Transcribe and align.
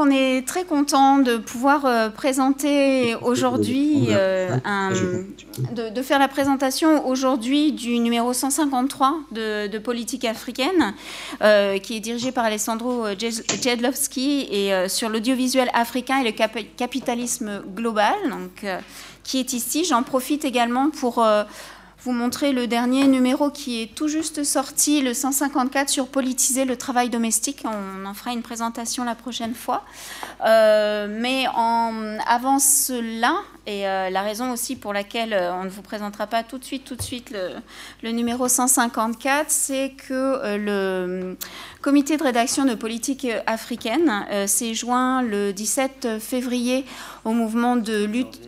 on 0.00 0.10
est 0.10 0.46
très 0.46 0.64
content 0.64 1.18
de 1.18 1.36
pouvoir 1.36 1.84
euh, 1.84 2.08
présenter 2.08 3.14
aujourd'hui, 3.16 4.06
euh, 4.10 4.56
de, 5.72 6.02
faire 6.02 6.18
la 6.18 6.28
présentation 6.28 7.06
aujourd'hui 7.06 7.72
du 7.72 7.98
numéro 7.98 8.32
153 8.32 9.20
de, 9.30 9.78
Politique 9.78 10.24
africaine, 10.24 10.94
qui 11.82 11.96
est 11.96 12.00
dirigé 12.00 12.32
par 12.32 12.44
Alessandro 12.44 13.06
Jedlowski 13.18 14.48
et 14.50 14.88
sur 14.88 15.08
l'audiovisuel 15.08 15.70
africain 15.74 16.20
et 16.20 16.24
le 16.24 16.64
capitalisme 16.76 17.62
global, 17.74 18.14
donc, 18.30 18.66
qui 19.24 19.40
est 19.40 19.52
ici. 19.52 19.84
J'en 19.84 20.02
profite 20.02 20.44
également 20.44 20.90
pour 20.90 21.24
vous 22.04 22.12
montrer 22.12 22.52
le 22.52 22.66
dernier 22.66 23.06
numéro 23.06 23.50
qui 23.50 23.82
est 23.82 23.94
tout 23.94 24.08
juste 24.08 24.44
sorti, 24.44 25.02
le 25.02 25.14
154 25.14 25.88
sur 25.88 26.06
politiser 26.06 26.64
le 26.64 26.76
travail 26.76 27.10
domestique. 27.10 27.64
On 27.64 28.06
en 28.06 28.14
fera 28.14 28.32
une 28.32 28.42
présentation 28.42 29.04
la 29.04 29.14
prochaine 29.14 29.54
fois. 29.54 29.84
Euh, 30.44 31.06
mais 31.10 31.44
avant 32.26 32.58
cela, 32.58 33.34
et 33.66 33.86
euh, 33.86 34.10
la 34.10 34.22
raison 34.22 34.52
aussi 34.52 34.76
pour 34.76 34.92
laquelle 34.92 35.32
euh, 35.32 35.52
on 35.54 35.64
ne 35.64 35.68
vous 35.68 35.82
présentera 35.82 36.26
pas 36.26 36.42
tout 36.42 36.58
de 36.58 36.64
suite, 36.64 36.92
le, 38.02 38.10
numéro 38.10 38.48
154, 38.48 39.50
c'est 39.50 39.92
que 40.08 40.56
le 40.56 41.36
comité 41.82 42.16
de 42.16 42.22
rédaction 42.22 42.64
de 42.64 42.74
politique 42.74 43.26
africaine 43.46 44.26
s'est 44.46 44.74
joint 44.74 45.22
le 45.22 45.52
17 45.52 46.18
février 46.20 46.84
au 47.24 47.32
mouvement 47.32 47.76
de 47.76 48.04
lutte 48.04 48.40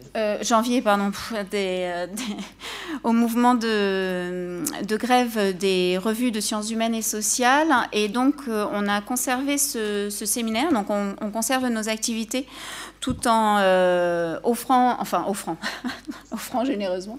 janvier 0.42 0.82
pardon 0.82 1.10
au 3.04 3.12
mouvement 3.12 3.54
de, 3.54 4.62
grève 4.96 5.56
des 5.56 5.98
revues 5.98 6.30
de 6.30 6.40
sciences 6.40 6.70
humaines 6.70 6.94
et 6.94 7.02
sociales. 7.02 7.72
Et 7.92 8.08
donc 8.08 8.34
on 8.48 8.88
a 8.88 9.00
conservé 9.00 9.56
ce, 9.58 10.10
séminaire. 10.10 10.72
Donc 10.72 10.90
on, 10.90 11.14
on 11.20 11.30
conserve 11.30 11.68
nos 11.68 11.88
activités 11.88 12.46
tout 13.02 13.26
en 13.26 13.58
euh, 13.58 14.38
offrant, 14.44 14.96
enfin 15.00 15.24
offrant, 15.26 15.56
offrant 16.30 16.64
généreusement, 16.64 17.18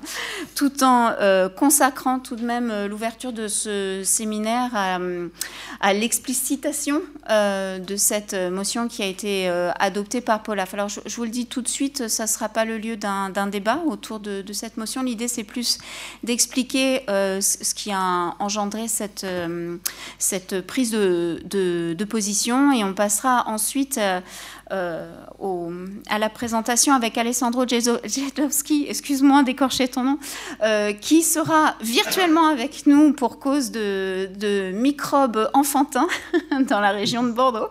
tout 0.56 0.82
en 0.82 1.12
euh, 1.20 1.50
consacrant 1.50 2.20
tout 2.20 2.38
de 2.38 2.46
même 2.46 2.72
euh, 2.72 2.88
l'ouverture 2.88 3.34
de 3.34 3.50
ce 3.50 4.02
séminaire 4.06 4.72
à, 5.82 5.94
l'explicitation 5.94 7.02
de 7.30 7.96
cette 7.98 8.34
motion 8.34 8.88
qui 8.88 9.04
a 9.04 9.06
été 9.06 9.50
adoptée 9.80 10.22
par 10.22 10.42
Polaf. 10.42 10.74
Alors 10.74 10.88
je, 10.88 11.02
vous 11.16 11.24
le 11.24 11.30
dis 11.30 11.46
tout 11.46 11.62
de 11.62 11.68
suite, 11.68 12.08
ça 12.08 12.24
ne 12.24 12.28
sera 12.30 12.48
pas 12.48 12.64
le 12.64 12.78
lieu 12.78 12.96
d'un 12.96 13.48
débat 13.48 13.82
autour 13.86 14.22
de, 14.22 14.54
cette 14.54 14.78
motion. 14.78 15.04
L'idée 15.04 15.28
c'est 15.28 15.44
plus 15.44 15.80
d'expliquer 16.24 17.04
ce 17.08 17.74
qui 17.74 17.92
a 17.92 18.36
engendré 18.40 18.88
cette, 18.88 19.26
prise 20.68 20.92
de, 20.92 21.42
de, 21.44 22.06
position 22.06 22.72
et 22.72 22.86
on 22.86 22.94
passera 22.94 23.44
ensuite 23.48 24.00
euh, 24.74 25.06
à 26.10 26.20
la 26.20 26.30
présentation 26.30 26.94
avec 26.94 27.18
Alessandro 27.18 27.66
Jedowski, 27.68 28.86
excuse-moi 28.90 29.44
d'écorcher 29.44 29.88
ton 29.88 30.04
nom, 30.04 30.20
euh, 30.64 30.94
qui 30.94 31.22
sera 31.22 31.76
virtuellement 31.82 32.48
avec 32.48 32.88
nous 32.88 33.14
pour 33.14 33.40
cause 33.40 33.72
de, 33.72 34.72
microbes 34.74 35.50
enfantins 35.54 36.08
dans 36.70 36.80
la 36.80 36.92
région 36.92 37.24
de 37.24 37.32
Bordeaux. 37.32 37.70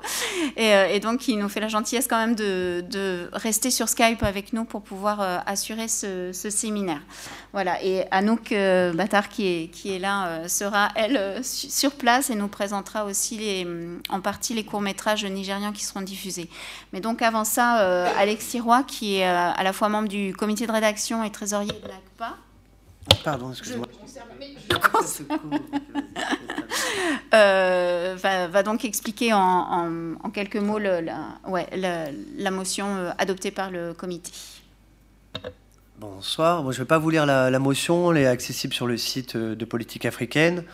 Euh, 0.58 0.86
et, 0.86 1.00
donc, 1.00 1.28
il 1.28 1.38
nous 1.38 1.48
fait 1.48 1.60
la 1.60 1.68
gentillesse 1.68 2.06
quand 2.08 2.18
même 2.18 2.34
de, 2.34 3.28
rester 3.32 3.70
sur 3.70 3.88
Skype 3.88 4.22
avec 4.22 4.52
nous 4.52 4.64
pour 4.64 4.82
pouvoir 4.82 5.42
assurer 5.46 5.88
ce, 5.88 6.30
séminaire. 6.32 7.00
Voilà, 7.52 7.82
et 7.82 8.06
Anouk 8.10 8.54
Batar, 8.94 9.28
qui 9.28 9.46
est, 9.46 9.68
qui 9.68 9.94
est 9.94 9.98
là, 9.98 10.48
sera, 10.48 10.88
elle, 10.94 11.44
sur 11.44 11.92
place 11.92 12.30
et 12.30 12.34
nous 12.34 12.48
présentera 12.48 13.04
aussi 13.04 13.36
les, 13.36 13.66
en 14.08 14.20
partie 14.20 14.54
les 14.54 14.64
courts-métrages 14.64 15.24
nigérians 15.26 15.72
qui 15.72 15.84
seront 15.84 16.00
diffusés. 16.00 16.48
Mais 16.92 17.00
donc 17.00 17.22
avant 17.22 17.44
ça, 17.44 17.82
euh, 17.82 18.08
Alexis 18.16 18.60
Roy, 18.60 18.82
qui 18.84 19.16
est 19.16 19.28
euh, 19.28 19.50
à 19.50 19.62
la 19.62 19.72
fois 19.72 19.88
membre 19.88 20.08
du 20.08 20.34
comité 20.34 20.66
de 20.66 20.72
rédaction 20.72 21.22
et 21.24 21.30
trésorier 21.30 21.72
de 21.72 21.88
l'ACPA. 21.88 22.36
Pardon, 23.24 23.50
excusez-moi. 23.50 23.86
Euh, 27.34 28.16
va, 28.18 28.62
donc 28.62 28.84
expliquer 28.84 29.32
en, 29.32 30.14
quelques 30.34 30.56
mots 30.56 30.78
la, 30.78 31.00
ouais, 31.46 31.66
la, 31.74 32.50
motion 32.50 33.12
adoptée 33.16 33.50
par 33.50 33.70
le 33.70 33.94
comité. 33.94 34.32
Bonsoir. 36.02 36.64
je 36.64 36.78
ne 36.78 36.82
vais 36.82 36.84
pas 36.84 36.98
vous 36.98 37.10
lire 37.10 37.26
la, 37.26 37.58
motion, 37.60 38.10
elle 38.10 38.22
est 38.22 38.26
accessible 38.26 38.74
sur 38.74 38.88
le 38.88 38.96
site 38.96 39.36
de 39.36 39.64
Politique 39.64 40.04
africaine. 40.04 40.64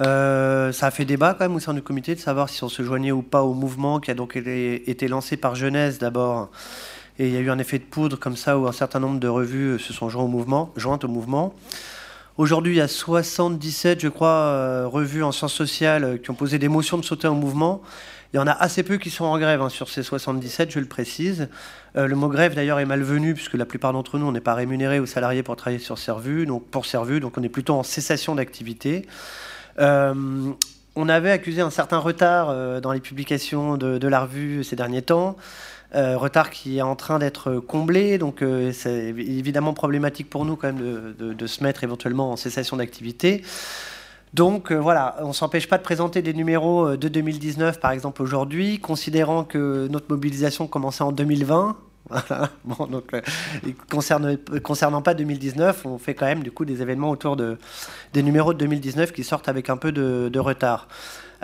Euh, 0.00 0.70
ça 0.70 0.86
a 0.86 0.90
fait 0.92 1.04
débat 1.04 1.34
quand 1.34 1.46
même 1.46 1.56
au 1.56 1.58
sein 1.58 1.74
du 1.74 1.82
comité 1.82 2.14
de 2.14 2.20
savoir 2.20 2.48
si 2.48 2.62
on 2.62 2.68
se 2.68 2.84
joignait 2.84 3.10
ou 3.10 3.22
pas 3.22 3.42
au 3.42 3.54
mouvement 3.54 3.98
qui 3.98 4.12
a 4.12 4.14
donc 4.14 4.36
été 4.36 5.08
lancé 5.08 5.36
par 5.36 5.56
Genèse 5.56 5.98
d'abord. 5.98 6.50
Et 7.18 7.26
il 7.26 7.34
y 7.34 7.36
a 7.36 7.40
eu 7.40 7.50
un 7.50 7.58
effet 7.58 7.80
de 7.80 7.84
poudre 7.84 8.16
comme 8.20 8.36
ça 8.36 8.56
où 8.56 8.68
un 8.68 8.72
certain 8.72 9.00
nombre 9.00 9.18
de 9.18 9.26
revues 9.26 9.80
se 9.80 9.92
sont 9.92 10.14
au 10.14 10.28
mouvement, 10.28 10.72
jointes 10.76 11.02
au 11.02 11.08
mouvement. 11.08 11.56
Aujourd'hui, 12.36 12.74
il 12.74 12.78
y 12.78 12.80
a 12.80 12.86
77, 12.86 13.98
je 13.98 14.06
crois, 14.06 14.28
euh, 14.28 14.86
revues 14.86 15.24
en 15.24 15.32
sciences 15.32 15.54
sociales 15.54 16.04
euh, 16.04 16.18
qui 16.18 16.30
ont 16.30 16.34
posé 16.34 16.60
des 16.60 16.68
motions 16.68 16.98
de 16.98 17.04
sauter 17.04 17.26
au 17.26 17.34
mouvement. 17.34 17.82
Il 18.32 18.36
y 18.36 18.40
en 18.40 18.46
a 18.46 18.52
assez 18.52 18.82
peu 18.82 18.98
qui 18.98 19.10
sont 19.10 19.24
en 19.24 19.38
grève 19.38 19.62
hein, 19.62 19.70
sur 19.70 19.88
ces 19.88 20.02
77, 20.02 20.70
je 20.70 20.80
le 20.80 20.86
précise. 20.86 21.48
le 21.94 22.14
mot 22.14 22.28
grève, 22.28 22.54
d'ailleurs, 22.54 22.78
est 22.78 22.84
malvenu, 22.84 23.34
puisque 23.34 23.54
la 23.54 23.64
plupart 23.64 23.92
d'entre 23.92 24.18
nous, 24.18 24.26
on 24.26 24.32
n'est 24.32 24.40
pas 24.40 24.54
rémunérés 24.54 25.00
ou 25.00 25.06
salariés 25.06 25.42
pour 25.42 25.56
travailler 25.56 25.78
sur 25.78 25.96
revues, 25.96 26.44
donc 26.44 26.66
pour 26.66 26.84
revues, 26.84 27.20
donc 27.20 27.38
on 27.38 27.42
est 27.42 27.48
plutôt 27.48 27.74
en 27.74 27.82
cessation 27.82 28.34
d'activité. 28.34 29.06
Euh, 29.78 30.52
on 30.96 31.08
avait 31.08 31.30
accusé 31.30 31.60
un 31.60 31.70
certain 31.70 31.98
retard 31.98 32.50
euh, 32.50 32.80
dans 32.80 32.92
les 32.92 33.00
publications 33.00 33.76
de, 33.76 34.08
la 34.08 34.20
revue 34.20 34.64
ces 34.64 34.76
derniers 34.76 35.02
temps. 35.02 35.36
Euh, 35.94 36.18
retard 36.18 36.50
qui 36.50 36.78
est 36.78 36.82
en 36.82 36.96
train 36.96 37.18
d'être 37.18 37.54
comblé, 37.60 38.18
donc 38.18 38.44
c'est 38.72 39.08
évidemment 39.08 39.72
problématique 39.72 40.28
pour 40.28 40.44
nous 40.44 40.56
quand 40.56 40.72
même 40.72 41.14
de, 41.16 41.46
se 41.46 41.64
mettre 41.64 41.82
éventuellement 41.82 42.32
en 42.32 42.36
cessation 42.36 42.76
d'activité. 42.76 43.42
Donc 44.34 44.72
voilà, 44.72 45.16
on 45.20 45.28
ne 45.28 45.32
s'empêche 45.32 45.68
pas 45.68 45.78
de 45.78 45.82
présenter 45.82 46.22
des 46.22 46.34
numéros 46.34 46.96
de 46.96 47.08
2019 47.08 47.80
par 47.80 47.92
exemple 47.92 48.22
aujourd'hui, 48.22 48.78
considérant 48.78 49.44
que 49.44 49.88
notre 49.88 50.06
mobilisation 50.10 50.66
commençait 50.66 51.04
en 51.04 51.12
2020, 51.12 51.76
Bon, 52.64 52.86
donc, 52.86 53.12
euh, 53.14 53.20
concernant 53.90 55.02
pas 55.02 55.14
2019, 55.14 55.86
on 55.86 55.98
fait 55.98 56.14
quand 56.14 56.26
même 56.26 56.42
du 56.42 56.50
coup 56.50 56.64
des 56.64 56.82
événements 56.82 57.10
autour 57.10 57.36
de, 57.36 57.58
des 58.12 58.22
numéros 58.22 58.54
de 58.54 58.58
2019 58.58 59.12
qui 59.12 59.24
sortent 59.24 59.48
avec 59.48 59.70
un 59.70 59.76
peu 59.76 59.92
de, 59.92 60.38
retard. 60.38 60.88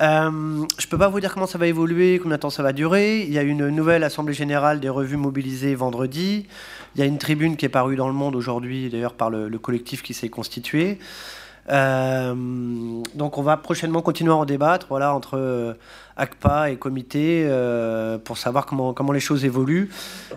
Euh, 0.00 0.64
je 0.78 0.88
peux 0.88 0.98
pas 0.98 1.08
vous 1.08 1.20
dire 1.20 1.32
comment 1.32 1.46
ça 1.46 1.58
va 1.58 1.66
évoluer, 1.66 2.18
combien 2.18 2.36
de 2.36 2.42
temps 2.42 2.50
ça 2.50 2.62
va 2.62 2.72
durer. 2.72 3.22
Il 3.22 3.32
y 3.32 3.38
a 3.38 3.42
une 3.42 3.68
nouvelle 3.68 4.04
assemblée 4.04 4.34
générale 4.34 4.80
des 4.80 4.88
revues 4.88 5.16
mobilisées 5.16 5.74
vendredi. 5.74 6.46
Il 6.94 7.00
y 7.00 7.02
a 7.02 7.06
une 7.06 7.18
tribune 7.18 7.56
qui 7.56 7.66
est 7.66 7.70
parue 7.70 7.96
dans 7.96 8.08
le 8.08 8.14
monde 8.14 8.34
aujourd'hui, 8.34 8.88
d'ailleurs 8.88 9.14
par 9.14 9.30
le, 9.30 9.50
collectif 9.58 10.02
qui 10.02 10.14
s'est 10.14 10.28
constitué. 10.28 10.98
Euh, 11.70 12.34
donc 13.14 13.38
on 13.38 13.42
va 13.42 13.56
prochainement 13.56 14.02
continuer 14.02 14.32
à 14.32 14.36
en 14.36 14.44
débattre 14.44 14.86
voilà, 14.90 15.14
entre 15.14 15.38
euh, 15.38 15.72
ACPA 16.18 16.70
et 16.70 16.76
comité 16.76 17.46
euh, 17.48 18.18
pour 18.18 18.36
savoir 18.36 18.66
comment, 18.66 19.12
les 19.12 19.20
choses 19.20 19.44
évoluent. 19.44 19.90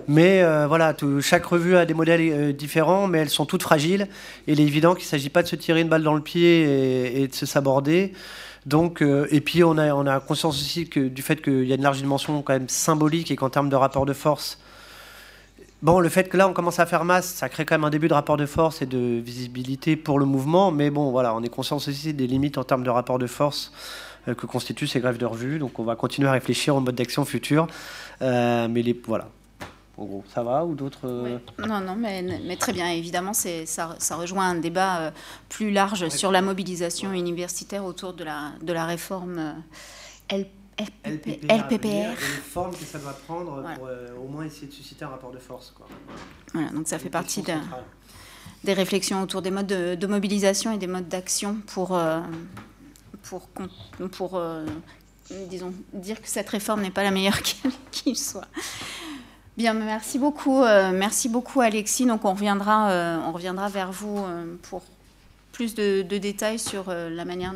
Mais 0.08 0.44
voilà, 0.68 0.96
chaque 1.22 1.46
revue 1.46 1.76
a 1.76 1.86
des 1.86 1.94
modèles 1.94 2.56
différents, 2.56 3.08
mais 3.08 3.20
elles 3.20 3.30
sont 3.30 3.46
toutes 3.46 3.64
fragiles. 3.64 4.08
Et 4.48 4.54
il 4.54 4.62
est 4.62 4.66
évident 4.66 4.94
qu'il 4.96 5.06
ne 5.06 5.10
s'agit 5.10 5.30
pas 5.30 5.44
de 5.44 5.48
se 5.48 5.56
tirer 5.56 5.82
une 5.82 5.90
balle 5.90 6.04
dans 6.04 6.16
le 6.16 6.22
pied 6.22 7.22
et, 7.22 7.28
de 7.28 7.36
se 7.36 7.46
saborder. 7.46 8.14
Donc, 8.66 9.02
et 9.02 9.42
puis 9.42 9.64
on 9.64 9.78
a, 9.78 9.94
on 9.94 10.06
a 10.08 10.20
conscience 10.20 10.60
aussi 10.60 10.86
du 10.86 11.22
fait 11.22 11.42
qu'il 11.42 11.66
y 11.66 11.72
a 11.72 11.76
une 11.76 11.84
large 11.84 11.98
dimension 11.98 12.42
quand 12.42 12.54
même 12.54 12.70
symbolique 12.70 13.32
et 13.32 13.36
qu'en 13.36 13.50
termes 13.50 13.70
de 13.70 13.76
rapport 13.76 14.06
de 14.06 14.14
force, 14.14 14.60
Bon, 15.84 16.00
le 16.00 16.10
fait 16.10 16.28
que 16.28 16.38
là 16.38 16.48
on 16.48 16.54
commence 16.54 16.80
à 16.80 16.88
faire 16.88 17.06
masse, 17.06 17.28
ça 17.28 17.50
crée 17.50 17.64
quand 17.64 17.76
même 17.76 17.84
un 17.84 17.92
début 17.92 18.08
de 18.08 18.14
rapport 18.14 18.38
de 18.38 18.48
force 18.48 18.82
et 18.82 18.88
de 18.88 19.20
visibilité 19.20 19.96
pour 19.96 20.18
le 20.18 20.26
mouvement, 20.26 20.72
mais 20.72 20.90
bon, 20.90 21.12
voilà, 21.12 21.36
on 21.36 21.44
est 21.44 21.50
conscient 21.50 21.78
aussi 21.78 22.14
des 22.14 22.26
limites 22.26 22.58
en 22.58 22.64
termes 22.64 22.84
de 22.84 22.90
rapport 22.90 23.20
de 23.20 23.28
force 23.28 23.72
euh, 24.28 24.34
que 24.34 24.48
constituent 24.48 24.88
ces 24.88 25.00
grèves 25.00 25.20
de 25.20 25.26
revue, 25.26 25.60
donc 25.60 25.78
on 25.78 25.84
va 25.84 25.96
continuer 25.96 26.30
à 26.30 26.32
réfléchir 26.32 26.76
au 26.76 26.80
mode 26.80 26.96
d'action 26.96 27.26
futur, 27.26 27.68
euh, 28.24 28.68
mais 28.68 28.82
les, 28.82 29.00
voilà. 29.06 29.30
En 30.00 30.06
gros, 30.06 30.24
ça 30.34 30.42
va 30.42 30.66
ou 30.66 30.74
d'autres 30.74 31.06
euh, 31.06 31.38
Non, 31.60 31.80
non, 31.80 31.96
mais, 31.96 32.24
mais, 32.24 32.56
très 32.56 32.72
bien. 32.72 32.88
Évidemment, 32.92 33.34
ça, 33.34 33.96
ça 33.98 34.16
rejoint 34.16 34.50
un 34.50 34.56
débat 34.56 35.12
plus 35.50 35.72
large 35.72 36.10
sur 36.10 36.32
la 36.32 36.44
mobilisation 36.44 37.14
universitaire 37.14 37.84
autour 37.84 38.14
de 38.14 38.24
la, 38.24 38.52
de 38.62 38.74
la 38.74 38.86
réforme 38.86 39.56
LP 40.32 40.57
LPPR. 40.80 41.88
une 41.88 42.42
forme 42.44 42.72
que 42.72 42.84
ça 42.84 43.00
doit 43.00 43.14
prendre 43.14 43.64
pour 43.76 43.88
euh, 43.88 44.10
au 44.24 44.28
moins 44.28 44.46
essayer 44.46 44.68
de 44.68 44.74
susciter 44.74 45.06
un 45.06 45.10
rapport 45.10 45.32
de 45.32 45.40
force. 45.40 45.72
Quoi. 45.76 45.88
Voilà, 46.54 46.70
donc 46.70 46.88
ça 46.88 47.00
fait 47.00 47.10
partie 47.10 47.44
des 48.64 48.74
réflexions 48.74 49.22
autour 49.22 49.42
des 49.42 49.52
modes 49.52 49.68
de, 49.68 50.08
mobilisation 50.08 50.72
et 50.72 50.78
des 50.78 50.88
modes 50.88 51.08
d'action 51.08 51.58
pour, 51.68 51.96
euh, 51.96 52.22
pour, 53.24 53.48
pour 54.12 54.36
euh, 54.36 54.66
disons, 55.50 55.74
dire 55.94 56.22
que 56.22 56.28
cette 56.28 56.50
réforme 56.50 56.82
n'est 56.82 56.92
pas 56.92 57.04
la 57.04 57.12
meilleure 57.12 57.42
qu'il 57.92 58.18
soit. 58.18 58.48
Bien, 59.58 59.74
merci 59.74 60.20
beaucoup, 60.20 60.62
merci 60.62 61.30
beaucoup 61.30 61.62
Alexis. 61.62 62.06
Donc 62.06 62.26
on 62.26 62.34
reviendra, 62.34 63.22
on 63.26 63.32
reviendra 63.32 63.70
vers 63.70 63.92
vous 63.92 64.24
pour 64.62 64.84
plus 65.58 65.74
de, 65.74 66.04
détails 66.04 66.60
sur 66.60 66.90
euh, 66.90 67.10
la 67.10 67.26
manière 67.26 67.52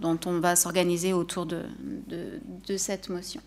dont, 0.00 0.18
on 0.24 0.38
va 0.38 0.54
s'organiser 0.54 1.12
autour 1.12 1.46
de, 1.46 1.62
cette 2.76 3.08
motion. 3.08 3.40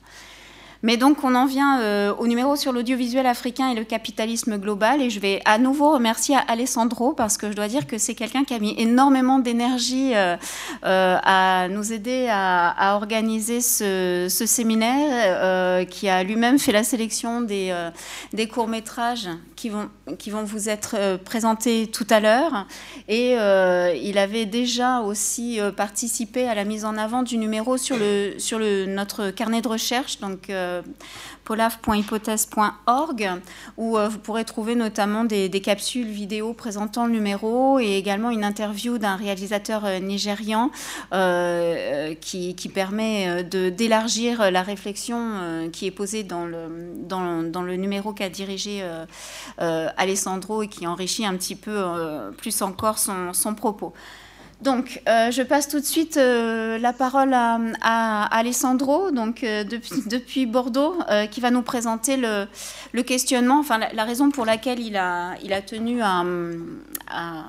Mais 0.83 0.97
donc, 0.97 1.23
on 1.23 1.33
en 1.35 1.45
vient 1.45 1.79
euh, 1.79 2.13
au 2.15 2.27
numéro 2.27 2.57
sur 2.57 2.73
l'audiovisuel 2.73 3.25
africain 3.25 3.69
et 3.69 3.75
le 3.75 3.85
capitalisme 3.85 4.57
global. 4.57 5.01
Et 5.01 5.09
je 5.09 5.21
vais 5.21 5.41
à 5.45 5.57
nouveau 5.57 5.93
remercier 5.93 6.35
Alessandro 6.49 7.13
parce 7.13 7.37
que 7.37 7.49
je 7.49 7.55
dois 7.55 7.69
dire 7.69 7.87
que 7.87 7.97
c'est 7.97 8.13
quelqu'un 8.13 8.43
qui 8.43 8.53
a 8.53 8.59
mis 8.59 8.75
énormément 8.77 9.39
d'énergie 9.39 10.11
euh, 10.13 10.35
à 10.83 11.67
nous 11.69 11.93
aider 11.93 12.27
à, 12.29 12.93
organiser 12.95 13.61
ce, 13.61 14.27
séminaire, 14.29 15.87
qui 15.87 16.09
a 16.09 16.23
lui-même 16.23 16.59
fait 16.59 16.73
la 16.73 16.83
sélection 16.83 17.39
des, 17.39 17.73
des 18.33 18.47
courts-métrages 18.49 19.29
qui 19.57 19.67
vont, 19.69 19.89
qui 20.17 20.29
vont 20.29 20.43
vous 20.43 20.69
être 20.69 21.17
présentés 21.17 21.87
tout 21.87 22.07
à 22.09 22.21
l'heure. 22.21 22.65
Et 23.09 23.33
il 23.33 24.17
avait 24.17 24.45
déjà 24.45 25.01
aussi 25.01 25.59
participé 25.75 26.47
à 26.47 26.55
la 26.55 26.63
mise 26.63 26.85
en 26.85 26.95
avant 26.97 27.23
du 27.23 27.37
numéro 27.37 27.77
sur, 27.77 27.97
le, 27.97 28.35
sur 28.37 28.59
notre 28.59 29.31
carnet 29.31 29.61
de 29.61 29.67
recherche. 29.67 30.19
Donc, 30.19 30.49
euh, 30.49 30.81
où 33.77 33.97
euh, 33.97 34.07
vous 34.09 34.19
pourrez 34.19 34.45
trouver 34.45 34.75
notamment 34.75 35.23
des, 35.23 35.49
capsules 35.61 36.07
vidéo 36.07 36.53
présentant 36.53 37.05
le 37.05 37.11
numéro 37.11 37.79
et 37.79 37.97
également 37.97 38.29
une 38.29 38.43
interview 38.43 38.97
d'un 38.97 39.15
réalisateur 39.15 39.85
euh, 39.85 39.99
nigérian 39.99 40.71
qui, 42.21 42.71
permet 42.73 43.43
d'élargir 43.43 44.51
la 44.51 44.61
réflexion 44.61 45.69
qui 45.71 45.87
est 45.87 45.91
posée 45.91 46.23
dans 46.23 46.45
le, 46.45 46.93
dans, 47.07 47.61
le 47.61 47.75
numéro 47.75 48.11
qu'a 48.13 48.29
dirigé 48.29 48.83
Alessandro 49.57 50.63
et 50.63 50.67
qui 50.67 50.87
enrichit 50.87 51.25
un 51.25 51.35
petit 51.35 51.55
peu 51.55 51.75
plus 52.37 52.61
encore 52.61 52.99
son, 52.99 53.55
propos. 53.55 53.93
Donc, 54.61 55.01
euh, 55.07 55.29
je 55.29 55.43
passe 55.43 55.67
tout 55.67 55.79
de 55.79 55.85
suite 55.85 56.17
euh, 56.17 56.79
la 56.79 56.91
parole 56.91 57.31
à, 57.33 58.23
Alessandro, 58.35 59.11
donc 59.11 59.43
euh, 59.43 59.63
depuis, 59.63 60.45
Bordeaux, 60.47 60.97
qui 61.31 61.41
va 61.41 61.51
nous 61.51 61.61
présenter 61.61 62.17
le, 62.17 62.47
questionnement, 63.03 63.59
enfin 63.59 63.77
la, 63.77 64.03
raison 64.03 64.31
pour 64.31 64.45
laquelle 64.45 64.79
il 64.79 64.97
a, 64.97 65.35
il 65.43 65.53
a 65.53 65.61
tenu 65.61 66.01
à, 66.01 66.23
à, 67.07 67.45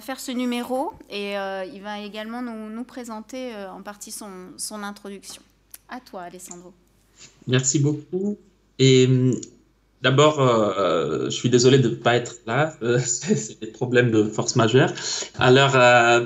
faire 0.00 0.18
ce 0.18 0.32
numéro, 0.32 0.92
et 1.08 1.34
il 1.72 1.80
va 1.82 2.00
également 2.00 2.42
nous, 2.42 2.68
nous 2.68 2.84
présenter 2.84 3.52
en 3.72 3.82
partie 3.82 4.10
son, 4.10 4.30
son 4.56 4.82
introduction. 4.82 5.42
À 5.88 6.00
toi, 6.00 6.22
Alessandro. 6.22 6.72
Merci 7.46 7.78
beaucoup. 7.78 8.36
Et 8.80 9.08
D'abord, 10.04 10.38
euh, 10.38 10.72
euh, 10.78 11.24
je 11.24 11.30
suis 11.30 11.48
désolé 11.48 11.78
de 11.78 11.88
ne 11.88 11.94
pas 11.94 12.14
être 12.14 12.36
là. 12.46 12.74
Euh, 12.82 12.98
c'est 12.98 13.58
des 13.60 13.68
problèmes 13.68 14.10
de 14.10 14.24
force 14.24 14.56
majeure. 14.56 14.92
Alors, 15.38 15.72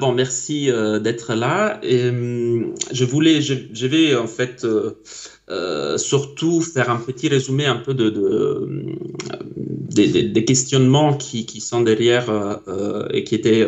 bon, 0.00 0.12
merci 0.12 0.70
d'être 1.00 1.34
là. 1.34 1.78
Et, 1.84 2.10
je 2.92 3.04
voulais, 3.04 3.40
je, 3.40 3.86
vais 3.86 4.16
en 4.16 4.26
fait 4.26 4.66
surtout 5.96 6.60
faire 6.60 6.90
un 6.90 6.96
petit 6.96 7.28
résumé 7.28 7.66
un 7.66 7.76
peu 7.76 7.94
de, 7.94 8.10
des, 10.06 10.44
questionnements 10.44 11.14
qui, 11.16 11.60
sont 11.60 11.80
derrière 11.80 12.26
et 13.12 13.24
qui 13.24 13.34
étaient 13.34 13.66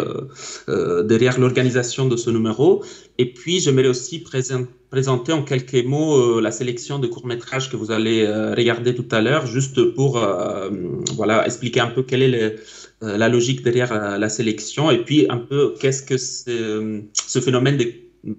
derrière 0.69 1.39
l'organisation 1.41 2.07
de 2.07 2.17
ce 2.17 2.31
numéro. 2.31 2.83
Et 3.21 3.27
puis, 3.35 3.61
j'aimerais 3.61 3.89
aussi 3.89 4.21
présenter 4.21 5.33
en 5.33 5.43
quelques 5.43 5.85
mots 5.85 6.17
euh, 6.17 6.41
la 6.41 6.51
sélection 6.51 6.99
de 6.99 7.07
courts-métrages 7.07 7.71
que 7.71 7.77
vous 7.77 7.91
allez 7.91 8.23
euh, 8.23 8.55
regarder 8.55 8.95
tout 8.95 9.09
à 9.11 9.21
l'heure, 9.21 9.47
juste 9.47 9.79
pour 9.95 10.17
euh, 10.17 10.71
voilà, 11.17 11.45
expliquer 11.45 11.81
un 11.81 11.89
peu 11.89 12.03
quelle 12.03 12.23
est 12.23 12.57
la 13.03 13.29
logique 13.29 13.63
derrière 13.63 14.19
la 14.19 14.29
sélection 14.29 14.91
et 14.91 15.03
puis 15.05 15.27
un 15.31 15.39
peu 15.39 15.75
qu'est-ce 15.81 16.03
que 16.03 16.19
ce 16.19 17.41
phénomène 17.41 17.79
de 17.79 17.87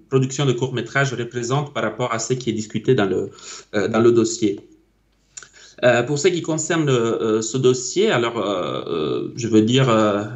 production 0.08 0.46
de 0.46 0.52
courts-métrages 0.52 1.12
représente 1.14 1.74
par 1.74 1.82
rapport 1.82 2.12
à 2.12 2.20
ce 2.20 2.34
qui 2.34 2.50
est 2.50 2.52
discuté 2.52 2.94
dans 2.94 3.06
le, 3.06 3.30
dans 3.88 4.00
le 4.00 4.12
dossier. 4.12 4.60
Euh, 5.84 6.04
pour 6.04 6.18
ce 6.18 6.28
qui 6.28 6.42
concerne 6.42 6.88
euh, 6.88 7.42
ce 7.42 7.58
dossier, 7.58 8.10
alors 8.10 8.38
euh, 8.38 9.32
je 9.34 9.48
veux 9.48 9.62
dire, 9.62 9.86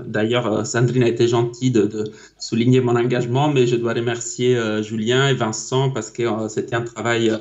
d'ailleurs, 0.07 0.67
Sandrine 0.67 1.05
a 1.05 1.09
été 1.09 1.29
gentille 1.29 1.71
de, 1.71 2.05
souligner 2.39 2.81
mon 2.81 2.97
engagement, 2.97 3.49
mais 3.49 3.67
je 3.67 3.77
dois 3.77 3.93
remercier 3.93 4.59
Julien 4.83 5.29
et 5.29 5.35
Vincent 5.35 5.91
parce 5.91 6.11
que 6.11 6.25
c'était 6.49 6.75
un 6.75 6.83
travail, 6.83 7.33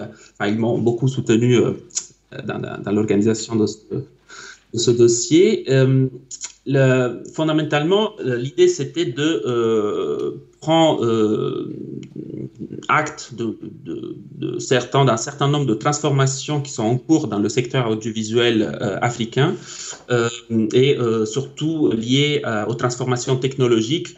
ils 0.46 0.58
m'ont 0.58 0.78
beaucoup 0.78 1.08
soutenu 1.08 1.60
dans, 2.44 2.92
l'organisation 2.92 3.56
de, 3.56 3.66
ce 4.74 4.92
dossier. 4.92 5.66
Le, 6.68 7.24
fondamentalement, 7.34 8.14
l'idée 8.24 8.68
c'était 8.68 9.06
de 9.06 10.42
prendre 10.62 11.06
acte 12.88 13.34
de, 13.34 13.58
de, 13.84 14.60
certains, 14.60 15.06
d'un 15.06 15.18
certain 15.18 15.48
nombre 15.48 15.66
de 15.66 15.74
transformations 15.74 16.62
qui 16.62 16.72
sont 16.72 16.84
en 16.84 16.98
cours 16.98 17.28
dans 17.28 17.40
le 17.40 17.50
secteur 17.50 17.90
audiovisuel 17.90 18.62
euh, 18.62 18.98
africain 19.02 19.56
euh, 20.10 20.30
et 20.74 20.98
euh, 20.98 21.26
surtout 21.26 21.92
liées 21.92 22.42
aux 22.68 22.76
transformations 22.76 23.38
technologiques 23.38 24.16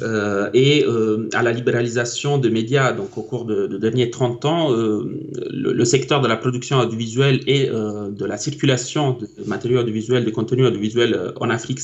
euh, 0.00 0.50
et 0.52 0.84
euh, 0.84 1.28
à 1.34 1.42
la 1.42 1.52
libéralisation 1.52 2.38
des 2.38 2.50
médias. 2.50 2.92
Donc, 2.92 3.16
au 3.16 3.22
cours 3.22 3.44
de, 3.44 3.66
de 3.66 3.78
derniers 3.78 4.10
30 4.10 4.44
ans, 4.44 4.72
euh, 4.72 5.04
le, 5.50 5.84
secteur 5.84 6.20
de 6.20 6.26
la 6.26 6.36
production 6.36 6.78
audiovisuelle 6.78 7.40
et 7.46 7.68
de 7.68 8.24
la 8.24 8.36
circulation 8.38 9.12
de 9.12 9.28
matériaux 9.46 9.80
audiovisuels, 9.80 10.24
de 10.24 10.30
contenus 10.30 10.66
audiovisuels 10.66 11.32
en 11.40 11.50
Afrique 11.50 11.80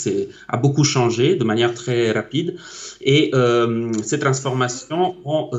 a 0.48 0.56
beaucoup 0.56 0.84
changé 0.84 1.36
de 1.36 1.44
manière 1.44 1.74
très 1.74 2.10
rapide. 2.12 2.56
Et 3.02 3.30
ces 4.02 4.18
transformations 4.18 5.16
ont 5.24 5.50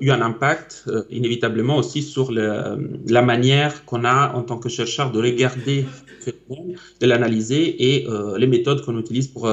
eu 0.00 0.10
un 0.10 0.22
impact 0.22 0.86
inévitablement 1.10 1.76
aussi 1.76 2.02
sur 2.02 2.32
la 2.32 3.22
manière 3.22 3.84
qu'on 3.84 4.04
a 4.04 4.32
en 4.34 4.42
tant 4.42 4.56
que 4.56 4.70
chercheur 4.70 5.12
de 5.12 5.20
regarder 5.20 5.84
de 6.26 7.06
l'analyser 7.06 7.94
et 7.94 8.06
les 8.38 8.46
méthodes 8.46 8.84
qu'on 8.84 8.98
utilise 8.98 9.28
pour, 9.28 9.50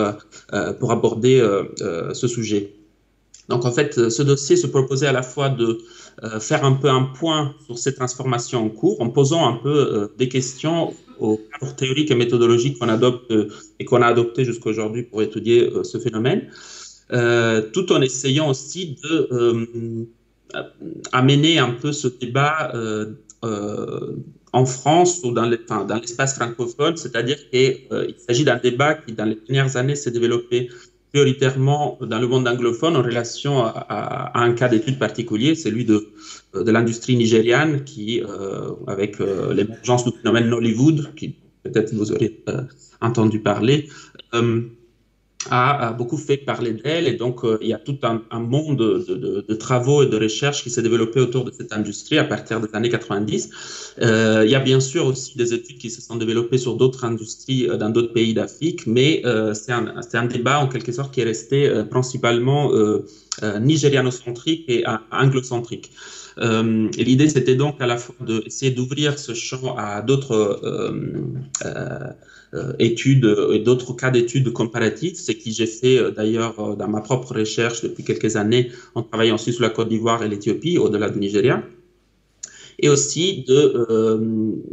pour 0.79 0.91
aborder 0.91 1.41
ce 2.13 2.27
sujet. 2.27 2.73
Donc 3.49 3.65
en 3.65 3.71
fait, 3.71 4.09
ce 4.09 4.23
dossier 4.23 4.57
se 4.57 4.67
proposait 4.67 5.07
à 5.07 5.13
la 5.13 5.23
fois 5.23 5.49
de 5.49 5.79
euh, 6.23 6.39
faire 6.39 6.65
un 6.65 6.73
peu 6.73 6.89
un 6.89 7.03
point 7.03 7.53
sur 7.67 7.77
ces 7.77 7.93
transformations 7.93 8.65
en 8.65 8.69
cours, 8.69 8.99
en 9.01 9.09
posant 9.09 9.47
un 9.47 9.53
peu 9.53 9.69
euh, 9.69 10.07
des 10.17 10.27
questions 10.27 10.95
aux 11.19 11.37
cadres 11.37 11.75
théoriques 11.75 12.09
et 12.09 12.15
méthodologiques 12.15 12.79
qu'on 12.79 12.89
adopte 12.89 13.29
euh, 13.29 13.49
et 13.79 13.85
qu'on 13.85 14.01
a 14.01 14.07
adopté 14.07 14.43
jusqu'à 14.43 14.71
aujourd'hui 14.71 15.03
pour 15.03 15.21
étudier 15.21 15.71
ce 15.83 15.99
phénomène, 15.99 16.49
tout 17.71 17.91
en 17.91 18.01
essayant 18.01 18.49
aussi 18.49 18.97
de 19.03 20.07
amener 21.11 21.59
un 21.59 21.71
peu 21.71 21.91
ce 21.91 22.07
débat 22.07 22.73
en 24.53 24.65
France 24.65 25.21
ou 25.23 25.31
dans 25.31 25.45
l'espace 25.45 26.35
francophone, 26.35 26.97
c'est-à-dire 26.97 27.37
qu'il 27.49 28.15
s'agit 28.17 28.45
d'un 28.45 28.57
débat 28.57 28.95
qui, 28.95 29.13
dans 29.13 29.25
les 29.25 29.35
dernières 29.47 29.75
années, 29.75 29.95
s'est 29.95 30.11
développé 30.11 30.69
prioritairement 31.11 31.97
dans 32.01 32.19
le 32.19 32.27
monde 32.27 32.47
anglophone 32.47 32.95
en 32.95 33.01
relation 33.01 33.63
à, 33.63 34.31
un 34.35 34.53
cas 34.53 34.67
d'étude 34.67 34.99
particulier, 34.99 35.55
celui 35.55 35.85
de, 35.85 36.09
de 36.53 36.71
l'industrie 36.71 37.15
nigériane 37.15 37.83
qui, 37.83 38.21
euh, 38.21 38.71
avec 38.87 39.19
euh, 39.21 39.53
l'émergence 39.53 40.03
du 40.05 40.11
phénomène 40.17 40.49
Nollywood, 40.49 41.15
qui 41.15 41.35
peut-être 41.63 41.93
vous 41.93 42.11
aurez 42.11 42.43
euh, 42.49 42.61
entendu 43.01 43.39
parler, 43.39 43.89
a, 45.51 45.93
beaucoup 45.93 46.17
fait 46.17 46.37
parler 46.37 46.73
d'elle 46.73 47.07
et 47.07 47.13
donc 47.13 47.43
euh, 47.43 47.57
il 47.61 47.67
y 47.67 47.73
a 47.73 47.77
tout 47.77 47.97
un, 48.03 48.39
monde 48.39 48.77
de, 48.77 49.53
travaux 49.55 50.03
et 50.03 50.07
de 50.07 50.17
recherches 50.17 50.63
qui 50.63 50.69
s'est 50.69 50.81
développé 50.81 51.19
autour 51.19 51.43
de 51.45 51.51
cette 51.51 51.73
industrie 51.73 52.17
à 52.17 52.23
partir 52.23 52.59
des 52.59 52.67
années 52.73 52.89
90. 52.89 53.49
Euh, 54.01 54.43
il 54.45 54.51
y 54.51 54.55
a 54.55 54.59
bien 54.59 54.79
sûr 54.79 55.05
aussi 55.05 55.37
des 55.37 55.53
études 55.53 55.77
qui 55.77 55.89
se 55.89 56.01
sont 56.01 56.15
développées 56.15 56.57
sur 56.57 56.75
d'autres 56.75 57.05
industries 57.05 57.67
euh, 57.69 57.77
dans 57.77 57.89
d'autres 57.89 58.13
pays 58.13 58.33
d'Afrique, 58.33 58.85
mais 58.87 59.23
c'est 59.53 59.71
un, 59.71 59.95
un, 60.13 60.25
débat 60.25 60.59
en 60.59 60.67
quelque 60.67 60.91
sorte 60.91 61.13
qui 61.13 61.21
est 61.21 61.25
resté 61.25 61.83
principalement 61.89 62.71
nigérianocentrique 63.59 64.65
et 64.67 64.83
anglocentrique. 65.11 65.91
L'idée, 66.39 67.29
c'était 67.29 67.55
donc 67.55 67.81
à 67.81 67.87
la 67.87 67.97
fois 67.97 68.15
d'essayer 68.21 68.71
d'ouvrir 68.71 69.17
ce 69.17 69.33
champ 69.33 69.75
à 69.77 70.01
d'autres 70.01 70.61
euh, 72.53 72.71
études 72.79 73.25
euh, 73.25 73.51
et 73.51 73.59
d'autres 73.59 73.91
cas 73.91 74.09
d'études 74.09 74.53
comparatives, 74.53 75.17
ce 75.17 75.33
que 75.33 75.51
j'ai 75.51 75.65
fait 75.65 75.97
euh, 75.97 76.11
d'ailleurs 76.11 76.77
dans 76.77 76.87
ma 76.87 77.01
propre 77.01 77.35
recherche 77.35 77.81
depuis 77.81 78.05
quelques 78.05 78.37
années 78.37 78.71
en 78.95 79.03
travaillant 79.03 79.35
aussi 79.35 79.51
sur 79.51 79.63
la 79.63 79.69
Côte 79.69 79.89
d'Ivoire 79.89 80.23
et 80.23 80.29
l'Éthiopie, 80.29 80.77
au-delà 80.77 81.09
du 81.09 81.19
Nigeria, 81.19 81.61
et 82.79 82.87
aussi 82.87 83.43
de 83.49 83.85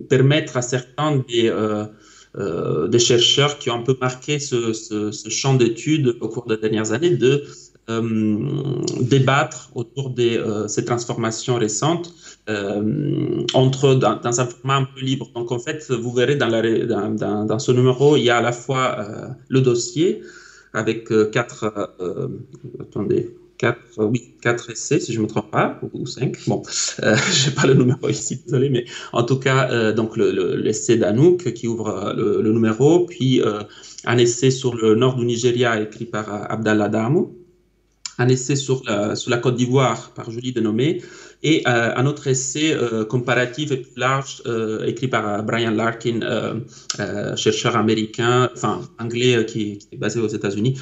permettre 0.09 0.57
à 0.57 0.63
certains 0.63 1.25
des, 1.27 2.99
chercheurs 3.01 3.59
qui 3.59 3.71
ont 3.71 3.81
un 3.81 3.83
peu 3.83 3.97
marqué 4.01 4.39
ce, 4.39 4.73
ce, 4.73 5.29
champ 5.29 5.55
d'études 5.55 6.17
au 6.21 6.29
cours 6.29 6.47
des 6.47 6.59
dernières 6.59 6.93
années 6.93 7.17
de 7.17 7.33
euh, 7.33 7.64
débattre 7.89 9.71
autour 9.75 10.11
de 10.11 10.23
euh, 10.23 10.69
ces 10.69 10.85
transformations 10.85 11.57
récentes 11.57 12.15
euh, 12.49 13.45
entre 13.53 13.95
dans, 13.95 14.19
un 14.25 14.47
format 14.47 14.77
un 14.77 14.85
peu 14.85 15.01
libre. 15.01 15.31
Donc 15.35 15.53
en 15.53 15.59
fait, 15.59 15.91
vous 15.91 16.13
verrez 16.13 16.37
dans, 16.37 17.59
ce 17.59 17.73
numéro, 17.73 18.17
il 18.17 18.25
y 18.25 18.31
a 18.31 18.39
à 18.39 18.43
la 18.43 18.53
fois 18.53 19.05
le 19.49 19.61
dossier 19.61 20.23
avec 20.73 21.09
quatre. 21.31 21.91
attendez, 22.81 23.35
quatre, 23.59 24.05
oui, 24.05 24.35
quatre 24.43 24.71
essais, 24.71 25.01
si 25.01 25.13
je 25.13 25.19
ne 25.19 25.25
me 25.25 25.29
trompe 25.29 25.51
pas, 25.51 25.81
ou, 25.93 26.07
cinq. 26.07 26.37
Bon, 26.47 26.63
euh, 27.03 27.17
je 27.33 27.49
n'ai 27.49 27.55
pas 27.55 27.67
le 27.67 27.75
numéro 27.75 28.09
ici, 28.09 28.41
désolé, 28.45 28.69
mais 28.69 28.85
en 29.13 29.23
tout 29.23 29.39
cas, 29.39 29.71
euh, 29.71 29.93
donc 29.93 30.17
l'essai 30.17 30.97
d'Anouk 30.97 31.53
qui 31.53 31.69
ouvre 31.69 32.15
le, 32.17 32.53
numéro, 32.53 33.07
puis 33.07 33.43
un 34.05 34.19
essai 34.19 34.51
sur 34.51 34.75
le 34.75 34.95
nord 34.95 35.17
du 35.17 35.25
Nigeria 35.25 35.81
écrit 35.81 36.05
par 36.05 36.51
Abdallah 36.51 36.89
Damou, 36.89 37.44
un 38.19 38.29
essai 38.29 38.57
sur 38.57 38.83
la, 38.87 39.17
sur 39.17 39.41
Côte 39.41 39.57
d'Ivoire 39.57 40.11
par 40.15 40.31
Julie 40.31 40.53
Denomé, 40.53 41.03
et 41.43 41.63
un 41.67 42.07
autre 42.07 42.27
essai 42.29 42.75
comparatif 43.11 43.71
et 43.71 43.77
plus 43.77 43.99
large 43.99 44.43
écrit 44.87 45.09
par 45.09 45.43
Brian 45.43 45.73
Larkin, 45.73 46.21
chercheur 47.37 47.77
américain, 47.77 48.49
enfin 48.55 48.81
anglais 48.99 49.45
qui, 49.47 49.79
est 49.93 49.97
basé 49.97 50.21
aux 50.21 50.29
États-Unis, 50.29 50.79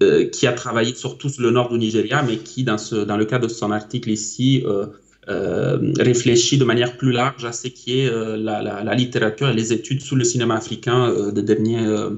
euh, 0.00 0.26
qui 0.26 0.46
a 0.46 0.52
travaillé 0.52 0.94
sur 0.94 1.18
tout 1.18 1.28
le 1.40 1.50
nord 1.50 1.70
du 1.70 1.78
Nigeria, 1.78 2.22
mais 2.22 2.36
qui, 2.36 2.62
dans, 2.62 2.76
le 2.92 3.24
cadre 3.24 3.48
de 3.48 3.52
son 3.52 3.72
article 3.72 4.10
ici, 4.10 4.62
euh, 4.64 4.86
euh, 5.28 5.92
réfléchit 5.98 6.56
de 6.56 6.64
manière 6.64 6.96
plus 6.96 7.10
large 7.10 7.44
à 7.44 7.50
ce 7.50 7.66
qui 7.66 7.98
est 7.98 8.10
la, 8.36 8.62
la, 8.62 8.94
littérature 8.94 9.48
et 9.48 9.54
les 9.54 9.72
études 9.72 10.00
sur 10.00 10.14
le 10.14 10.22
cinéma 10.22 10.54
africain 10.54 11.32
des 11.32 11.42
dernières 11.42 12.12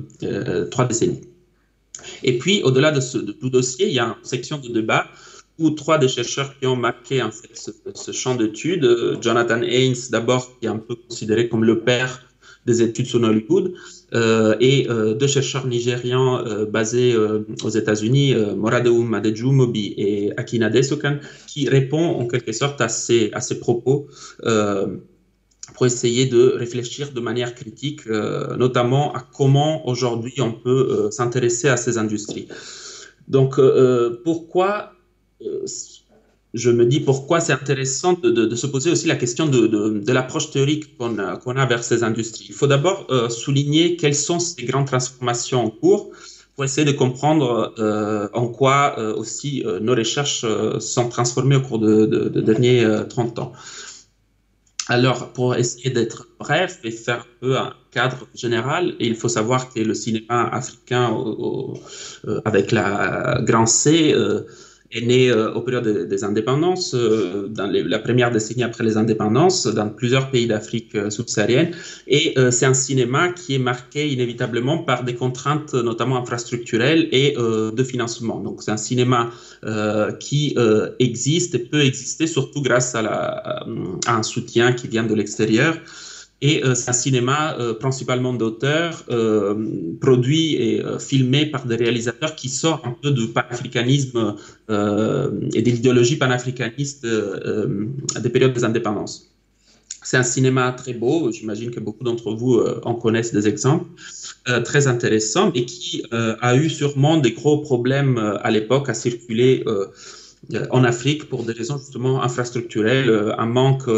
trois 0.71 0.85
décennies. 0.85 1.23
Et 2.23 2.39
puis, 2.39 2.63
au-delà 2.63 2.93
de 2.93 3.33
tout 3.33 3.51
dossier, 3.51 3.87
il 3.89 3.95
y 3.95 3.99
a 3.99 4.07
une 4.07 4.25
section 4.25 4.59
de 4.59 4.69
débat 4.69 5.07
où 5.59 5.71
trois 5.71 5.99
des 5.99 6.09
chercheurs 6.09 6.59
qui 6.59 6.67
ont 6.67 6.77
marqué 6.77 7.23
ce, 7.55 7.71
ce 7.95 8.13
champ 8.13 8.35
d'études, 8.35 9.19
Jonathan 9.21 9.61
Haynes, 9.63 9.95
d'abord, 10.11 10.59
qui 10.59 10.67
est 10.67 10.71
un 10.71 10.79
peu 10.79 10.95
considéré 10.95 11.49
comme 11.49 11.65
le 11.65 11.81
père 11.81 12.23
des 12.67 12.83
études 12.83 13.07
sur 13.07 13.23
Hollywood, 13.23 13.73
euh, 14.15 14.55
et 14.61 14.89
euh, 14.91 15.15
deux 15.15 15.27
chercheurs 15.27 15.67
nigérians 15.67 16.45
euh, 16.47 16.67
basés 16.67 17.17
aux 17.65 17.69
États-Unis, 17.69 18.35
Moradou 18.57 19.03
Mobi 19.03 19.95
et 19.97 20.33
Akina 20.37 20.69
Desokan, 20.71 21.19
qui 21.47 21.69
répondent 21.69 22.21
en 22.21 22.27
quelque 22.27 22.53
sorte 22.53 22.81
à 22.81 22.89
ces 22.89 23.31
propos 23.61 24.09
pour 25.75 25.87
essayer 25.87 26.27
de 26.27 26.53
réfléchir 26.57 27.13
de 27.13 27.21
manière 27.21 27.55
critique, 27.55 28.07
notamment 28.07 29.13
à 29.15 29.21
comment 29.21 29.87
aujourd'hui 29.89 30.41
on 30.41 30.53
peut 30.53 31.09
s'intéresser 31.11 31.69
à 31.69 31.77
ces 31.77 31.99
industries. 31.99 32.49
Donc, 33.29 33.61
pourquoi 34.25 34.93
je 36.55 36.71
me 36.71 36.85
dis 36.85 37.01
pourquoi 37.01 37.41
c'est 37.41 37.53
intéressant 37.53 38.15
de, 38.15 38.55
se 38.55 38.67
poser 38.67 38.91
aussi 38.91 39.07
la 39.07 39.17
question 39.17 39.47
de, 39.47 40.13
l'approche 40.13 40.51
théorique 40.51 40.97
qu'on 40.99 41.19
a, 41.19 41.67
vers 41.67 41.85
ces 41.85 42.03
industries. 42.03 42.47
Il 42.49 42.55
faut 42.55 42.67
d'abord 42.67 43.07
euh, 43.11 43.29
souligner 43.29 43.97
quelles 43.97 44.15
sont 44.15 44.39
ces 44.39 44.65
grandes 44.65 44.87
transformations 44.87 45.65
en 45.65 45.71
cours 45.71 46.11
pour 46.55 46.65
essayer 46.65 46.85
de 46.85 46.97
comprendre 46.97 47.73
euh, 47.79 48.29
en 48.35 48.49
quoi 48.49 48.97
euh, 48.99 49.15
aussi 49.15 49.65
nos 49.81 49.95
recherches 49.95 50.45
sont 50.81 51.09
transformées 51.09 51.57
au 51.57 51.63
cours 51.63 51.79
de, 51.79 52.29
derniers 52.41 52.85
30 53.09 53.39
ans. 53.39 53.53
Alors, 54.91 55.33
pour 55.33 55.55
essayer 55.55 55.91
d'être 55.91 56.27
bref 56.41 56.81
et 56.83 56.91
faire 56.91 57.21
un 57.21 57.39
peu 57.41 57.57
un 57.57 57.73
cadre 57.93 58.27
général, 58.35 58.97
il 58.99 59.15
faut 59.15 59.29
savoir 59.29 59.73
que 59.73 59.79
le 59.79 59.95
cinéma 59.95 60.49
africain, 60.49 61.17
avec 62.45 62.73
la 62.73 63.39
grand 63.43 63.67
C, 63.67 64.13
est 64.93 65.03
né 65.03 65.31
euh, 65.31 65.53
au 65.53 65.61
période 65.61 66.09
des, 66.09 66.25
indépendances, 66.25 66.95
euh, 66.95 67.47
dans 67.49 67.67
la 67.67 67.99
première 67.99 68.31
décennie 68.31 68.65
après 68.65 68.85
les 68.85 68.97
indépendances, 68.97 69.67
dans 69.67 69.89
plusieurs 69.89 70.31
pays 70.31 70.47
d'Afrique 70.47 70.95
euh, 70.95 71.11
subsaharienne. 71.11 71.71
Et 72.09 72.35
c'est 72.51 72.67
un 72.67 72.75
cinéma 72.75 73.29
qui 73.29 73.55
est 73.55 73.59
marqué 73.59 74.09
inévitablement 74.09 74.79
par 74.79 75.05
des 75.05 75.15
contraintes, 75.15 75.75
notamment 75.75 76.17
infrastructurelles 76.17 77.09
et 77.13 77.37
de 77.37 77.85
financement. 77.85 78.41
Donc 78.41 78.63
c'est 78.63 78.73
un 78.73 78.77
cinéma 78.77 79.31
qui 80.19 80.57
existe 80.99 81.55
et 81.55 81.59
peut 81.61 81.83
exister 81.83 82.27
surtout 82.27 82.63
grâce 82.63 82.95
à, 82.95 83.03
la, 83.03 83.65
à 84.07 84.17
un 84.17 84.23
soutien 84.23 84.73
qui 84.73 84.89
vient 84.89 85.05
de 85.05 85.15
l'extérieur. 85.15 85.77
Et 86.43 86.65
euh, 86.65 86.75
c'est 86.75 86.89
un 86.91 86.95
cinéma 86.95 87.57
euh, 87.59 87.75
principalement 87.75 88.33
d'auteurs, 88.33 89.05
euh, 89.11 89.55
produit 90.01 90.55
et 90.55 90.83
filmé 90.99 91.47
par 91.47 91.67
des 91.67 91.77
réalisateurs 91.77 92.35
qui 92.35 92.49
sortent 92.49 92.87
un 92.87 92.97
peu 93.03 93.11
du 93.11 93.29
panafricanisme 93.29 94.37
et 94.69 95.63
de 95.63 95.71
l'idéologie 95.71 96.17
panafricaniste 96.17 97.07
des 97.07 98.29
périodes 98.31 98.53
des 98.53 98.65
indépendances. 98.65 99.31
C'est 100.03 100.17
un 100.17 100.23
cinéma 100.23 100.73
très 100.73 100.95
beau, 100.95 101.31
j'imagine 101.31 101.71
que 101.71 101.81
beaucoup 101.81 102.05
d'entre 102.05 102.33
vous 102.33 102.59
en 102.85 102.95
connaissent 102.95 103.35
des 103.35 103.47
exemples, 103.49 103.87
très 104.65 104.87
intéressant 104.87 105.53
et 105.55 105.67
qui 105.67 106.03
a 106.11 106.57
eu 106.57 106.71
sûrement 106.71 107.19
des 107.19 107.33
gros 107.33 107.59
problèmes 107.59 108.17
à 108.19 108.51
l'époque 108.51 108.89
à 108.89 108.95
circuler 108.95 109.65
en 110.71 110.85
Afrique 110.85 111.29
pour 111.29 111.45
des 111.45 111.53
raisons 111.53 111.79
justement 111.79 112.23
infrastructurelles, 112.23 113.35
un 113.37 113.47
manque 113.47 113.89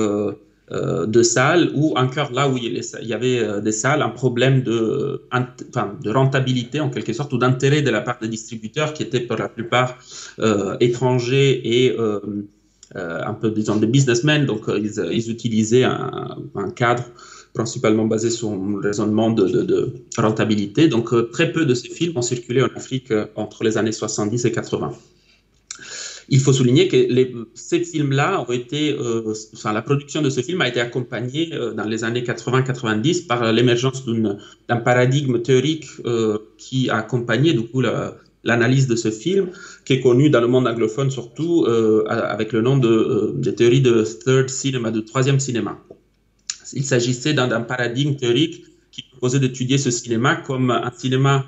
de 1.06 1.22
salles 1.22 1.70
ou 1.74 1.94
encore 1.96 2.32
là 2.32 2.48
où 2.48 2.56
il 2.56 2.80
y 3.02 3.12
avait 3.12 3.38
euh, 3.38 3.60
des 3.60 3.72
salles, 3.72 4.02
un 4.02 4.08
problème 4.08 4.62
de, 4.62 5.22
rentabilité 6.06 6.80
en 6.80 6.88
quelque 6.88 7.12
sorte 7.12 7.32
ou 7.32 7.38
d'intérêt 7.38 7.82
de 7.82 7.90
la 7.90 8.00
part 8.00 8.18
des 8.20 8.28
distributeurs 8.28 8.92
qui 8.94 9.02
étaient 9.02 9.20
pour 9.20 9.36
la 9.36 9.48
plupart 9.48 9.98
euh, 10.38 10.76
étrangers 10.80 11.60
et 11.64 11.96
un 12.94 13.34
peu 13.34 13.50
disons 13.50 13.76
des 13.76 13.86
businessmen, 13.86 14.44
donc 14.44 14.64
ils, 14.68 15.30
utilisaient 15.30 15.84
un, 15.84 16.70
cadre 16.76 17.04
principalement 17.54 18.06
basé 18.06 18.28
sur 18.30 18.50
un 18.50 18.80
raisonnement 18.82 19.30
de, 19.30 19.46
de 19.48 19.92
rentabilité. 20.18 20.88
Donc 20.88 21.08
très 21.32 21.52
peu 21.52 21.64
de 21.64 21.74
ces 21.74 21.88
films 21.88 22.16
ont 22.16 22.22
circulé 22.22 22.62
en 22.62 22.68
Afrique 22.76 23.12
entre 23.34 23.64
les 23.64 23.78
années 23.78 23.92
70 23.92 24.44
et 24.44 24.52
80. 24.52 24.92
Il 26.34 26.40
faut 26.40 26.54
souligner 26.54 26.88
que 26.88 26.96
ces 27.52 27.84
films-là 27.84 28.40
ont 28.40 28.50
été, 28.50 28.94
euh, 28.94 29.34
enfin, 29.52 29.70
la 29.74 29.82
production 29.82 30.22
de 30.22 30.30
ce 30.30 30.40
film 30.40 30.62
a 30.62 30.68
été 30.68 30.80
accompagnée 30.80 31.50
euh, 31.52 31.74
dans 31.74 31.84
les 31.84 32.04
années 32.04 32.22
80-90 32.22 33.26
par 33.26 33.52
l'émergence 33.52 34.02
d'un 34.06 34.76
paradigme 34.78 35.42
théorique 35.42 35.84
euh, 36.06 36.38
qui 36.56 36.88
a 36.88 36.96
accompagné 36.96 37.52
du 37.52 37.64
coup 37.68 37.82
l'analyse 38.44 38.86
de 38.86 38.96
ce 38.96 39.10
film, 39.10 39.50
qui 39.84 39.92
est 39.92 40.00
connu 40.00 40.30
dans 40.30 40.40
le 40.40 40.46
monde 40.46 40.66
anglophone 40.66 41.10
surtout 41.10 41.66
avec 42.08 42.52
le 42.52 42.62
nom 42.62 42.78
de, 42.78 43.34
de 43.36 43.50
théorie 43.50 43.82
de 43.82 44.02
third 44.02 44.48
cinema, 44.48 44.90
de 44.90 45.00
troisième 45.00 45.38
cinéma. 45.38 45.78
Il 46.72 46.84
s'agissait 46.84 47.34
d'un 47.34 47.60
paradigme 47.60 48.16
théorique 48.16 48.64
qui 48.90 49.02
proposait 49.02 49.38
d'étudier 49.38 49.76
ce 49.76 49.90
cinéma 49.90 50.36
comme 50.36 50.70
un 50.70 50.92
cinéma 50.96 51.44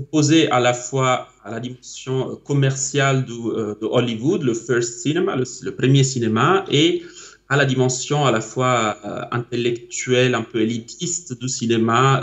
opposé 0.00 0.50
à 0.50 0.60
la 0.60 0.74
fois 0.74 1.28
à 1.44 1.50
la 1.50 1.60
dimension 1.60 2.16
euh, 2.30 2.34
commerciale 2.44 3.24
euh, 3.28 3.74
de 3.80 3.86
Hollywood, 3.86 4.42
le 4.42 4.54
first 4.54 5.00
cinema, 5.02 5.36
le, 5.36 5.70
premier 5.70 6.04
cinéma, 6.04 6.64
et 6.70 7.02
à 7.48 7.56
la 7.56 7.64
dimension 7.64 8.26
à 8.26 8.30
la 8.30 8.40
fois 8.40 8.96
euh, 9.04 9.22
intellectuelle, 9.32 10.34
un 10.34 10.42
peu 10.42 10.60
élitiste 10.60 11.38
du 11.40 11.48
cinéma 11.48 12.22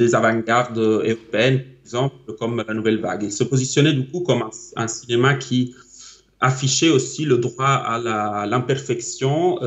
des 0.00 0.14
avant-gardes 0.14 0.78
européennes, 0.78 1.58
par 1.58 1.84
exemple, 1.84 2.16
comme 2.38 2.64
la 2.66 2.74
Nouvelle 2.74 3.00
Vague. 3.00 3.22
Il 3.24 3.32
se 3.32 3.44
positionnait 3.44 3.92
du 3.92 4.06
coup 4.06 4.20
comme 4.20 4.44
un, 4.76 4.88
cinéma 4.88 5.34
qui 5.34 5.74
affichait 6.40 6.90
aussi 6.90 7.24
le 7.24 7.38
droit 7.38 7.66
à 7.66 8.46
l'imperfection, 8.46 9.58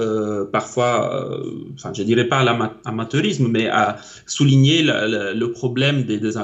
parfois, 0.52 1.42
enfin, 1.74 1.92
je 1.94 2.04
dirais 2.04 2.28
pas 2.28 2.40
à 2.40 2.44
l'amateurisme, 2.86 3.48
mais 3.50 3.68
à 3.68 3.98
souligner 4.26 4.82
le, 4.84 5.46
problème 5.52 6.04
des, 6.04 6.18
des 6.18 6.38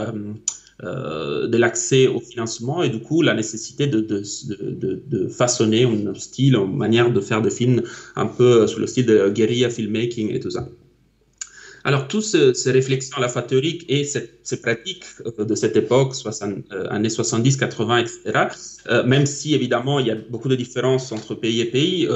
euh, 0.83 1.47
de 1.47 1.57
l'accès 1.57 2.05
au 2.05 2.19
financement 2.19 2.83
et 2.83 2.89
du 2.89 2.99
coup 2.99 3.23
la 3.23 3.33
nécessité 3.33 3.87
de, 3.87 3.99
de, 3.99 4.21
de, 4.59 5.01
de, 5.07 5.27
façonner 5.27 5.85
un 5.85 6.13
style, 6.13 6.53
une 6.53 6.77
manière 6.77 7.11
de 7.11 7.19
faire 7.19 7.41
des 7.41 7.49
films 7.49 7.81
un 8.15 8.27
peu 8.27 8.67
sous 8.67 8.79
le 8.79 8.85
style 8.85 9.07
de 9.07 9.27
guérilla 9.29 9.71
filmmaking 9.71 10.31
et 10.31 10.39
tout 10.39 10.51
ça. 10.51 10.69
Alors, 11.87 12.09
toutes 12.09 12.25
ces 12.25 12.71
réflexions 12.71 13.15
à 13.15 13.21
la 13.21 13.29
fois 13.29 13.43
théoriques 13.43 13.85
et 13.87 14.03
ces, 14.03 14.29
pratiques 14.61 15.05
euh, 15.25 15.45
de 15.45 15.55
cette 15.55 15.77
époque, 15.77 16.15
60, 16.15 16.65
euh, 16.73 16.85
années 16.89 17.07
70, 17.07 17.55
80, 17.55 17.97
etc., 17.99 18.47
même 19.05 19.25
si 19.25 19.55
évidemment 19.55 19.99
il 20.01 20.07
y 20.07 20.11
a 20.11 20.15
beaucoup 20.15 20.49
de 20.49 20.55
différences 20.55 21.13
entre 21.13 21.33
pays 21.33 21.61
et 21.61 21.65
pays, 21.65 22.09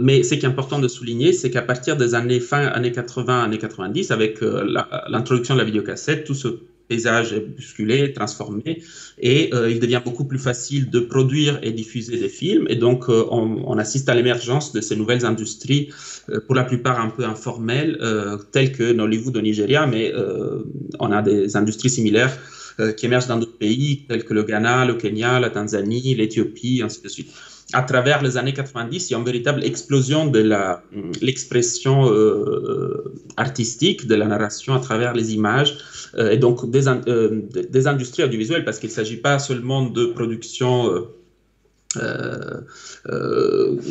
mais 0.00 0.22
ce 0.22 0.34
qui 0.34 0.44
est 0.44 0.48
important 0.48 0.78
de 0.78 0.86
souligner, 0.86 1.32
c'est 1.32 1.50
qu'à 1.50 1.62
partir 1.62 1.96
des 1.96 2.14
années 2.14 2.40
fin 2.40 2.66
années 2.66 2.92
80, 2.92 3.42
années 3.44 3.58
90, 3.58 4.12
avec 4.12 4.40
l'introduction 5.08 5.54
de 5.54 5.58
la 5.58 5.64
vidéocassette, 5.64 6.24
tout 6.24 6.34
ce 6.34 6.48
paysage 6.88 7.32
est 7.32 7.40
bousculé, 7.40 8.12
transformé, 8.12 8.82
et 9.18 9.50
euh, 9.52 9.70
il 9.70 9.78
devient 9.78 10.00
beaucoup 10.04 10.24
plus 10.24 10.38
facile 10.38 10.90
de 10.90 11.00
produire 11.00 11.58
et 11.62 11.72
diffuser 11.72 12.18
des 12.18 12.28
films. 12.28 12.66
Et 12.68 12.76
donc, 12.76 13.08
euh, 13.08 13.24
on, 13.30 13.78
assiste 13.78 14.08
à 14.08 14.14
l'émergence 14.14 14.72
de 14.72 14.80
ces 14.80 14.96
nouvelles 14.96 15.24
industries, 15.24 15.90
euh, 16.30 16.40
pour 16.40 16.54
la 16.54 16.64
plupart 16.64 17.00
un 17.00 17.10
peu 17.10 17.24
informelles, 17.24 17.98
telles 18.52 18.72
que 18.72 18.92
Nollywood 18.92 19.36
au 19.36 19.40
Nigeria, 19.40 19.86
mais 19.86 20.12
on 20.98 21.12
a 21.12 21.22
des 21.22 21.56
industries 21.56 21.90
similaires 21.90 22.36
qui 22.96 23.06
émergent 23.06 23.26
dans 23.26 23.38
d'autres 23.38 23.58
pays, 23.58 24.04
tels 24.08 24.24
que 24.24 24.34
le 24.34 24.44
Ghana, 24.44 24.84
le 24.84 24.94
Kenya, 24.94 25.40
la 25.40 25.50
Tanzanie, 25.50 26.14
l'Éthiopie, 26.14 26.80
ainsi 26.84 27.02
de 27.02 27.08
suite. 27.08 27.28
À 27.74 27.82
travers 27.82 28.22
les 28.22 28.38
années 28.38 28.54
90, 28.54 29.10
il 29.10 29.12
y 29.12 29.14
a 29.14 29.18
une 29.18 29.24
véritable 29.24 29.62
explosion 29.62 30.26
de 30.26 30.40
l'expression 31.20 32.10
euh, 32.10 33.12
artistique, 33.36 34.06
de 34.06 34.14
la 34.14 34.26
narration 34.26 34.74
à 34.74 34.80
travers 34.80 35.12
les 35.12 35.34
images, 35.34 35.76
euh, 36.16 36.30
et 36.30 36.38
donc 36.38 36.70
des, 36.70 36.88
euh, 36.88 37.42
des, 37.52 37.86
industries 37.86 38.24
audiovisuelles, 38.24 38.64
parce 38.64 38.78
qu'il 38.78 38.88
ne 38.88 38.94
s'agit 38.94 39.18
pas 39.18 39.38
seulement 39.38 39.84
de 39.84 40.06
production 40.06 41.08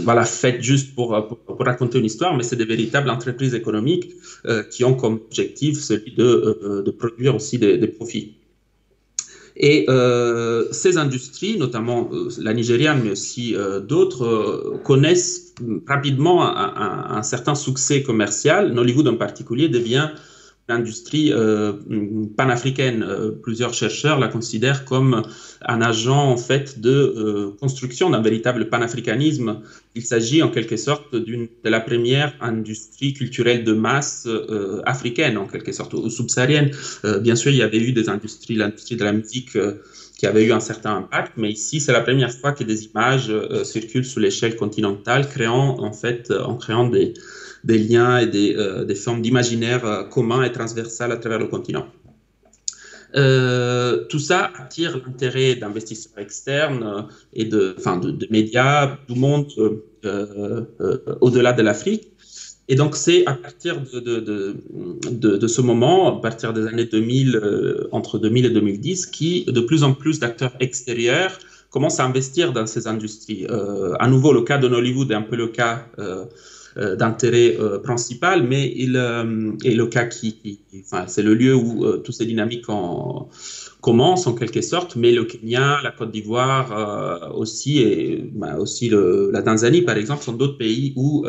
voilà, 0.05 0.23
faite 0.25 0.61
juste 0.61 0.95
pour, 0.95 1.11
raconter 1.59 1.99
une 1.99 2.05
histoire, 2.05 2.35
mais 2.35 2.43
c'est 2.43 2.55
des 2.55 2.65
véritables 2.65 3.09
entreprises 3.11 3.53
économiques 3.53 4.11
qui 4.71 4.83
ont 4.85 4.95
comme 4.95 5.15
objectif 5.15 5.79
celui 5.79 6.13
de, 6.15 6.89
produire 6.97 7.35
aussi 7.35 7.59
des 7.59 7.87
profits. 7.87 8.36
Et 9.59 9.85
euh, 9.89 10.65
ces 10.71 10.97
industries, 10.97 11.57
notamment 11.57 12.09
euh, 12.13 12.29
la 12.39 12.53
nigériane, 12.53 13.01
mais 13.03 13.09
aussi 13.11 13.55
euh, 13.55 13.79
d'autres, 13.79 14.79
connaissent 14.83 15.55
rapidement 15.87 16.45
un, 16.45 17.23
certain 17.23 17.55
succès 17.55 18.03
commercial. 18.03 18.71
Nollywood 18.71 19.07
en 19.07 19.15
particulier 19.15 19.67
devient 19.67 20.11
l'industrie 20.67 21.31
euh, 21.31 21.73
panafricaine. 22.35 23.03
Euh, 23.03 23.31
plusieurs 23.31 23.73
chercheurs 23.73 24.19
la 24.19 24.27
considèrent 24.27 24.85
comme 24.85 25.23
un 25.65 25.81
agent 25.81 26.31
en 26.31 26.37
fait 26.37 26.79
de 26.79 26.91
euh, 26.91 27.51
construction 27.59 28.09
d'un 28.09 28.21
véritable 28.21 28.69
panafricanisme. 28.69 29.61
Il 29.95 30.03
s'agit 30.03 30.43
en 30.43 30.49
quelque 30.49 30.77
sorte 30.77 31.15
d'une 31.15 31.47
de 31.63 31.69
la 31.69 31.79
première 31.79 32.33
industrie 32.41 33.13
culturelle 33.13 33.63
de 33.63 33.73
masse 33.73 34.27
africaine 34.85 35.37
en 35.37 35.47
quelque 35.47 35.71
sorte 35.71 35.93
ou 35.93 36.09
subsaharienne. 36.09 36.69
bien 37.21 37.35
sûr, 37.35 37.51
il 37.51 37.57
y 37.57 37.63
avait 37.63 37.79
eu 37.79 37.93
des 37.93 38.07
industries, 38.07 38.55
l'industrie 38.55 38.95
de 38.95 39.03
la 39.03 39.11
musique 39.11 39.57
qui 40.17 40.25
avait 40.25 40.45
eu 40.45 40.51
un 40.51 40.59
certain 40.59 40.97
impact, 40.97 41.33
mais 41.37 41.51
ici 41.51 41.79
c'est 41.79 41.93
la 41.93 42.01
première 42.01 42.31
fois 42.31 42.51
que 42.51 42.63
des 42.63 42.85
images 42.85 43.31
circulent 43.63 44.05
sous 44.05 44.19
l'échelle 44.19 44.55
continentale, 44.55 45.29
créant 45.29 45.79
en 45.79 45.93
fait 45.93 46.31
en 46.31 46.55
créant 46.55 46.89
des 46.89 47.13
liens 47.77 48.17
et 48.19 48.27
des, 48.27 48.55
euh, 48.55 48.95
formes 48.95 49.21
d'imaginaire 49.21 49.85
euh, 49.85 50.03
communs 50.03 50.43
et 50.43 50.51
transversales 50.51 51.11
à 51.11 51.17
travers 51.17 51.39
le 51.39 51.47
continent. 51.47 51.87
Euh, 53.15 54.05
tout 54.09 54.19
ça 54.19 54.51
attire 54.57 55.01
l'intérêt 55.05 55.55
d'investisseurs 55.55 56.19
externes 56.19 57.07
et 57.33 57.45
de, 57.45 57.75
enfin, 57.77 57.97
de, 57.97 58.27
médias, 58.29 58.97
du 59.07 59.17
monde 59.17 59.47
au-delà 61.21 61.53
de 61.53 61.61
l'Afrique. 61.61 62.11
Et 62.69 62.75
donc, 62.75 62.95
c'est 62.95 63.25
à 63.25 63.33
partir 63.33 63.81
de, 63.81 63.99
de, 63.99 65.37
de, 65.37 65.47
ce 65.47 65.61
moment, 65.61 66.17
à 66.17 66.21
partir 66.21 66.53
des 66.53 66.67
années 66.67 66.85
2000, 66.85 67.41
entre 67.91 68.19
2000 68.19 68.45
et 68.45 68.49
2010, 68.49 69.05
qui 69.05 69.45
de 69.45 69.61
plus 69.61 69.83
en 69.83 69.93
plus 69.93 70.19
d'acteurs 70.19 70.53
extérieurs 70.59 71.39
commencent 71.69 71.99
à 71.99 72.05
investir 72.05 72.51
dans 72.51 72.67
ces 72.67 72.87
industries. 72.87 73.47
à 73.99 74.07
nouveau, 74.09 74.33
le 74.33 74.41
cas 74.41 74.57
de 74.57 74.67
Hollywood 74.67 75.11
est 75.11 75.15
un 75.15 75.21
peu 75.21 75.37
le 75.37 75.47
cas 75.47 75.87
euh, 76.77 76.95
d'intérêt 76.95 77.57
euh, 77.59 77.79
principal, 77.79 78.43
mais 78.43 78.71
il 78.75 78.97
euh, 78.97 79.51
est 79.63 79.73
le 79.73 79.87
cas 79.87 80.05
qui, 80.05 80.59
enfin, 80.85 81.05
c'est 81.07 81.23
le 81.23 81.33
lieu 81.33 81.55
où 81.55 81.97
toutes 81.97 82.13
ces 82.13 82.27
dynamiques 82.27 82.69
en, 82.69 83.29
commencent 83.81 84.27
en 84.27 84.33
quelque 84.33 84.61
sorte, 84.61 84.95
mais 84.95 85.11
le 85.11 85.25
Kenya, 85.25 85.79
la 85.83 85.91
Côte 85.91 86.11
d'Ivoire 86.11 87.31
aussi, 87.35 87.79
et 87.79 88.29
bah, 88.33 88.57
aussi 88.57 88.91
la 88.91 89.41
Tanzanie 89.41 89.81
par 89.81 89.97
exemple, 89.97 90.23
sont 90.23 90.33
d'autres 90.33 90.57
pays 90.57 90.93
où 90.95 91.25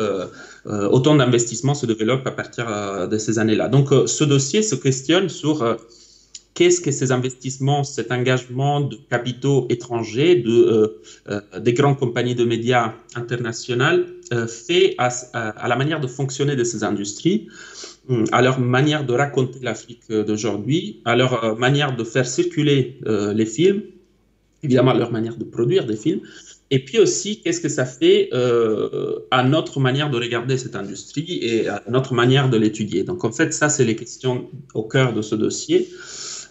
autant 0.65 1.15
d'investissements 1.15 1.75
se 1.75 1.85
développent 1.85 2.27
à 2.27 2.31
partir 2.31 3.07
de 3.07 3.17
ces 3.17 3.39
années-là. 3.39 3.69
Donc 3.69 3.89
ce 4.07 4.23
dossier 4.23 4.61
se 4.61 4.75
questionne 4.75 5.29
sur 5.29 5.77
qu'est-ce 6.59 6.81
que 6.81 6.91
ces 6.91 7.13
investissements, 7.13 7.85
cet 7.85 8.11
engagement 8.11 8.81
de 8.81 8.97
capitaux 9.09 9.65
étrangers, 9.69 10.35
de, 10.35 10.51
euh, 10.51 11.01
euh, 11.29 11.59
des 11.59 11.73
grandes 11.73 11.97
compagnies 11.97 12.35
de 12.35 12.43
médias 12.43 12.95
internationales 13.15 14.07
euh, 14.33 14.45
fait 14.45 14.93
à, 14.97 15.09
la 15.67 15.75
manière 15.77 16.01
de 16.01 16.07
fonctionner 16.07 16.57
de 16.57 16.65
ces 16.65 16.83
industries, 16.83 17.47
à 18.31 18.41
leur 18.41 18.59
manière 18.59 19.05
de 19.05 19.13
raconter 19.13 19.59
l'Afrique 19.61 20.03
d'aujourd'hui, 20.09 21.01
à 21.05 21.15
leur 21.15 21.57
manière 21.57 21.95
de 21.95 22.03
faire 22.03 22.27
circuler 22.27 22.99
les 23.05 23.45
films, 23.45 23.83
évidemment 24.63 24.91
à 24.91 24.97
leur 24.97 25.11
manière 25.11 25.37
de 25.37 25.43
produire 25.43 25.85
des 25.85 25.95
films, 25.95 26.21
et 26.71 26.79
puis 26.85 26.99
aussi, 26.99 27.41
qu'est-ce 27.41 27.61
que 27.61 27.69
ça 27.69 27.85
fait 27.85 28.29
à 29.31 29.43
notre 29.43 29.79
manière 29.79 30.09
de 30.09 30.17
regarder 30.17 30.57
cette 30.57 30.75
industrie 30.75 31.39
et 31.41 31.67
à 31.67 31.83
notre 31.89 32.13
manière 32.13 32.49
de 32.49 32.57
l'étudier? 32.57 33.03
Donc, 33.03 33.23
en 33.23 33.31
fait, 33.31 33.53
ça, 33.53 33.69
c'est 33.69 33.85
les 33.85 33.95
questions 33.95 34.49
au 34.73 34.83
cœur 34.83 35.13
de 35.13 35.21
ce 35.21 35.35
dossier. 35.35 35.89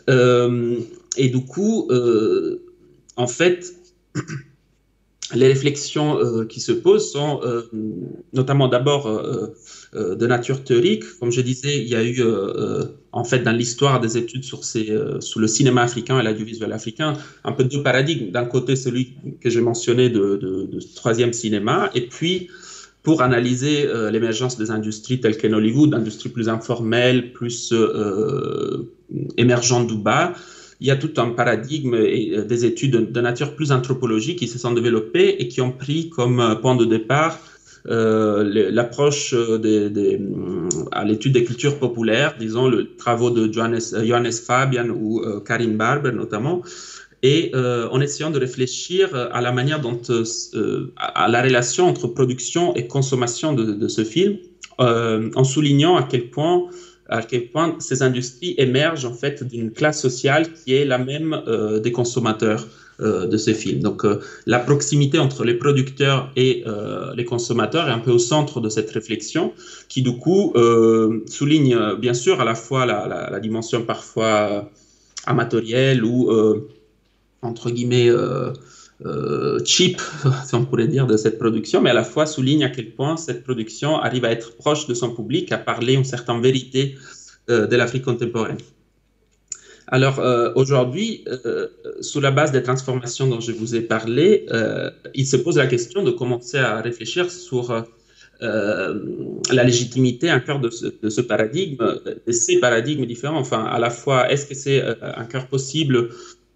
Euh, 0.09 0.81
et 1.17 1.29
du 1.29 1.45
coup, 1.45 1.89
euh, 1.91 2.63
en 3.17 3.27
fait, 3.27 3.75
les 5.35 5.47
réflexions 5.47 6.19
euh, 6.19 6.45
qui 6.47 6.61
se 6.61 6.73
posent 6.73 7.13
sont 7.13 7.41
notamment 8.33 8.69
d'abord 8.69 9.09
de 9.95 10.27
nature 10.27 10.65
théorique. 10.65 11.05
Comme 11.19 11.33
je 11.33 11.41
disais, 11.41 11.79
il 11.79 11.89
y 11.89 11.95
a 11.95 12.05
eu, 12.05 12.23
en 13.13 13.25
fait, 13.25 13.41
dans 13.41 13.53
l'histoire 13.53 14.01
des 14.01 14.19
études 14.19 14.45
sur, 14.45 14.61
le 14.61 15.47
cinéma 15.47 15.83
africain 15.83 16.21
et 16.21 16.23
l'audiovisuel 16.23 16.73
africain, 16.73 17.15
un 17.45 17.53
peu 17.53 17.65
deux 17.65 17.83
paradigmes. 17.83 18.31
D'un 18.31 18.45
côté, 18.45 18.77
celui 18.77 19.15
que 19.41 19.49
j'ai 19.49 19.61
mentionné 19.61 20.11
de, 20.11 20.37
de, 20.37 20.79
troisième 20.95 21.33
cinéma, 21.33 21.91
et 21.95 22.03
puis 22.03 22.49
pour 23.03 23.23
analyser 23.23 23.89
l'émergence 24.13 24.59
des 24.59 24.71
industries 24.71 25.21
telles 25.21 25.39
qu'en 25.39 25.53
Hollywood, 25.55 25.95
industries 25.95 26.29
plus 26.29 26.49
informelles, 26.49 27.33
plus 27.33 27.73
émergents 29.37 29.85
bas, 29.85 30.35
il 30.81 30.87
y 30.87 30.91
a 30.91 30.97
tout 30.97 31.13
un 31.17 31.31
paradigme 31.31 31.95
et 31.95 32.31
euh, 32.33 32.45
des 32.45 32.65
études 32.65 33.13
de 33.13 33.21
nature 33.21 33.55
plus 33.55 33.73
anthropologique 33.73 34.39
qui 34.39 34.49
se 34.49 34.59
sont 34.59 34.73
développées 34.73 35.41
et 35.41 35.49
qui 35.49 35.61
ont 35.61 35.73
pris 35.73 36.09
comme 36.09 36.41
euh, 36.41 36.55
point 36.55 36.77
de 36.77 36.85
départ 36.85 37.39
euh, 37.89 38.71
l'approche 38.71 39.35
à 40.93 41.05
l'étude 41.05 41.33
des 41.33 41.45
cultures 41.45 41.79
populaires, 41.79 42.35
disons 42.39 42.69
le 42.69 42.95
travaux 42.97 43.31
de 43.31 43.53
Johannes, 43.53 44.33
Fabian 44.47 44.89
ou 44.91 45.23
Karin 45.47 45.75
Barber 45.75 46.13
notamment, 46.13 46.63
et 47.23 47.53
en 47.55 48.01
essayant 48.01 48.31
de 48.31 48.39
réfléchir 48.39 49.15
à 49.15 49.41
la 49.41 49.53
manière 49.53 49.81
dont, 49.81 50.01
à 50.97 51.29
la 51.29 51.43
relation 51.43 51.87
entre 51.87 52.07
production 52.09 52.75
et 52.77 52.87
consommation 52.87 53.53
de, 53.53 53.65
de 53.73 53.89
ce 53.89 54.05
film, 54.05 54.37
en 54.79 55.45
soulignant 55.45 55.97
à 55.97 56.05
quel 56.05 56.31
point 56.31 56.69
à 57.09 57.23
quel 57.23 57.49
point 57.51 57.77
ces 57.81 58.03
industries 58.03 58.55
émergent 58.59 59.07
en 59.07 59.15
fait 59.15 59.43
d'une 59.43 59.73
classe 59.73 60.01
sociale 60.01 60.53
qui 60.53 60.75
est 60.75 60.85
la 60.85 60.99
même 60.99 61.33
euh, 61.47 61.81
des 61.81 61.93
consommateurs. 61.93 62.67
euh, 62.67 62.88
de 63.01 63.37
ces 63.37 63.55
films. 63.55 63.81
Donc 63.81 64.05
euh, 64.05 64.21
la 64.47 64.59
proximité 64.59 65.19
entre 65.19 65.45
les 65.45 65.55
producteurs 65.55 66.31
et 66.37 66.65
les 67.17 67.25
consommateurs 67.25 67.89
est 67.89 67.93
un 67.93 67.99
peu 67.99 68.11
au 68.11 68.19
centre 68.19 68.61
de 68.61 68.69
cette 68.69 68.91
réflexion 68.91 69.53
qui 69.89 70.03
du 70.03 70.17
coup 70.17 70.53
souligne 71.27 71.95
bien 71.99 72.15
sûr 72.15 72.41
à 72.41 72.45
la 72.45 72.55
fois 72.55 72.87
la, 72.87 73.41
dimension 73.41 73.83
parfois 73.83 74.71
amatorielle 75.27 76.05
ou 76.05 76.31
entre 77.43 77.71
guillemets 77.71 78.11
euh, 79.07 79.61
cheap, 79.65 80.01
si 80.47 80.55
on 80.55 80.65
pourrait 80.65 80.89
dire, 80.89 81.07
de 81.07 81.17
cette 81.17 81.39
production, 81.39 81.81
mais 81.81 81.91
à 81.91 81.95
la 81.95 82.03
fois 82.03 82.27
souligne 82.27 82.65
à 82.65 82.69
quel 82.69 82.91
point 82.91 83.17
cette 83.17 83.45
production 83.45 83.97
arrive 83.97 84.25
à 84.25 84.31
être 84.33 84.57
proche 84.57 84.87
de 84.87 84.95
son 84.95 85.15
public, 85.15 85.53
à 85.53 85.59
parler 85.59 85.95
une 85.95 86.05
certaine 86.05 86.41
vérité 86.43 86.97
euh, 87.49 87.67
de 87.67 87.77
l'Afrique 87.77 88.05
contemporaine. 88.05 88.59
Alors 89.91 90.19
euh, 90.19 90.53
aujourd'hui, 90.55 91.25
sous 92.01 92.21
la 92.21 92.31
base 92.31 92.53
des 92.53 92.63
transformations 92.63 93.27
dont 93.27 93.41
je 93.41 93.53
vous 93.53 93.75
ai 93.75 93.81
parlé, 93.81 94.47
il 95.15 95.27
se 95.27 95.37
pose 95.37 95.57
la 95.57 95.67
question 95.67 96.03
de 96.03 96.11
commencer 96.11 96.59
à 96.59 96.81
réfléchir 96.81 97.31
sur 97.31 97.85
la 98.41 99.65
légitimité 99.65 100.31
un 100.31 100.41
cœur 100.41 100.61
de 100.61 100.71
ce, 100.71 100.87
de 100.87 101.23
paradigme, 101.23 101.79
de 102.27 102.33
ces 102.33 102.61
paradigmes 102.61 103.07
différents. 103.07 103.41
Enfin, 103.41 103.65
à 103.65 103.79
la 103.79 103.91
fois, 103.91 104.31
est-ce 104.31 104.47
que 104.47 104.55
c'est 104.55 104.83
un 105.23 105.25
cœur 105.25 105.49
possible 105.49 106.11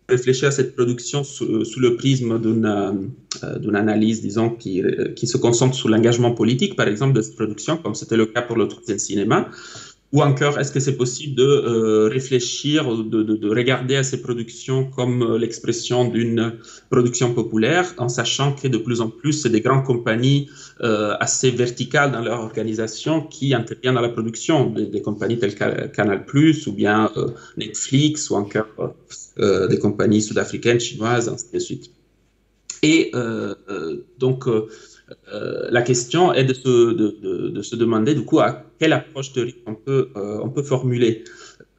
réfléchir 0.08 0.48
à 0.48 0.50
cette 0.50 0.74
production 0.74 1.24
sous, 1.24 1.46
le 1.46 1.96
prisme 1.96 2.32
euh, 2.32 3.58
d'une 3.58 3.76
analyse, 3.76 4.20
disons, 4.22 4.50
qui, 4.50 4.82
qui, 5.16 5.26
se 5.26 5.36
concentre 5.36 5.74
sur 5.74 5.88
l'engagement 5.88 6.32
politique, 6.32 6.76
par 6.76 6.88
exemple, 6.88 7.14
de 7.14 7.22
cette 7.22 7.36
production, 7.36 7.76
comme 7.76 7.94
c'était 7.94 8.16
le 8.16 8.26
cas 8.26 8.42
pour 8.42 8.56
le 8.56 8.68
troisième 8.68 8.98
cinéma, 8.98 9.48
ou 10.12 10.20
encore, 10.20 10.58
est-ce 10.58 10.70
que 10.70 10.80
c'est 10.80 10.98
possible 10.98 11.34
de 11.36 11.42
euh, 11.42 12.08
réfléchir, 12.08 12.84
de, 12.84 13.22
de, 13.22 13.34
de, 13.34 13.48
regarder 13.48 13.96
à 13.96 14.02
ces 14.02 14.20
productions 14.20 14.84
comme 14.90 15.22
euh, 15.22 15.38
l'expression 15.38 16.04
d'une 16.06 16.58
production 16.90 17.32
populaire, 17.32 17.94
en 17.96 18.10
sachant 18.10 18.52
que 18.52 18.68
de 18.68 18.76
plus 18.76 19.00
en 19.00 19.08
plus, 19.08 19.32
c'est 19.32 19.48
des 19.48 19.62
grandes 19.62 19.84
compagnies 19.84 20.50
euh, 20.82 21.14
assez 21.18 21.50
verticales 21.50 22.12
dans 22.12 22.20
leur 22.20 22.40
organisation 22.40 23.22
qui 23.22 23.54
interviennent 23.54 23.94
dans 23.94 24.02
la 24.02 24.10
production, 24.10 24.68
des, 24.68 25.00
compagnies 25.00 25.38
telles 25.38 25.54
que 25.54 25.86
Canal+, 25.86 26.26
ou 26.66 26.72
bien 26.72 27.10
Netflix, 27.56 28.28
ou 28.28 28.36
encore 28.36 28.94
des 29.38 29.78
compagnies 29.78 30.20
sud-africaines, 30.20 30.78
chinoises, 30.78 31.28
ainsi 31.30 31.46
de 31.52 31.58
suite. 31.58 31.90
Et 32.82 33.12
donc, 34.18 34.46
euh, 35.32 35.68
la 35.70 35.82
question 35.82 36.32
est 36.32 36.44
de 36.44 36.54
se, 36.54 36.92
de, 36.92 37.48
de, 37.48 37.62
se, 37.62 37.76
demander 37.76 38.14
du 38.14 38.24
coup 38.24 38.40
à 38.40 38.64
quelle 38.78 38.92
approche 38.92 39.32
théorique 39.32 39.62
on 39.66 39.74
peut, 39.74 40.08
euh, 40.16 40.62
formuler. 40.62 41.24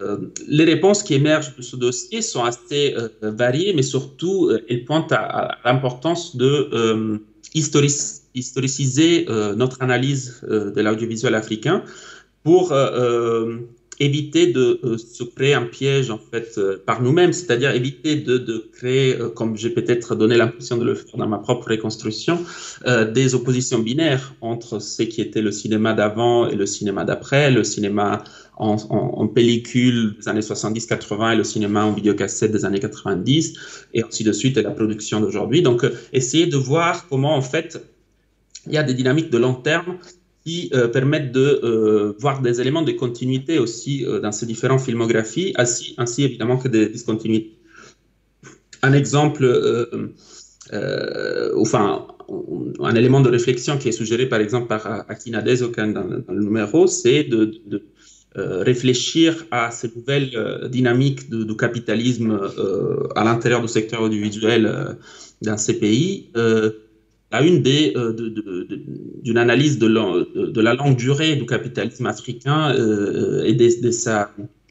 Euh, 0.02 0.18
les 0.48 0.64
réponses 0.64 1.04
qui 1.04 1.14
émergent 1.14 1.56
de 1.56 1.62
ce 1.62 1.76
dossier 1.76 2.22
sont 2.22 2.44
assez 2.44 2.96
variées, 3.22 3.74
mais 3.74 3.84
surtout 3.84 4.52
elles 4.70 4.86
pointent 4.86 5.12
à, 5.12 5.58
l'importance 5.66 6.36
de 6.36 7.20
historiciser 7.54 9.28
notre 9.56 9.82
analyse 9.82 10.42
de 10.50 10.82
l'audiovisuel 10.82 11.36
africain 11.36 11.84
pour 12.44 12.74
éviter 14.00 14.48
de 14.48 14.80
euh, 14.84 14.98
se 14.98 15.24
créer 15.24 15.54
un 15.54 15.66
piège 15.66 16.10
en 16.10 16.18
fait 16.18 16.56
euh, 16.58 16.82
par 16.86 17.02
nous-mêmes, 17.02 17.34
c'est-à-dire 17.34 17.72
éviter 17.72 18.16
de, 18.16 18.70
créer, 18.74 19.20
euh, 19.20 19.30
comme 19.30 19.56
j'ai 19.58 19.70
peut-être 19.70 20.16
donné 20.16 20.36
l'impression 20.38 20.78
de 20.78 20.86
le 20.86 20.96
faire 20.96 21.18
dans 21.18 21.28
ma 21.28 21.38
propre 21.38 21.70
reconstruction, 21.70 22.40
des 23.14 23.36
oppositions 23.36 23.80
binaires 23.80 24.36
entre 24.42 24.80
ce 24.80 25.04
qui 25.04 25.22
était 25.22 25.42
le 25.42 25.52
cinéma 25.52 25.94
d'avant 25.94 26.48
et 26.48 26.56
le 26.56 26.66
cinéma 26.66 27.06
d'après, 27.06 27.52
le 27.52 27.64
cinéma 27.64 28.24
en, 28.58 28.76
en, 28.90 29.28
pellicule 29.28 30.16
des 30.20 30.28
années 30.28 30.42
70-80 30.42 31.34
et 31.34 31.36
le 31.36 31.44
cinéma 31.44 31.86
en 31.86 31.92
vidéocassette 31.92 32.52
des 32.52 32.66
années 32.66 32.80
90, 32.80 33.54
et 33.94 34.04
ainsi 34.04 34.24
de 34.24 34.32
suite, 34.32 34.58
et 34.58 34.62
la 34.62 34.72
production 34.72 35.22
d'aujourd'hui. 35.22 35.62
Donc, 35.62 35.86
essayer 36.12 36.48
de 36.48 36.58
voir 36.58 37.08
comment 37.08 37.36
en 37.36 37.42
fait 37.42 37.82
il 38.68 38.74
y 38.74 38.78
a 38.78 38.84
des 38.84 38.94
dynamiques 38.94 39.30
de 39.30 39.38
long 39.38 39.56
terme 39.56 39.98
qui 40.46 40.70
euh, 40.74 40.88
permettent 40.88 41.32
de 41.32 41.62
euh, 41.64 42.14
voir 42.20 42.42
des 42.42 42.60
éléments 42.60 42.82
de 42.82 42.92
continuité 42.92 43.60
aussi 43.60 44.06
euh, 44.06 44.20
dans 44.20 44.32
ces 44.32 44.46
différentes 44.46 44.82
filmographies, 44.82 45.54
ainsi, 45.58 46.24
évidemment 46.24 46.58
que 46.58 46.68
des 46.68 46.90
discontinuités. 46.90 47.58
Un 48.82 48.92
exemple, 48.92 49.46
enfin, 51.56 52.06
un 52.82 52.96
élément 52.96 53.22
de 53.22 53.30
réflexion 53.30 53.78
qui 53.78 53.88
est 53.88 53.94
suggéré 53.94 54.26
par 54.28 54.42
exemple 54.42 54.68
par 54.68 55.10
Akina 55.10 55.42
Dezokan 55.42 55.88
dans, 55.88 56.04
le 56.04 56.44
numéro, 56.44 56.86
c'est 56.88 57.24
de 57.24 57.82
réfléchir 58.36 59.46
à 59.52 59.72
ces 59.72 59.90
nouvelles 59.96 60.68
dynamiques 60.70 61.30
du 61.30 61.56
capitalisme 61.56 62.38
à 63.16 63.24
l'intérieur 63.24 63.62
du 63.62 63.70
secteur 63.70 64.02
audiovisuel 64.02 64.98
dans 65.42 65.58
ces 65.58 65.80
pays 65.80 66.30
à 67.34 67.42
une 67.42 67.64
des, 67.64 67.94
euh, 67.96 68.14
d'une 69.24 69.40
analyse 69.40 69.80
de, 69.80 69.88
de, 70.52 70.62
la 70.62 70.76
longue 70.76 70.96
durée 70.96 71.36
du 71.36 71.48
capitalisme 71.48 72.06
africain 72.06 72.72
euh, 72.76 73.44
et 73.44 73.54
de, 73.54 73.68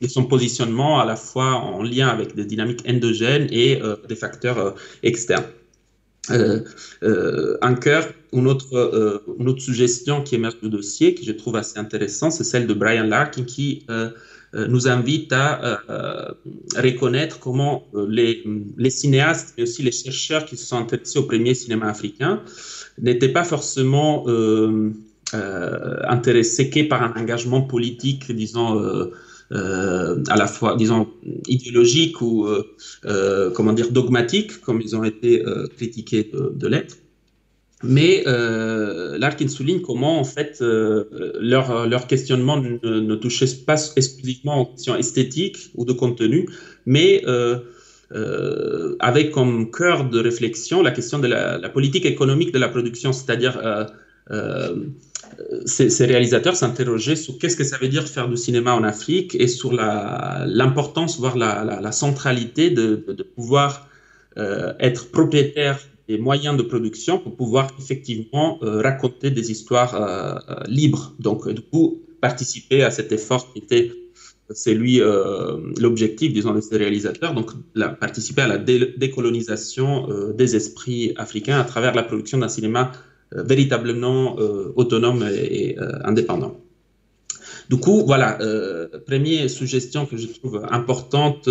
de, 0.01 0.09
son 0.09 0.25
positionnement 0.25 1.01
à 1.01 1.05
la 1.05 1.17
fois 1.17 1.55
en 1.55 1.83
lien 1.83 2.07
avec 2.07 2.37
des 2.37 2.45
dynamiques 2.45 2.85
endogènes 2.89 3.49
et 3.51 3.83
euh, 3.83 3.97
des 4.09 4.15
facteurs 4.15 4.77
externes. 5.03 5.51
un 6.31 7.75
cœur, 7.75 8.09
une 8.33 8.47
autre, 8.47 8.73
une 9.41 9.49
autre 9.49 9.61
suggestion 9.61 10.23
qui 10.23 10.37
émerge 10.37 10.61
du 10.63 10.71
dossier, 10.71 11.17
que 11.17 11.25
je 11.25 11.33
trouve 11.33 11.57
assez 11.57 11.81
intéressant, 11.81 12.31
c'est 12.31 12.45
celle 12.45 12.69
de 12.69 12.75
Brian 12.75 13.09
Larkin 13.09 13.43
qui 13.43 13.85
nous 14.55 14.89
invite 14.89 15.33
à 15.33 15.81
euh, 15.89 16.33
reconnaître 16.77 17.39
comment 17.41 17.87
euh, 17.95 18.07
les, 18.09 18.91
cinéastes, 18.91 19.55
mais 19.57 19.63
aussi 19.65 19.83
les 19.83 19.93
chercheurs 19.93 20.45
qui 20.45 20.57
se 20.57 20.67
sont 20.67 20.77
intéressés 20.77 21.19
au 21.19 21.23
premier 21.23 21.55
cinéma 21.55 21.89
africain, 21.89 22.43
n'étaient 23.01 23.33
pas 23.33 23.45
forcément 23.45 24.27
intéressés 25.33 26.69
que 26.69 26.83
par 26.89 27.03
un 27.03 27.15
engagement 27.21 27.63
politique, 27.63 28.31
disons, 28.33 28.79
à 29.51 30.37
la 30.37 30.47
fois, 30.47 30.77
disons, 30.77 31.09
idéologique 31.47 32.21
ou, 32.21 32.47
comment 33.55 33.73
dire, 33.73 33.91
dogmatique, 33.91 34.61
comme 34.61 34.83
ils 34.83 34.95
ont 34.95 35.05
été 35.05 35.43
critiqués 35.77 36.31
de 36.33 36.67
l'être. 36.67 36.97
Mais 37.83 38.23
euh, 38.27 39.19
Larkin 39.19 39.49
souligne 39.49 39.81
comment, 39.81 40.21
en 40.21 40.25
fait, 40.25 40.59
euh, 40.61 41.05
leur, 41.41 41.87
leur, 41.87 42.07
questionnement 42.07 42.57
ne, 42.57 42.79
ne, 42.83 43.15
touchait 43.17 43.47
pas 43.67 43.77
exclusivement 43.97 44.61
aux 44.61 44.67
questions 44.67 44.97
esthétiques 44.97 45.71
ou 45.75 45.85
de 45.85 45.93
contenu, 45.93 46.49
mais 46.87 47.23
euh, 47.27 47.59
euh, 48.15 48.95
avec 49.01 49.31
comme 49.31 49.71
cœur 49.71 50.05
de 50.05 50.21
réflexion 50.21 50.83
la 50.83 50.91
question 50.91 51.19
de 51.19 51.29
la, 51.29 51.57
la 51.57 51.69
politique 51.71 52.05
économique 52.05 52.53
de 52.53 52.59
la 52.59 52.69
production, 52.69 53.11
c'est-à-dire 53.13 53.59
euh, 53.65 53.87
euh, 54.31 54.77
ces, 55.65 55.89
ces, 55.89 56.05
réalisateurs 56.05 56.55
s'interrogeaient 56.55 57.17
sur 57.17 57.39
qu'est-ce 57.39 57.57
que 57.57 57.65
ça 57.65 57.79
veut 57.79 57.89
dire 57.89 58.07
faire 58.07 58.29
du 58.29 58.37
cinéma 58.37 58.75
en 58.75 58.85
Afrique 58.85 59.35
et 59.35 59.49
sur 59.49 59.73
l'importance, 59.73 61.19
voire 61.19 61.39
la, 61.39 61.65
la, 61.65 61.81
la, 61.81 61.93
centralité 61.93 62.69
de, 62.71 63.03
de, 63.09 63.23
pouvoir 63.23 63.89
être 64.37 65.11
propriétaire 65.11 65.79
des 66.13 66.19
moyens 66.19 66.55
de 66.61 66.65
production 66.73 67.15
pour 67.25 67.35
pouvoir 67.43 67.65
effectivement 67.83 68.49
euh, 68.63 68.83
raconter 68.89 69.31
des 69.39 69.47
histoires 69.55 69.95
euh, 69.95 70.03
euh, 70.03 70.79
libres. 70.79 71.05
Donc, 71.27 71.41
du 71.49 71.63
coup, 71.71 71.87
participer 72.21 72.81
à 72.89 72.91
cet 72.99 73.09
effort 73.19 73.43
qui 73.51 73.59
était 73.65 73.87
c'est 74.63 74.75
lui 74.75 75.01
l'objectif, 75.85 76.29
disons, 76.39 76.53
de 76.53 76.61
ces 76.61 76.77
réalisateurs, 76.77 77.33
donc 77.33 77.49
participer 78.07 78.43
à 78.43 78.49
la 78.55 78.59
décolonisation 78.59 79.89
des 80.41 80.51
esprits 80.61 81.15
africains 81.17 81.59
à 81.59 81.65
travers 81.73 81.95
la 81.95 82.03
production 82.03 82.37
d'un 82.43 82.53
cinéma 82.57 82.93
véritablement 83.53 84.37
autonome 84.81 85.23
et, 85.33 85.53
et 85.61 85.79
indépendant. 86.11 86.55
Du 87.71 87.77
coup, 87.79 87.99
voilà, 88.05 88.29
première 89.07 89.49
suggestion 89.49 90.05
que 90.05 90.19
je 90.19 90.27
trouve 90.27 90.57
importante 90.81 91.49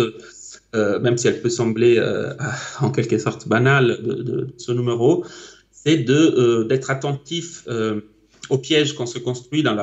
euh, 0.74 0.98
même 1.00 1.18
si 1.18 1.28
elle 1.28 1.42
peut 1.42 1.50
sembler 1.50 1.96
euh, 1.98 2.32
en 2.80 2.90
quelque 2.90 3.18
sorte 3.18 3.46
banale 3.46 3.98
de, 4.02 4.48
ce 4.56 4.72
numéro, 4.72 5.24
c'est 5.70 6.08
euh, 6.08 6.64
d'être 6.64 6.90
attentif 6.90 7.66
au 8.48 8.58
piège 8.58 8.94
qu'on 8.94 9.06
se 9.06 9.18
construit 9.18 9.62
dans, 9.62 9.74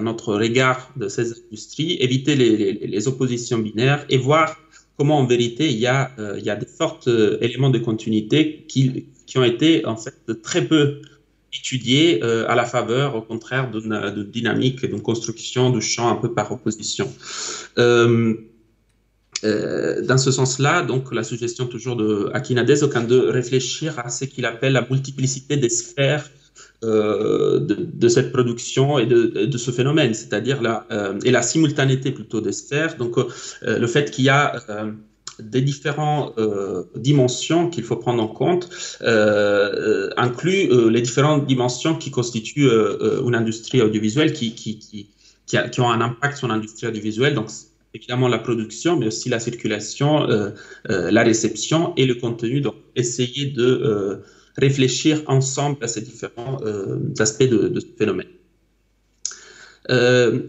notre 0.00 0.34
regard 0.34 0.90
de 0.96 1.08
ces 1.08 1.32
industries, 1.32 1.96
éviter 2.00 2.36
les, 2.36 3.08
oppositions 3.08 3.58
binaires 3.58 4.04
et 4.08 4.16
voir 4.16 4.56
comment 4.96 5.18
en 5.18 5.26
vérité 5.26 5.70
il 5.70 5.78
y 5.78 5.86
a, 5.86 6.10
il 6.36 6.44
y 6.44 6.50
a 6.50 6.56
des 6.56 6.66
forts 6.66 7.00
éléments 7.40 7.70
de 7.70 7.78
continuité 7.78 8.64
qui, 8.66 9.06
qui, 9.26 9.38
ont 9.38 9.44
été 9.44 9.86
en 9.86 9.96
fait 9.96 10.42
très 10.42 10.66
peu 10.66 11.00
étudiés 11.52 12.22
à 12.22 12.54
la 12.54 12.64
faveur, 12.64 13.14
au 13.14 13.22
contraire, 13.22 13.70
d'une 13.70 14.24
dynamique, 14.24 14.84
d'une 14.84 15.02
construction 15.02 15.70
du 15.70 15.80
champ 15.80 16.08
un 16.08 16.16
peu 16.16 16.32
par 16.32 16.50
opposition. 16.50 17.08
Dans 19.42 20.18
ce 20.18 20.30
sens-là, 20.30 20.82
donc 20.82 21.14
la 21.14 21.22
suggestion 21.22 21.66
toujours 21.66 21.96
de 21.96 22.30
Akinades, 22.34 22.66
de 22.66 23.18
réfléchir 23.28 23.98
à 23.98 24.10
ce 24.10 24.24
qu'il 24.24 24.46
appelle 24.46 24.72
la 24.72 24.86
multiplicité 24.90 25.56
des 25.56 25.68
sphères 25.68 26.24
euh, 26.84 27.58
de, 27.58 28.08
cette 28.08 28.30
production 28.30 29.00
et 29.00 29.06
de, 29.06 29.58
ce 29.58 29.72
phénomène, 29.72 30.14
c'est-à-dire 30.14 30.62
la 30.62 30.86
euh, 30.92 31.18
et 31.24 31.32
la 31.32 31.42
simultanéité 31.42 32.12
plutôt 32.12 32.40
des 32.40 32.52
sphères. 32.52 32.96
Donc 32.96 33.18
euh, 33.18 33.26
le 33.62 33.86
fait 33.88 34.12
qu'il 34.12 34.24
y 34.26 34.28
a 34.28 34.62
euh, 34.70 34.92
des 35.40 35.60
différentes 35.60 36.34
dimensions 36.96 37.68
qu'il 37.68 37.84
faut 37.84 37.96
prendre 37.96 38.22
en 38.22 38.28
compte 38.28 38.68
inclut 40.16 40.90
les 40.90 41.00
différentes 41.00 41.46
dimensions 41.46 41.94
qui 41.94 42.10
constituent 42.10 42.70
une 43.24 43.36
industrie 43.36 43.80
audiovisuelle 43.80 44.32
qui, 44.32 44.54
qui, 44.56 44.78
qui, 44.80 45.08
qui, 45.46 45.80
ont 45.80 45.90
un 45.90 46.00
impact 46.00 46.38
sur 46.38 46.48
l'industrie 46.48 46.88
audiovisuelle. 46.88 47.34
Évidemment 47.94 48.28
la 48.28 48.38
production, 48.38 48.96
mais 48.96 49.06
aussi 49.06 49.28
la 49.28 49.40
circulation, 49.40 50.28
euh, 50.28 50.50
euh, 50.90 51.10
la 51.10 51.22
réception 51.22 51.94
et 51.96 52.06
le 52.06 52.14
contenu. 52.14 52.60
Donc, 52.60 52.74
essayer 52.96 53.46
de 53.46 53.64
euh, 53.64 54.16
réfléchir 54.56 55.22
ensemble 55.26 55.82
à 55.82 55.88
ces 55.88 56.00
différents 56.00 56.58
aspects 57.18 57.48
de, 57.48 57.78
ce 57.80 57.86
phénomène. 57.96 58.26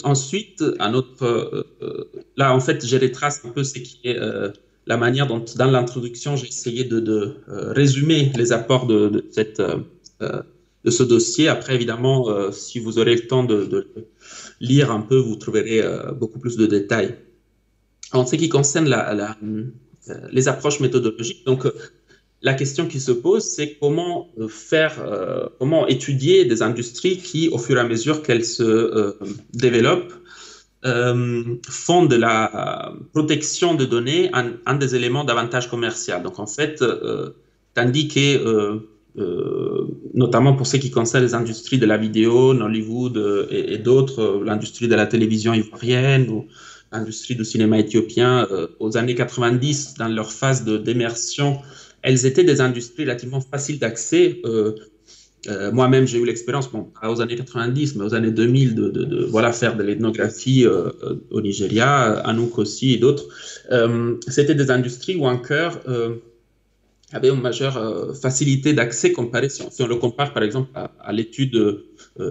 ensuite, 0.03 0.63
un 0.79 0.93
autre, 0.93 1.67
là 2.35 2.53
en 2.53 2.59
fait, 2.59 2.85
je 2.85 2.97
retrace 2.97 3.41
un 3.45 3.49
peu 3.49 3.63
ce 3.63 3.77
qui 3.79 3.99
est 4.03 4.17
la 4.87 4.97
manière 4.97 5.27
dont, 5.27 5.45
dans 5.55 5.69
l'introduction, 5.69 6.35
j'ai 6.35 6.47
essayé 6.47 6.83
de, 6.85 7.35
résumer 7.47 8.31
les 8.35 8.51
apports 8.51 8.87
de, 8.87 9.27
cette, 9.29 9.61
de 10.19 10.89
ce 10.89 11.03
dossier. 11.03 11.47
Après, 11.47 11.75
évidemment, 11.75 12.51
si 12.51 12.79
vous 12.79 12.97
aurez 12.97 13.13
le 13.13 13.27
temps 13.27 13.43
de, 13.43 13.87
lire 14.59 14.89
un 14.89 15.01
peu, 15.01 15.17
vous 15.17 15.35
trouverez 15.35 15.83
beaucoup 16.19 16.39
plus 16.39 16.57
de 16.57 16.65
détails. 16.65 17.15
En 18.13 18.25
ce 18.25 18.35
qui 18.35 18.49
concerne 18.49 18.91
euh, 18.91 20.13
les 20.31 20.47
approches 20.47 20.79
méthodologiques, 20.79 21.45
donc 21.45 21.65
euh, 21.65 21.73
la 22.41 22.53
question 22.53 22.87
qui 22.87 22.99
se 22.99 23.11
pose, 23.11 23.43
c'est 23.43 23.77
comment 23.79 24.29
euh, 24.39 24.47
faire, 24.47 24.95
comment 25.59 25.87
étudier 25.87 26.45
des 26.45 26.61
industries 26.61 27.17
qui, 27.17 27.49
au 27.49 27.57
fur 27.57 27.77
et 27.77 27.81
à 27.81 27.83
mesure 27.83 28.23
qu'elles 28.23 28.45
se 28.45 29.15
développent, 29.53 30.13
font 31.67 32.05
de 32.05 32.15
la 32.15 32.93
protection 33.11 33.75
de 33.75 33.83
données 33.83 34.31
un, 34.33 34.75
des 34.75 34.95
éléments 34.95 35.25
d'avantage 35.25 35.69
commercial. 35.69 36.23
Donc 36.23 36.39
en 36.39 36.47
fait, 36.47 36.81
tandis 37.73 38.07
que 38.07 38.79
notamment 40.13 40.53
pour 40.55 40.65
ce 40.65 40.77
qui 40.77 40.91
concerne 40.91 41.25
les 41.25 41.33
industries 41.33 41.77
de 41.77 41.85
la 41.85 41.97
vidéo, 41.97 42.51
Hollywood 42.51 43.47
et, 43.51 43.73
et 43.73 43.77
d'autres, 43.77 44.41
l'industrie 44.45 44.87
de 44.87 44.95
la 44.95 45.07
télévision 45.07 45.53
ivoirienne 45.53 46.29
ou 46.29 46.47
industrie 46.91 47.35
du 47.35 47.45
cinéma 47.45 47.79
éthiopien 47.79 48.47
euh, 48.51 48.67
aux 48.79 48.97
années 48.97 49.15
90, 49.15 49.95
dans 49.97 50.07
leur 50.07 50.31
phase 50.31 50.63
d'immersion, 50.65 51.59
elles 52.01 52.25
étaient 52.25 52.43
des 52.43 52.61
industries 52.61 53.03
relativement 53.03 53.41
faciles 53.41 53.79
d'accès. 53.79 54.39
Euh, 54.45 54.73
euh, 55.47 55.71
moi-même, 55.71 56.05
j'ai 56.05 56.19
eu 56.19 56.25
l'expérience, 56.25 56.69
pas 56.69 57.11
aux 57.11 57.21
années 57.21 57.35
90, 57.35 57.95
mais 57.95 58.03
aux 58.05 58.13
années 58.13 58.31
2000, 58.31 58.75
de, 58.75 58.89
de, 58.89 59.03
de 59.05 59.25
voilà, 59.25 59.53
faire 59.53 59.77
de 59.77 59.83
l'ethnographie 59.83 60.65
au 61.31 61.41
Nigeria, 61.41 62.19
Anouk 62.19 62.57
aussi 62.57 62.93
et 62.93 62.97
d'autres. 62.97 63.25
C'était 64.27 64.55
des 64.55 64.69
industries 64.69 65.15
où 65.15 65.25
un 65.27 65.37
cœur 65.37 65.79
avait 67.13 67.29
une 67.29 67.41
majeure 67.41 68.13
facilité 68.21 68.73
d'accès 68.73 69.13
comparé 69.13 69.47
si 69.47 69.61
on, 69.79 69.87
le 69.87 69.95
compare 69.95 70.33
par 70.33 70.43
exemple 70.43 70.71
à, 70.75 71.13
l'étude 71.13 71.85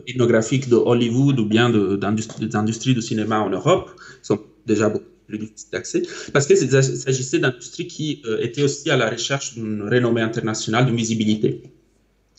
ethnographique 0.06 0.68
de 0.68 0.76
Hollywood 0.76 1.40
ou 1.40 1.46
bien 1.46 1.70
des 1.70 2.56
industries 2.56 2.94
du 2.94 3.00
cinéma 3.00 3.40
en 3.40 3.48
Europe, 3.48 3.90
sont 4.20 4.38
déjà 4.68 4.88
beaucoup 4.88 5.06
plus 5.26 5.38
difficiles 5.38 5.70
d'accès, 5.72 6.02
parce 6.32 6.46
qu'il 6.46 6.56
s'agissait 6.56 7.38
d'industries 7.38 7.86
qui 7.86 8.22
étaient 8.40 8.62
aussi 8.62 8.88
à 8.90 8.96
la 8.96 9.10
recherche 9.10 9.54
d'une 9.54 9.82
renommée 9.82 10.22
internationale, 10.22 10.86
d'une 10.86 10.96
visibilité. 10.96 11.62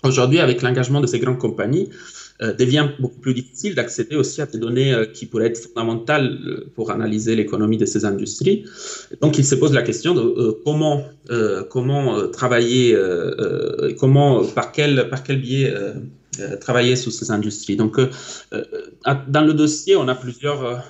Aujourd'hui, 0.03 0.39
avec 0.39 0.61
l'engagement 0.61 1.01
de 1.01 1.07
ces 1.07 1.19
grandes 1.19 1.39
compagnies, 1.39 1.89
euh, 2.41 2.53
devient 2.53 2.87
beaucoup 2.99 3.19
plus 3.19 3.33
difficile 3.33 3.75
d'accéder 3.75 4.15
aussi 4.15 4.41
à 4.41 4.45
des 4.45 4.59
données 4.59 4.93
euh, 4.93 5.05
qui 5.05 5.25
pourraient 5.25 5.47
être 5.47 5.57
fondamentales 5.57 6.39
euh, 6.45 6.71
pour 6.73 6.89
analyser 6.89 7.35
l'économie 7.35 7.75
de 7.75 7.85
ces 7.85 8.05
industries. 8.05 8.63
Donc, 9.21 9.37
il 9.37 9.43
se 9.43 9.55
pose 9.55 9.73
la 9.73 9.81
question 9.81 10.13
de 10.13 10.57
comment, 10.63 11.03
comment 11.69 12.27
travailler, 12.29 12.97
comment, 13.99 14.45
par 14.45 14.71
quel, 14.71 15.09
par 15.09 15.23
quel 15.23 15.41
biais 15.41 15.73
travailler 16.59 16.95
sur 16.95 17.11
ces 17.11 17.31
industries. 17.31 17.75
Donc, 17.75 17.99
dans 18.51 19.41
le 19.41 19.53
dossier, 19.53 19.95
on 19.95 20.07
a 20.07 20.15
plusieurs 20.15 20.83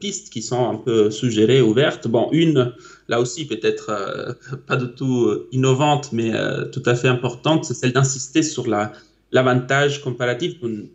pistes 0.00 0.30
qui 0.30 0.42
sont 0.42 0.68
un 0.68 0.76
peu 0.76 1.10
suggérées, 1.10 1.60
ouvertes. 1.60 2.08
Bon, 2.08 2.28
une, 2.32 2.72
là 3.08 3.20
aussi 3.20 3.46
peut-être 3.46 4.36
pas 4.66 4.76
du 4.76 4.88
tout 4.94 5.30
innovante, 5.52 6.10
mais 6.12 6.32
tout 6.72 6.82
à 6.86 6.94
fait 6.94 7.08
importante, 7.08 7.64
c'est 7.64 7.74
celle 7.74 7.92
d'insister 7.92 8.42
sur 8.42 8.66
la 8.66 8.92
l'avantage 9.32 10.02
comparatif 10.02 10.60
d'une 10.60 10.88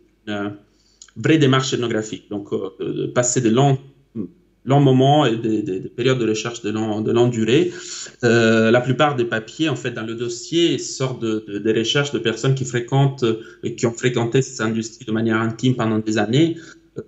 vraie 1.16 1.38
démarche 1.38 1.72
ethnographique. 1.72 2.28
Donc, 2.30 2.52
euh, 2.52 3.12
passer 3.12 3.40
de 3.40 3.50
longs, 3.50 3.78
longs 4.64 4.80
moments 4.80 5.26
et 5.26 5.36
des, 5.36 5.80
périodes 5.80 6.18
de 6.18 6.28
recherche 6.28 6.62
de, 6.62 6.70
longue 6.70 7.30
durée. 7.30 7.72
Euh, 8.24 8.70
la 8.70 8.80
plupart 8.80 9.16
des 9.16 9.24
papiers, 9.24 9.68
en 9.68 9.76
fait, 9.76 9.90
dans 9.90 10.06
le 10.06 10.14
dossier, 10.14 10.78
sortent 10.78 11.20
de, 11.20 11.58
des 11.58 11.72
recherches 11.72 12.12
de 12.12 12.18
personnes 12.18 12.54
qui 12.54 12.64
fréquentent 12.64 13.24
et 13.62 13.74
qui 13.74 13.86
ont 13.86 13.92
fréquenté 13.92 14.42
ces 14.42 14.62
industries 14.62 15.04
de 15.04 15.12
manière 15.12 15.40
intime 15.40 15.74
pendant 15.74 15.98
des 15.98 16.18
années. 16.18 16.56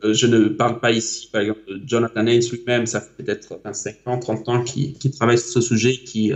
Euh, 0.03 0.15
je 0.15 0.27
ne 0.27 0.49
parle 0.49 0.81
pas 0.81 0.93
ici, 0.93 1.29
par 1.31 1.43
exemple, 1.43 1.61
de 1.69 1.81
Jonathan 1.87 2.27
Haynes 2.27 2.43
lui-même, 2.51 2.87
ça 2.87 3.01
fait 3.01 3.23
peut-être 3.23 3.61
25 3.65 3.97
ans, 4.07 4.19
30 4.19 4.49
ans 4.49 4.65
qui, 4.65 4.95
qui 4.95 5.11
travaille 5.11 5.39
sur 5.39 5.51
ce 5.51 5.61
sujet, 5.61 5.93
qui 5.93 6.33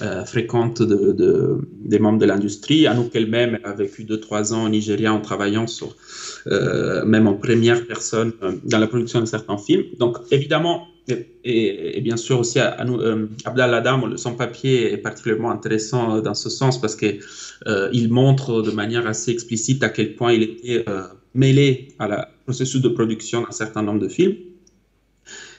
euh, 0.00 0.24
fréquente 0.24 0.80
de, 0.80 1.60
des 1.84 1.98
membres 1.98 2.18
de 2.18 2.24
l'industrie. 2.24 2.86
Anouk 2.86 3.14
elle-même 3.14 3.58
a 3.62 3.74
vécu 3.74 4.04
2-3 4.04 4.54
ans 4.54 4.64
au 4.64 4.68
Nigeria 4.70 5.12
en 5.12 5.20
travaillant 5.20 5.66
sur, 5.66 5.94
euh, 6.46 7.04
même 7.04 7.26
en 7.26 7.34
première 7.34 7.86
personne 7.86 8.32
euh, 8.42 8.52
dans 8.64 8.78
la 8.78 8.86
production 8.86 9.20
de 9.20 9.26
certains 9.26 9.58
films. 9.58 9.84
Donc 9.98 10.18
évidemment, 10.30 10.88
et, 11.44 12.00
bien 12.00 12.16
sûr 12.16 12.38
aussi 12.40 12.60
euh, 12.60 13.26
Abdallah 13.44 13.78
Adam, 13.78 14.16
son 14.16 14.34
papier 14.34 14.92
est 14.92 14.98
particulièrement 14.98 15.50
intéressant 15.50 16.20
dans 16.20 16.34
ce 16.34 16.48
sens 16.48 16.80
parce 16.80 16.94
qu'il 16.94 17.20
il 17.92 18.12
montre 18.12 18.62
de 18.62 18.70
manière 18.70 19.06
assez 19.06 19.32
explicite 19.32 19.82
à 19.82 19.88
quel 19.88 20.14
point 20.14 20.32
il 20.32 20.42
était 20.42 20.84
mêlé 21.34 21.88
à 21.98 22.06
la 22.06 22.28
processus 22.44 22.80
de 22.80 22.88
production 22.88 23.42
d'un 23.42 23.50
certain 23.50 23.82
nombre 23.82 24.00
de 24.00 24.08
films. 24.08 24.36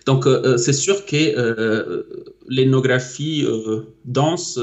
Donc, 0.05 0.27
euh, 0.27 0.41
euh, 0.43 0.57
c'est 0.57 0.73
sûr 0.73 1.05
que 1.05 1.37
euh, 1.37 2.03
dense 4.05 4.59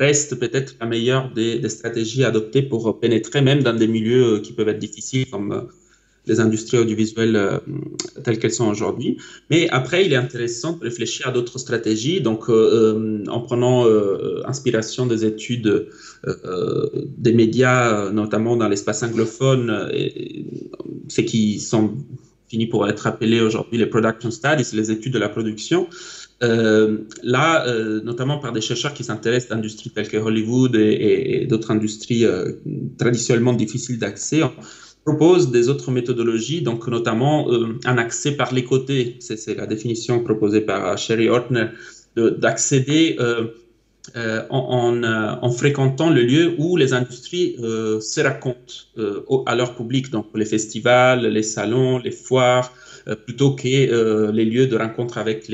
reste 0.00 0.38
peut-être 0.40 0.74
la 0.80 0.86
meilleure 0.86 1.30
des, 1.32 1.68
stratégies 1.68 2.24
adoptées 2.24 2.62
pour 2.62 2.98
pénétrer 2.98 3.42
même 3.42 3.62
dans 3.62 3.74
des 3.74 3.86
milieux 3.86 4.40
qui 4.40 4.52
peuvent 4.52 4.68
être 4.68 4.78
difficiles 4.78 5.28
comme 5.30 5.68
les 6.26 6.40
industries 6.40 6.78
audiovisuelles 6.78 7.60
telles 8.24 8.38
qu'elles 8.38 8.52
sont 8.52 8.68
aujourd'hui. 8.68 9.18
Mais 9.50 9.68
après, 9.70 10.04
il 10.04 10.12
est 10.12 10.16
intéressant 10.16 10.76
de 10.76 10.84
réfléchir 10.84 11.28
à 11.28 11.32
d'autres 11.32 11.58
stratégies. 11.58 12.20
Donc, 12.20 12.48
en 12.50 13.40
prenant 13.40 13.86
inspiration 14.44 15.06
des 15.06 15.24
études 15.24 15.88
des 17.26 17.32
médias, 17.32 18.10
notamment 18.10 18.56
dans 18.56 18.68
l'espace 18.68 19.02
anglophone, 19.02 19.88
et, 19.92 20.44
ce 21.08 21.20
qui 21.22 21.58
sont 21.58 21.94
fini 22.50 22.66
pour 22.66 22.88
être 22.88 23.06
appelé 23.06 23.40
aujourd'hui 23.40 23.78
les 23.78 23.86
production 23.86 24.30
studies, 24.30 24.68
les 24.74 24.90
études 24.90 25.12
de 25.12 25.18
la 25.18 25.28
production. 25.28 25.88
Euh, 26.42 26.98
là, 27.22 27.66
euh, 27.66 28.00
notamment 28.02 28.38
par 28.38 28.52
des 28.52 28.60
chercheurs 28.60 28.92
qui 28.92 29.04
s'intéressent 29.04 29.50
d'industries 29.50 29.90
telles 29.90 30.08
que 30.08 30.16
Hollywood 30.16 30.74
et, 30.74 31.46
d'autres 31.48 31.70
industries 31.70 32.24
euh, 32.24 32.52
traditionnellement 32.98 33.52
difficiles 33.52 33.98
d'accès, 33.98 34.42
on 34.42 34.52
propose 35.04 35.50
des 35.50 35.68
autres 35.68 35.90
méthodologies, 35.92 36.62
donc 36.62 36.88
notamment 36.88 37.48
un 37.84 37.98
accès 37.98 38.32
par 38.32 38.52
les 38.52 38.64
côtés. 38.64 39.16
C'est 39.20 39.54
la 39.54 39.66
définition 39.66 40.22
proposée 40.22 40.60
par 40.60 40.98
Sherry 40.98 41.28
Ortner 41.28 41.68
d'accéder 42.16 43.16
euh, 44.16 44.42
en, 44.48 45.02
euh, 45.04 45.34
en, 45.42 45.50
fréquentant 45.50 46.08
le 46.10 46.22
lieu 46.22 46.54
où 46.58 46.76
les 46.76 46.94
industries 46.94 47.56
euh, 47.60 48.00
se 48.00 48.20
racontent 48.22 48.74
à 49.46 49.54
leur 49.54 49.76
public, 49.76 50.10
donc 50.10 50.26
les 50.34 50.46
festivals, 50.46 51.26
les 51.26 51.42
salons, 51.42 51.98
les 51.98 52.10
foires, 52.10 52.72
plutôt 53.26 53.54
que 53.54 54.30
les 54.30 54.44
lieux 54.44 54.66
de 54.66 54.76
rencontre 54.76 55.18
avec 55.18 55.50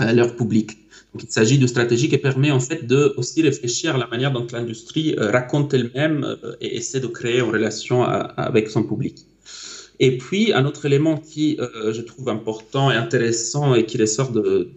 leur 0.00 0.36
public. 0.36 0.70
Donc, 1.12 1.24
il 1.24 1.30
s'agit 1.30 1.58
d'une 1.58 1.68
stratégie 1.68 2.08
qui 2.08 2.18
permet 2.18 2.50
en 2.50 2.60
fait 2.60 2.86
de 2.86 3.14
aussi 3.16 3.42
réfléchir 3.42 3.94
à 3.94 3.98
la 3.98 4.06
manière 4.06 4.32
dont 4.32 4.46
l'industrie 4.52 5.14
raconte 5.18 5.74
elle-même 5.74 6.36
et 6.60 6.76
essaie 6.76 7.00
de 7.00 7.06
créer 7.06 7.38
une 7.38 7.50
relation 7.50 8.02
avec 8.02 8.70
son 8.70 8.82
public. 8.82 9.26
Et 10.00 10.16
puis, 10.18 10.52
un 10.52 10.64
autre 10.64 10.84
élément 10.86 11.16
qui, 11.16 11.58
je 11.58 12.00
trouve 12.00 12.28
important 12.28 12.90
et 12.90 12.96
intéressant 12.96 13.74
et 13.74 13.84
qui 13.86 13.98
ressort 13.98 14.32
de, 14.32 14.70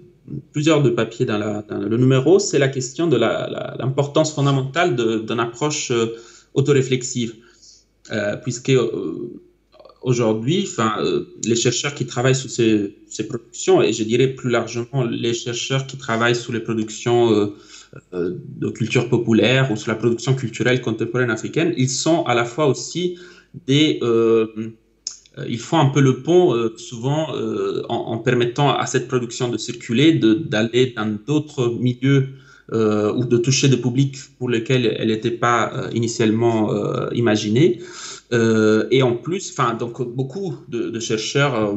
plusieurs 0.51 0.81
de 0.81 0.89
papiers 0.89 1.25
dans, 1.25 1.63
le 1.69 1.97
numéro, 1.97 2.39
c'est 2.39 2.59
la 2.59 2.67
question 2.67 3.07
de 3.07 3.17
l'importance 3.17 4.33
fondamentale 4.33 4.95
d'une 4.95 5.39
approche 5.39 5.91
euh, 5.91 6.15
autoréflexive. 6.53 7.35
Euh, 8.11 8.35
puisque 8.37 8.69
euh, 8.69 9.41
aujourd'hui, 10.01 10.67
les 11.43 11.55
chercheurs 11.55 11.95
qui 11.95 12.05
travaillent 12.05 12.35
sur 12.35 12.49
ces, 12.49 12.95
productions, 13.27 13.81
et 13.81 13.93
je 13.93 14.03
dirais 14.03 14.27
plus 14.27 14.51
largement 14.51 15.03
les 15.03 15.33
chercheurs 15.33 15.87
qui 15.87 15.97
travaillent 15.97 16.35
sur 16.35 16.53
les 16.53 16.59
productions 16.59 17.51
de 18.11 18.69
culture 18.69 19.09
populaire 19.09 19.71
ou 19.71 19.75
sur 19.75 19.89
la 19.89 19.95
production 19.95 20.35
culturelle 20.35 20.81
contemporaine 20.81 21.31
africaine, 21.31 21.73
ils 21.77 21.89
sont 21.89 22.23
à 22.25 22.35
la 22.35 22.45
fois 22.45 22.67
aussi 22.67 23.17
des 23.67 23.99
euh, 24.01 24.47
ils 25.47 25.59
font 25.59 25.79
un 25.79 25.87
peu 25.87 26.01
le 26.01 26.21
pont 26.21 26.53
euh, 26.53 26.73
souvent 26.77 27.35
euh, 27.35 27.83
en, 27.89 28.17
permettant 28.17 28.69
à 28.75 28.85
cette 28.85 29.07
production 29.07 29.49
de 29.49 29.57
circuler, 29.57 30.13
d'aller 30.13 30.93
dans 30.95 31.17
d'autres 31.27 31.75
milieux 31.79 32.29
ou 32.71 33.25
de 33.25 33.37
toucher 33.37 33.67
des 33.69 33.77
publics 33.77 34.17
pour 34.39 34.49
lesquels 34.49 34.95
elle 34.97 35.09
n'était 35.09 35.29
pas 35.29 35.87
initialement 35.93 36.71
imaginée. 37.11 37.79
et 38.31 39.03
en 39.03 39.15
plus, 39.17 39.55
donc 39.79 40.01
beaucoup 40.01 40.55
de, 40.67 40.99
chercheurs, 40.99 41.75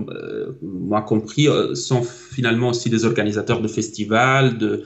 moi 0.63 1.03
compris, 1.03 1.47
sont 1.75 2.03
finalement 2.03 2.71
aussi 2.71 2.89
des 2.89 3.05
organisateurs 3.05 3.61
de 3.61 3.69
festivals. 3.69 4.57
De, 4.57 4.85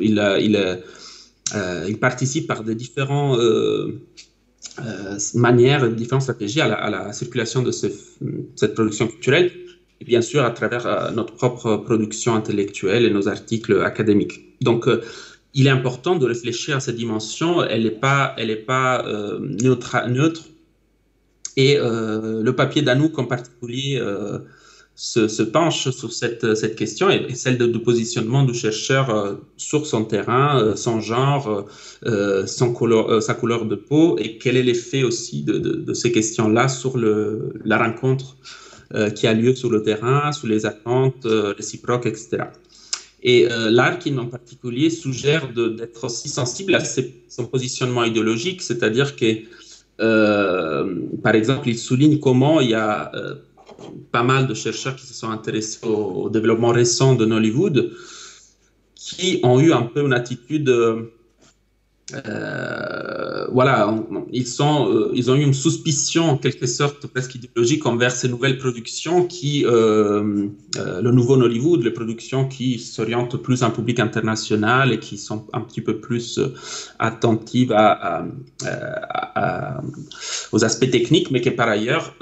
il 0.00 1.98
participe 2.00 2.46
par 2.46 2.64
des 2.64 2.74
différents 2.74 3.36
euh, 4.86 5.18
manières, 5.34 5.88
différentes 5.90 6.22
stratégies 6.22 6.60
à 6.60 6.90
la, 6.90 7.12
circulation 7.12 7.62
de 7.62 7.70
cette 7.70 8.74
production 8.74 9.08
culturelle, 9.08 9.50
et 10.00 10.04
bien 10.04 10.22
sûr 10.22 10.44
à 10.44 10.50
travers 10.50 10.86
euh, 10.86 11.10
notre 11.10 11.34
propre 11.34 11.76
production 11.78 12.34
intellectuelle 12.34 13.04
et 13.04 13.10
nos 13.10 13.28
articles 13.28 13.82
académiques. 13.82 14.56
Donc, 14.60 14.86
euh, 14.86 15.02
il 15.54 15.66
est 15.66 15.70
important 15.70 16.16
de 16.16 16.26
réfléchir 16.26 16.76
à 16.76 16.80
cette 16.80 16.96
dimension. 16.96 17.64
Elle 17.64 17.82
n'est 17.82 17.90
pas, 17.90 18.36
neutre. 20.08 20.44
Et 21.56 21.78
le 21.78 22.50
papier 22.52 22.82
d'Anouk 22.82 23.18
en 23.18 23.24
particulier 23.24 24.00
se, 24.98 25.42
penche 25.42 25.90
sur 25.90 26.12
cette, 26.12 26.56
cette 26.56 26.74
question 26.74 27.08
et, 27.08 27.32
celle 27.36 27.56
de, 27.56 27.78
positionnement 27.78 28.42
du 28.42 28.52
chercheur 28.52 29.10
euh, 29.10 29.34
sur 29.56 29.86
son 29.86 30.04
terrain, 30.04 30.60
euh, 30.60 30.74
son 30.74 31.00
genre, 31.00 31.66
euh, 32.04 32.44
couleur, 32.74 33.22
sa 33.22 33.34
couleur 33.34 33.64
de 33.64 33.76
peau 33.76 34.18
et 34.18 34.38
quel 34.38 34.56
est 34.56 34.64
l'effet 34.64 35.04
aussi 35.04 35.44
de, 35.44 35.58
de, 35.58 35.94
ces 35.94 36.10
questions-là 36.10 36.66
sur 36.66 36.98
le, 36.98 37.52
la 37.64 37.78
rencontre 37.78 38.36
qui 39.14 39.26
a 39.26 39.34
lieu 39.34 39.54
sur 39.54 39.70
le 39.70 39.82
terrain, 39.82 40.32
sur 40.32 40.48
les 40.48 40.64
attentes 40.64 41.26
réciproques, 41.26 42.06
etc. 42.06 42.44
Et 43.22 43.46
Larkin 43.68 44.16
en 44.16 44.24
particulier 44.24 44.88
suggère 44.88 45.52
d'être 45.52 46.04
aussi 46.04 46.30
sensible 46.30 46.74
à 46.74 46.80
son 46.80 47.44
positionnement 47.44 48.04
idéologique, 48.04 48.62
c'est-à-dire 48.62 49.14
que, 49.14 49.42
par 51.22 51.34
exemple, 51.34 51.68
il 51.68 51.76
souligne 51.76 52.18
comment 52.18 52.62
il 52.62 52.70
y 52.70 52.74
a 52.74 53.12
pas 54.10 54.22
mal 54.22 54.46
de 54.46 54.54
chercheurs 54.54 54.96
qui 54.96 55.06
se 55.06 55.14
sont 55.14 55.30
intéressés 55.30 55.86
au, 55.86 56.28
développement 56.30 56.70
récent 56.70 57.14
de 57.14 57.24
Nollywood, 57.24 57.92
qui 58.94 59.40
ont 59.42 59.60
eu 59.60 59.72
un 59.72 59.82
peu 59.82 60.00
une 60.00 60.12
attitude 60.12 60.68
euh, 60.68 61.02
voilà, 63.52 63.88
euh, 63.88 65.08
ils 65.12 65.30
ont 65.30 65.34
eu 65.34 65.42
une 65.42 65.54
suspicion 65.54 66.24
en 66.30 66.36
quelque 66.36 66.66
sorte 66.66 67.06
presque 67.06 67.34
idéologique 67.34 67.86
envers 67.86 68.12
ces 68.12 68.28
nouvelles 68.28 68.58
productions 68.58 69.24
qui, 69.24 69.64
euh, 69.66 70.48
le 70.76 71.10
nouveau 71.10 71.34
Hollywood, 71.34 71.82
les 71.82 71.90
productions 71.90 72.46
qui 72.46 72.78
s'orientent 72.78 73.36
plus 73.36 73.62
en 73.62 73.70
public 73.70 74.00
international 74.00 74.92
et 74.92 74.98
qui 74.98 75.18
sont 75.18 75.46
un 75.52 75.60
petit 75.60 75.80
peu 75.80 75.98
plus 75.98 76.40
attentives 76.98 77.72
à, 77.72 78.24
aux 80.52 80.64
aspects 80.64 80.90
techniques, 80.90 81.30
mais 81.30 81.40
qui 81.40 81.50
par 81.50 81.68
ailleurs 81.68 82.14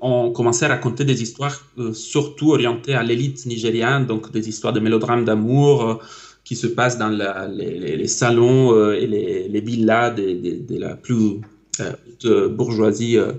ont 0.00 0.30
commencé 0.30 0.64
à 0.64 0.68
raconter 0.68 1.04
des 1.04 1.22
histoires 1.22 1.64
surtout 1.92 2.52
orientées 2.52 2.94
à 2.94 3.02
l'élite 3.02 3.46
nigériane, 3.46 4.06
donc 4.06 4.30
des 4.30 4.48
histoires 4.48 4.72
de 4.72 4.80
mélodrames 4.80 5.24
d'amour 5.24 6.00
qui 6.50 6.56
se 6.56 6.66
passe 6.66 6.98
dans 6.98 7.10
les, 7.10 8.08
salons 8.08 8.74
euh, 8.74 9.00
et 9.00 9.06
les, 9.06 9.60
villas 9.60 10.10
de, 10.16 10.78
la 10.80 10.96
plus 10.96 11.40
euh, 12.24 12.48
bourgeoisie 12.48 13.18
euh, 13.18 13.34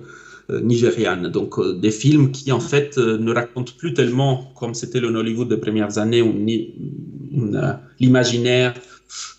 nigériane. 0.62 1.28
Donc 1.28 1.60
des 1.82 1.92
films 1.92 2.32
qui 2.32 2.54
en 2.54 2.62
fait 2.62 2.98
ne 2.98 3.34
racontent 3.34 3.74
plus 3.78 3.94
tellement 3.94 4.54
comme 4.58 4.74
c'était 4.74 5.02
le 5.02 5.10
Hollywood 5.10 5.50
des 5.50 5.58
premières 5.58 5.98
années, 5.98 6.24
l'imaginaire 8.00 8.76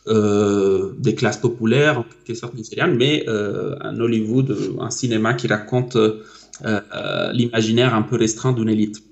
des 0.06 1.14
classes 1.14 1.38
populaires 1.38 2.00
en 2.00 2.04
quelque 2.26 2.36
sorte 2.38 2.54
nigérianes, 2.54 2.94
mais 2.94 3.24
un 3.26 3.98
Hollywood, 3.98 4.54
un 4.80 4.90
cinéma 4.90 5.32
qui 5.32 5.46
raconte 5.46 5.96
l'imaginaire 7.32 7.94
un 7.94 8.02
peu 8.02 8.16
restreint 8.16 8.52
d'une 8.52 8.68
élite. 8.68 9.02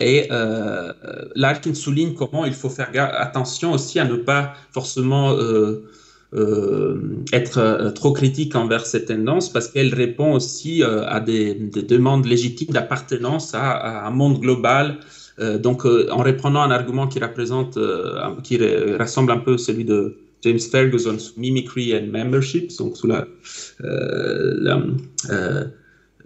Et 0.00 0.26
euh, 0.30 0.92
Larkin 1.34 1.74
souligne 1.74 2.14
comment 2.14 2.44
il 2.44 2.54
faut 2.54 2.70
faire 2.70 2.90
attention 2.94 3.72
aussi 3.72 4.00
à 4.00 4.04
ne 4.04 4.16
pas 4.16 4.54
forcément 4.72 5.32
euh, 5.32 5.84
euh, 6.34 6.96
être 7.32 7.58
euh, 7.58 7.90
trop 7.92 8.12
critique 8.12 8.56
envers 8.56 8.86
ces 8.86 9.04
tendances 9.04 9.52
parce 9.52 9.68
qu'elle 9.68 9.94
répond 9.94 10.32
aussi 10.32 10.82
euh, 10.82 11.06
à 11.06 11.20
des, 11.20 11.54
des, 11.54 11.84
demandes 11.84 12.26
légitimes 12.26 12.72
d'appartenance 12.72 13.54
à, 13.54 14.04
un 14.04 14.10
monde 14.10 14.40
global. 14.40 14.98
donc, 15.38 15.84
en 15.84 16.22
reprenant 16.22 16.62
un 16.62 16.70
argument 16.70 17.06
qui 17.08 17.18
représente, 17.18 17.76
qui 18.44 18.56
rassemble 18.96 19.32
un 19.32 19.38
peu 19.38 19.58
celui 19.58 19.84
de 19.84 20.16
James 20.42 20.60
Ferguson 20.60 21.18
sous 21.18 21.38
Mimicry 21.40 21.92
and 21.96 22.06
Membership, 22.12 22.70
donc 22.78 22.96
sous 22.96 23.08
la 23.08 23.26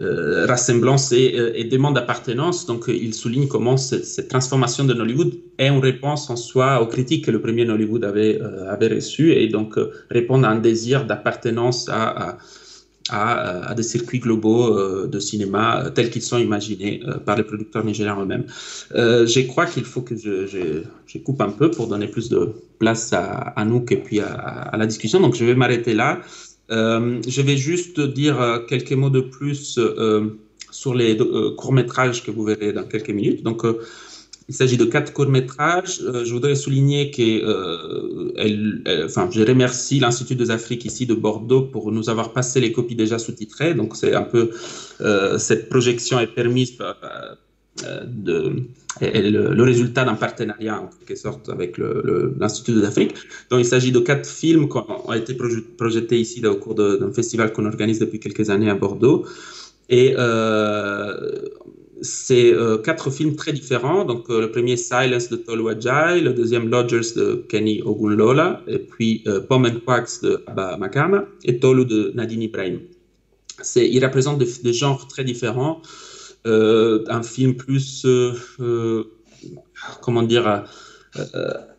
euh, 0.01 0.47
rassemblance 0.47 1.11
et, 1.11 1.35
euh, 1.37 1.51
et, 1.57 1.65
demande 1.65 1.97
d'appartenance. 1.97 2.67
Donc, 2.67 2.89
euh, 2.89 2.95
il 2.95 3.15
souligne 3.15 3.49
comment 3.49 3.77
cette, 3.77 4.29
transformation 4.29 4.85
de 4.85 4.95
Hollywood 4.95 5.33
est 5.59 5.67
une 5.67 5.81
réponse 5.81 6.31
en 6.31 6.37
soi 6.37 6.81
aux 6.81 6.87
critiques 6.87 7.25
que 7.25 7.33
le 7.33 7.41
premier 7.41 7.69
Hollywood 7.69 8.05
avait, 8.05 8.41
avait 8.69 8.87
reçues 8.87 9.33
et 9.33 9.49
donc 9.49 9.75
répond 10.09 10.41
à 10.45 10.51
un 10.51 10.61
désir 10.61 11.05
d'appartenance 11.05 11.89
à, 11.89 12.39
à, 13.11 13.75
des 13.75 13.83
circuits 13.83 14.21
globaux 14.21 15.07
de 15.09 15.19
cinéma 15.19 15.91
tels 15.93 16.11
qu'ils 16.11 16.23
sont 16.23 16.39
imaginés 16.39 17.03
par 17.27 17.37
les 17.37 17.43
producteurs 17.43 17.85
nigériens 17.85 18.21
eux-mêmes. 18.23 18.45
je 18.95 19.47
crois 19.49 19.67
qu'il 19.67 19.85
faut 19.85 20.03
que 20.03 20.15
je, 20.15 21.19
coupe 21.25 21.41
un 21.41 21.51
peu 21.51 21.73
pour 21.73 21.89
donner 21.89 22.07
plus 22.07 22.29
de 22.29 22.53
place 22.79 23.13
à, 23.13 23.25
à 23.57 23.65
Nouk 23.65 23.91
et 23.91 23.97
puis 23.97 24.21
à 24.21 24.77
la 24.79 24.87
discussion. 24.87 25.19
Donc, 25.19 25.35
je 25.35 25.45
vais 25.45 25.57
m'arrêter 25.57 25.95
là. 25.95 26.21
Euh, 26.71 27.21
je 27.27 27.43
vais 27.43 27.57
juste 27.57 28.01
dire 28.01 28.41
euh, 28.41 28.59
quelques 28.59 28.93
mots 28.93 29.11
de 29.11 29.21
plus 29.21 29.79
euh, 29.79 30.39
sur 30.71 30.95
les 30.95 31.17
courts-métrages 31.57 32.23
que 32.23 32.31
vous 32.31 32.45
verrez 32.45 32.73
dans 32.73 32.85
quelques 32.85 33.11
minutes. 33.11 33.43
Donc, 33.43 33.63
il 34.51 34.55
s'agit 34.55 34.77
de 34.77 34.85
quatre 34.85 35.15
courts-métrages. 35.15 36.01
je 36.25 36.31
voudrais 36.31 36.55
souligner 36.55 37.11
que 37.11 37.23
enfin, 39.07 39.31
je 39.33 39.41
remercie 39.43 39.99
l'Institut 39.99 40.35
des 40.37 40.51
Afriques 40.51 40.85
ici 40.85 41.07
de 41.07 41.15
Bordeaux 41.15 41.63
pour 41.63 41.91
nous 41.91 42.11
avoir 42.11 42.35
passé 42.35 42.61
les 42.61 42.71
copies 42.71 42.97
déjà 42.97 43.19
sous-titrées. 43.19 43.73
Donc, 43.73 43.97
c'est 43.97 44.15
un 44.15 44.23
peu 44.23 44.51
cette 45.39 45.71
projection 45.71 46.21
est 46.21 46.27
permise 46.27 46.77
de, 49.01 49.55
le, 49.55 49.63
résultat 49.63 50.05
d'un 50.05 50.15
partenariat 50.15 50.81
en 50.83 50.87
quelque 50.87 51.19
sorte 51.19 51.49
avec 51.49 51.79
l'Institut 51.79 52.73
le, 52.73 52.83
d'Afrique. 52.83 53.15
Donc 53.51 53.61
il 53.61 53.65
s'agit 53.65 53.93
de 53.93 54.01
quatre 54.01 54.29
films 54.29 54.69
qui 54.69 54.79
ont 54.79 55.13
été 55.13 55.37
projetés 55.77 56.21
ici 56.21 56.45
au 56.47 56.57
cours 56.57 56.75
d'un 56.75 57.13
festival 57.13 57.53
qu'on 57.53 57.67
organise 57.67 57.99
depuis 57.99 58.21
quelques 58.21 58.51
années 58.51 58.71
à 58.71 58.75
Bordeaux. 58.75 59.27
Et 59.89 60.15
euh, 60.19 61.15
c'est 62.03 62.53
euh, 62.53 62.79
quatre 62.79 63.11
films 63.11 63.37
très 63.37 63.53
différents. 63.53 64.05
Donc 64.05 64.29
euh, 64.31 64.41
le 64.41 64.51
premier 64.51 64.77
Silence 64.77 65.29
de 65.29 65.37
Tolu 65.37 65.71
Ajay, 65.71 66.21
le 66.21 66.33
deuxième 66.33 66.69
Lodgers 66.69 67.15
de 67.17 67.45
Kenny 67.49 67.83
Ogunlola, 67.83 68.63
et 68.67 68.79
puis 68.79 69.25
Pom 69.49 69.65
and 69.65 69.81
Quacks 69.87 70.23
de 70.23 70.43
Abba 70.47 70.77
Makama 70.77 71.25
et 71.45 71.59
Tolu 71.59 71.85
de 71.85 72.13
Nadine 72.15 72.43
Ibrahim. 72.43 72.81
Ils 73.75 74.05
représentent 74.05 74.39
des 74.39 74.73
genres 74.73 75.09
très 75.09 75.25
différents. 75.25 75.83
Euh, 76.47 77.05
un 77.09 77.23
film 77.23 77.57
plus, 77.57 78.05
euh, 78.05 78.33
euh, 78.61 79.05
comment 80.01 80.23
dire, 80.23 80.65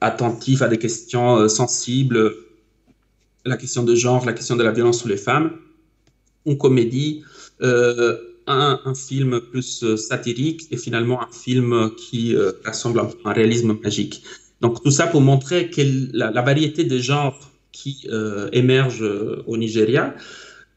attentif 0.01 0.61
à 0.61 0.67
des 0.67 0.77
questions 0.77 1.47
sensibles, 1.47 2.33
la 3.45 3.55
question 3.57 3.83
de 3.83 3.95
genre, 3.95 4.25
la 4.25 4.33
question 4.33 4.57
de 4.57 4.63
la 4.63 4.71
violence 4.71 4.99
sur 4.99 5.07
les 5.07 5.17
femmes, 5.17 5.51
une 6.45 6.57
comédie, 6.57 7.23
un, 7.61 8.93
film 8.95 9.39
plus 9.39 9.95
satirique 9.95 10.67
et 10.71 10.77
finalement 10.77 11.21
un 11.21 11.31
film 11.31 11.91
qui 11.95 12.35
rassemble 12.65 13.01
un, 13.23 13.31
réalisme 13.31 13.77
magique. 13.81 14.23
Donc 14.61 14.83
tout 14.83 14.91
ça 14.91 15.07
pour 15.07 15.21
montrer 15.21 15.69
la, 16.11 16.31
la, 16.31 16.41
variété 16.41 16.83
des 16.83 16.99
genres 16.99 17.39
qui 17.71 18.07
émergent 18.51 19.09
au 19.47 19.55
Nigeria. 19.55 20.15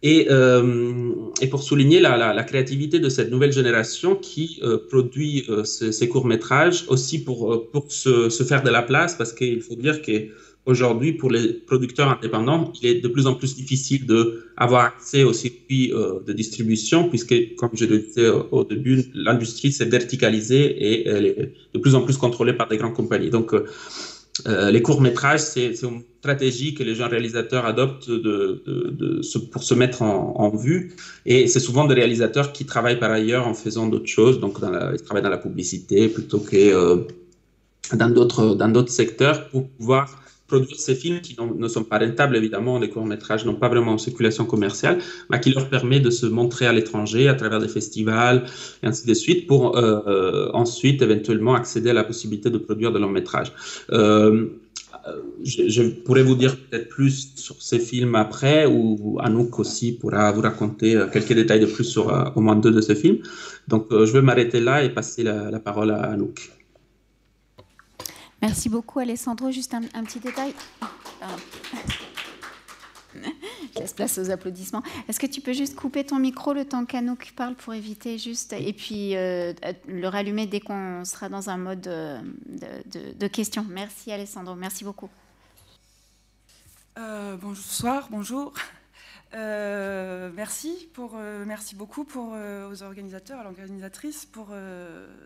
Et, 0.04 0.26
euh, 0.30 1.12
et, 1.40 1.46
pour 1.46 1.62
souligner 1.62 2.00
la, 2.00 2.16
la, 2.16 2.42
créativité 2.42 2.98
de 2.98 3.08
cette 3.08 3.30
nouvelle 3.30 3.52
génération 3.52 4.16
qui 4.16 4.58
euh, 4.64 4.78
produit 4.88 5.44
euh, 5.48 5.62
ces, 5.62 6.08
courts-métrages 6.08 6.84
aussi 6.88 7.22
pour, 7.22 7.70
pour 7.70 7.90
se, 7.92 8.28
se, 8.28 8.42
faire 8.42 8.64
de 8.64 8.70
la 8.70 8.82
place, 8.82 9.14
parce 9.14 9.32
qu'il 9.32 9.62
faut 9.62 9.76
dire 9.76 10.02
qu'aujourd'hui, 10.02 11.12
pour 11.12 11.30
les 11.30 11.52
producteurs 11.52 12.08
indépendants, 12.08 12.72
il 12.82 12.88
est 12.88 13.00
de 13.00 13.06
plus 13.06 13.28
en 13.28 13.34
plus 13.34 13.54
difficile 13.54 14.04
d'avoir 14.06 14.86
accès 14.86 15.22
aux 15.22 15.32
circuits 15.32 15.92
de 16.26 16.32
distribution, 16.32 17.08
puisque, 17.08 17.54
comme 17.54 17.70
je 17.74 17.84
le 17.84 18.00
disais 18.00 18.28
au 18.28 18.64
début, 18.64 19.04
l'industrie 19.14 19.70
s'est 19.70 19.84
verticalisée 19.84 20.64
et 20.64 21.08
elle 21.08 21.26
est 21.26 21.52
de 21.74 21.78
plus 21.78 21.94
en 21.94 22.02
plus 22.02 22.16
contrôlée 22.16 22.54
par 22.54 22.66
des 22.66 22.76
grandes 22.76 22.94
compagnies. 22.94 23.30
Donc, 23.30 23.54
euh, 24.46 24.70
les 24.70 24.80
courts-métrages, 24.80 25.40
c'est 25.40 25.82
une 25.82 26.02
stratégie 26.20 26.74
que 26.74 26.82
les 26.82 26.94
jeunes 26.94 27.10
réalisateurs 27.10 27.66
adoptent 27.66 28.08
de, 28.10 28.62
de, 28.66 28.90
de, 28.90 29.38
pour 29.50 29.62
se 29.62 29.74
mettre 29.74 30.02
en, 30.02 30.34
en 30.36 30.56
vue. 30.56 30.94
Et 31.26 31.46
c'est 31.48 31.60
souvent 31.60 31.84
des 31.84 31.94
réalisateurs 31.94 32.52
qui 32.52 32.64
travaillent 32.64 32.98
par 32.98 33.10
ailleurs 33.10 33.46
en 33.46 33.54
faisant 33.54 33.86
d'autres 33.88 34.06
choses. 34.06 34.40
Donc, 34.40 34.60
dans 34.60 34.70
la, 34.70 34.92
ils 34.94 35.02
travaillent 35.02 35.22
dans 35.22 35.28
la 35.28 35.38
publicité 35.38 36.08
plutôt 36.08 36.38
que 36.38 36.56
euh, 36.56 36.96
dans 37.92 38.08
d'autres 38.08 38.92
secteurs 38.92 39.48
pour 39.50 39.68
pouvoir 39.68 40.21
produire 40.52 40.80
ces 40.88 40.96
films 41.02 41.20
qui 41.26 41.34
ne 41.64 41.68
sont 41.74 41.84
pas 41.92 41.98
rentables, 41.98 42.36
évidemment, 42.36 42.74
les 42.78 42.90
courts-métrages 42.94 43.42
n'ont 43.46 43.60
pas 43.64 43.70
vraiment 43.74 43.92
une 43.92 44.04
circulation 44.08 44.44
commerciale, 44.54 44.96
mais 45.28 45.40
qui 45.40 45.50
leur 45.56 45.66
permet 45.76 46.00
de 46.08 46.10
se 46.20 46.26
montrer 46.26 46.66
à 46.66 46.74
l'étranger 46.78 47.22
à 47.34 47.36
travers 47.40 47.60
des 47.64 47.72
festivals 47.78 48.38
et 48.82 48.86
ainsi 48.90 49.04
de 49.06 49.14
suite 49.24 49.46
pour 49.50 49.62
euh, 49.64 49.76
euh, 50.06 50.62
ensuite 50.62 51.00
éventuellement 51.00 51.54
accéder 51.54 51.90
à 51.94 51.96
la 52.02 52.04
possibilité 52.10 52.48
de 52.56 52.58
produire 52.66 52.90
de 52.92 52.98
longs 52.98 53.16
métrages. 53.20 53.52
Euh, 53.92 54.48
je, 55.42 55.82
pourrais 56.04 56.22
vous 56.22 56.38
dire 56.42 56.54
peut-être 56.62 56.88
plus 56.96 57.32
sur 57.46 57.56
ces 57.68 57.80
films 57.90 58.14
après, 58.14 58.66
ou 58.66 59.18
Anouk 59.26 59.58
aussi 59.58 59.86
pourra 60.00 60.30
vous 60.32 60.42
raconter 60.42 60.90
quelques 61.12 61.36
détails 61.40 61.62
de 61.66 61.70
plus 61.74 61.88
sur 61.94 62.04
au 62.36 62.40
moins 62.44 62.56
deux 62.64 62.74
de 62.78 62.82
ces 62.88 62.94
films. 63.02 63.18
Donc 63.68 63.86
je 63.90 64.12
vais 64.16 64.22
m'arrêter 64.22 64.60
là 64.60 64.84
et 64.84 64.90
passer 64.90 65.22
la, 65.24 65.50
la 65.50 65.60
parole 65.68 65.90
à 65.90 66.00
Anouk. 66.14 66.62
Merci 68.42 68.68
beaucoup, 68.68 68.98
Alessandro. 68.98 69.50
Juste 69.52 69.72
un, 69.72 70.05
petit 70.05 70.18
détail. 70.18 70.52
Je 73.14 73.78
laisse 73.78 73.92
place 73.92 74.18
aux 74.18 74.31
applaudissements. 74.31 74.83
Est-ce 75.09 75.20
que 75.20 75.26
tu 75.26 75.40
peux 75.40 75.52
juste 75.52 75.76
couper 75.76 76.05
ton 76.05 76.18
micro 76.18 76.52
le 76.52 76.64
temps 76.64 76.85
qu'Anouk 76.85 77.35
parle 77.37 77.55
pour 77.55 77.72
éviter 77.72 78.18
juste. 78.18 78.52
Et 78.52 78.72
puis 78.72 79.16
euh, 79.16 79.52
le 79.87 80.09
rallumer 80.09 80.46
dès 80.46 80.61
qu'on 80.61 81.05
sera 81.05 81.28
dans 81.28 81.50
un 81.50 81.57
mode 81.57 81.87
euh, 81.87 82.20
de, 83.16 83.26
questions. 83.28 83.64
Merci, 83.68 84.11
Alessandro. 84.11 84.57
Merci 84.57 84.83
beaucoup. 84.83 85.09
Euh, 86.98 87.37
bonsoir, 87.37 88.09
bonjour. 88.11 88.52
Euh, 89.34 90.30
merci, 90.34 90.88
pour, 90.92 91.12
euh, 91.16 91.44
merci 91.46 91.74
beaucoup 91.74 92.04
pour, 92.04 92.32
euh, 92.34 92.70
aux 92.70 92.82
organisateurs, 92.82 93.40
à 93.40 93.44
l'organisatrice 93.44 94.26
pour 94.26 94.48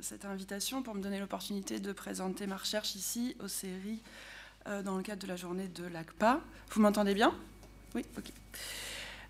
cette 0.00 0.24
invitation, 0.24 0.82
pour 0.82 0.94
me 0.94 1.00
donner 1.00 1.18
l'opportunité 1.18 1.80
de 1.80 1.92
présenter 1.92 2.46
ma 2.46 2.56
recherche 2.56 2.94
ici 2.94 3.36
aux 3.42 3.48
séries 3.48 4.00
dans 4.84 4.96
le 4.96 5.02
cadre 5.02 5.22
de 5.22 5.28
la 5.28 5.36
journée 5.36 5.68
de 5.68 5.84
l'ACPA. 5.86 6.40
Vous 6.72 6.80
m'entendez 6.80 7.14
bien? 7.14 7.32
Oui, 7.94 8.04
ok. 8.18 8.24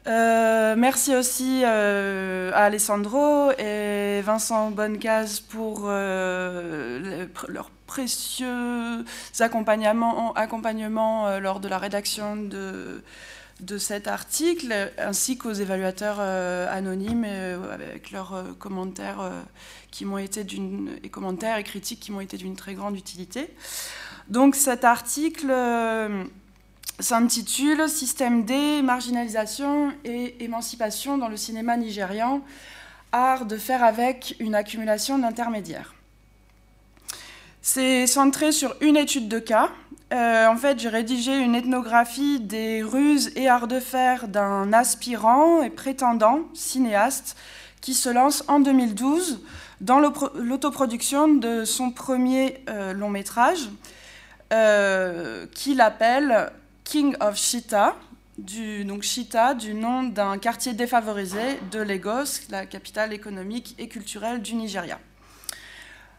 merci 0.06 1.14
aussi 1.14 1.62
à 1.62 2.64
Alessandro 2.64 3.50
et 3.58 4.22
Vincent 4.22 4.70
Bonnecase 4.70 5.40
pour 5.40 5.88
leur 5.88 7.70
précieux 7.86 9.04
accompagnement, 9.40 10.32
accompagnement 10.32 11.38
lors 11.38 11.60
de 11.60 11.68
la 11.68 11.76
rédaction 11.76 12.36
de 12.36 13.02
de 13.60 13.78
cet 13.78 14.06
article, 14.06 14.92
ainsi 14.98 15.38
qu'aux 15.38 15.52
évaluateurs 15.52 16.20
anonymes 16.20 17.24
avec 17.72 18.10
leurs 18.10 18.44
commentaires 18.58 19.30
qui 19.90 20.04
m'ont 20.04 20.18
été 20.18 20.46
et 21.02 21.08
commentaires 21.08 21.56
et 21.56 21.64
critiques 21.64 22.00
qui 22.00 22.12
m'ont 22.12 22.20
été 22.20 22.36
d'une 22.36 22.56
très 22.56 22.74
grande 22.74 22.96
utilité. 22.96 23.48
Donc 24.28 24.56
cet 24.56 24.84
article 24.84 25.50
s'intitule 27.00 27.88
Système 27.88 28.44
D, 28.44 28.82
marginalisation 28.82 29.92
et 30.04 30.42
émancipation 30.44 31.18
dans 31.18 31.28
le 31.28 31.36
cinéma 31.36 31.76
nigérian, 31.76 32.42
art 33.12 33.46
de 33.46 33.56
faire 33.56 33.82
avec 33.82 34.36
une 34.38 34.54
accumulation 34.54 35.18
d'intermédiaires. 35.18 35.94
C'est 37.62 38.06
centré 38.06 38.52
sur 38.52 38.76
une 38.80 38.96
étude 38.96 39.28
de 39.28 39.38
cas. 39.38 39.70
Euh, 40.12 40.46
en 40.46 40.56
fait, 40.56 40.78
j'ai 40.78 40.88
rédigé 40.88 41.36
une 41.36 41.54
ethnographie 41.56 42.38
des 42.38 42.82
ruses 42.82 43.32
et 43.34 43.48
arts 43.48 43.66
de 43.66 43.80
faire 43.80 44.28
d'un 44.28 44.72
aspirant 44.72 45.62
et 45.62 45.70
prétendant 45.70 46.42
cinéaste 46.54 47.36
qui 47.80 47.92
se 47.92 48.08
lance 48.08 48.44
en 48.46 48.60
2012 48.60 49.40
dans 49.80 49.98
l'autoproduction 50.00 51.34
de 51.34 51.64
son 51.64 51.90
premier 51.90 52.62
euh, 52.68 52.92
long 52.92 53.10
métrage, 53.10 53.68
euh, 54.52 55.46
qu'il 55.54 55.80
appelle 55.80 56.50
King 56.84 57.16
of 57.20 57.36
Chita, 57.36 57.96
du, 58.38 58.84
donc 58.84 59.02
Chita, 59.02 59.54
du 59.54 59.74
nom 59.74 60.04
d'un 60.04 60.38
quartier 60.38 60.72
défavorisé 60.72 61.60
de 61.70 61.80
Lagos, 61.80 62.46
la 62.50 62.64
capitale 62.64 63.12
économique 63.12 63.74
et 63.78 63.88
culturelle 63.88 64.40
du 64.40 64.54
Nigeria. 64.54 64.98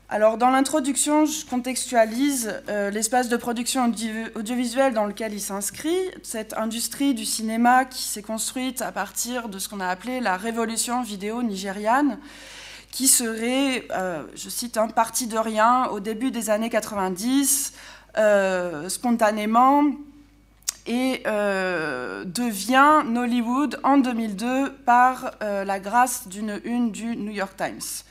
Alors, 0.10 0.38
dans 0.38 0.52
l'introduction, 0.52 1.26
je 1.26 1.46
contextualise 1.46 2.62
euh, 2.70 2.90
l'espace 2.90 3.28
de 3.28 3.36
production 3.36 3.92
audiovisuelle 4.36 4.94
dans 4.94 5.06
lequel 5.06 5.34
il 5.34 5.42
s'inscrit, 5.42 6.00
cette 6.24 6.54
industrie 6.54 7.14
du 7.14 7.26
cinéma 7.26 7.84
qui 7.84 8.04
s'est 8.04 8.22
construite 8.22 8.82
à 8.82 8.94
partir 8.94 9.50
de 9.50 9.60
ce 9.60 9.68
qu'on 9.68 9.82
a 9.82 9.88
appelé 9.88 10.22
la 10.22 10.38
révolution 10.38 11.04
vidéo 11.04 11.44
nigériane, 11.44 12.20
qui 12.90 13.10
serait, 13.10 13.86
euh, 13.92 14.24
je 14.34 14.48
cite, 14.48 14.78
un 14.78 14.88
parti 14.88 15.28
de 15.28 15.38
rien 15.38 15.88
au 15.88 16.00
début 16.00 16.32
des 16.32 16.50
années 16.50 16.70
90, 16.70 17.74
euh, 18.18 18.88
spontanément, 18.88 19.84
et 20.86 21.24
devient 21.26 23.04
Nollywood 23.06 23.78
en 23.84 23.98
2002 23.98 24.72
par 24.86 25.32
la 25.42 25.80
grâce 25.82 26.30
d'une 26.30 26.62
une 26.64 26.94
du 26.94 27.18
New 27.18 27.34
York 27.34 27.58
Times. 27.58 28.06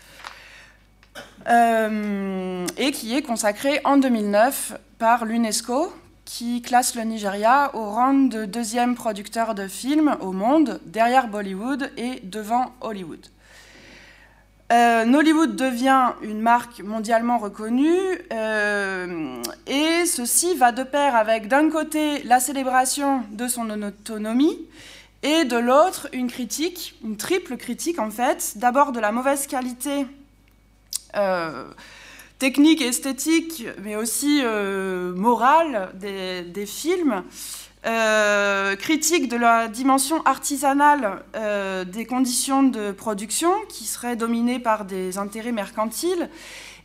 Euh, 1.49 2.67
et 2.77 2.91
qui 2.91 3.17
est 3.17 3.23
consacrée 3.23 3.81
en 3.85 3.99
2009 3.99 4.75
par 4.99 5.25
l'UNESCO, 5.25 5.93
qui 6.25 6.61
classe 6.61 6.97
le 6.97 7.03
Nigeria 7.03 7.71
au 7.75 7.89
rang 7.91 8.15
de 8.15 8.47
deuxième 8.47 8.97
producteur 8.97 9.55
de 9.55 9.69
films 9.69 10.17
au 10.21 10.33
monde, 10.33 10.81
derrière 10.87 11.29
Bollywood 11.29 11.93
et 11.97 12.21
devant 12.25 12.73
Hollywood. 12.81 13.25
Euh, 14.73 15.05
Nollywood 15.05 15.55
devient 15.55 16.15
une 16.23 16.41
marque 16.41 16.81
mondialement 16.81 17.39
reconnue 17.39 18.01
euh, 18.33 19.41
et 19.69 20.05
ceci 20.07 20.57
va 20.57 20.73
de 20.73 20.83
pair 20.83 21.15
avec 21.15 21.47
d'un 21.47 21.71
côté 21.71 22.25
la 22.25 22.41
célébration 22.41 23.23
de 23.31 23.47
son 23.47 23.71
autonomie 23.71 24.59
et 25.23 25.45
de 25.45 25.57
l'autre 25.57 26.09
une 26.13 26.29
critique, 26.29 26.97
une 27.05 27.17
triple 27.17 27.57
critique 27.57 28.01
en 28.01 28.11
fait, 28.11 28.55
d'abord 28.57 28.91
de 28.91 28.99
la 28.99 29.13
mauvaise 29.13 29.47
qualité 29.47 30.05
technique 32.39 32.83
et 32.83 32.89
esthétique 32.89 33.67
mais 33.83 33.97
aussi 33.97 34.43
morale 35.15 35.91
des 35.95 36.67
films 36.67 37.25
euh, 37.87 38.75
critique 38.75 39.29
de 39.29 39.37
la 39.37 39.69
dimension 39.69 40.21
artisanale 40.25 41.23
euh, 41.37 41.85
des 41.85 42.05
conditions 42.05 42.65
de 42.65 42.91
production 42.91 43.53
qui 43.69 43.85
seraient 43.85 44.17
dominées 44.17 44.59
par 44.59 44.87
des 44.87 45.19
intérêts 45.19 45.53
mercantiles 45.53 46.29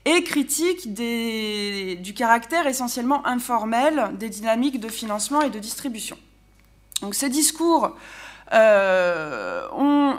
et 0.05 0.23
critique 0.23 0.93
du 0.93 2.13
caractère 2.13 2.67
essentiellement 2.67 3.25
informel 3.25 4.11
des 4.19 4.29
dynamiques 4.29 4.79
de 4.79 4.89
financement 4.89 5.41
et 5.41 5.49
de 5.49 5.57
distribution. 5.57 6.19
Donc 7.01 7.15
ces 7.15 7.29
discours 7.29 7.95
euh, 8.53 9.67
ont, 9.71 10.17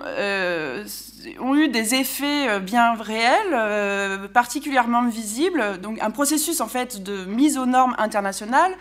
ont, 1.41 1.55
eu 1.55 1.69
des 1.69 1.95
effets 1.95 2.61
bien 2.61 2.95
réels, 2.95 4.29
particulièrement 4.33 5.09
visibles, 5.09 5.79
donc 5.81 6.01
un 6.01 6.11
processus 6.11 6.61
en 6.61 6.69
fait 6.69 7.03
de 7.03 7.25
mise 7.25 7.59
aux 7.59 7.67
normes 7.67 7.95
internationales 7.99 8.75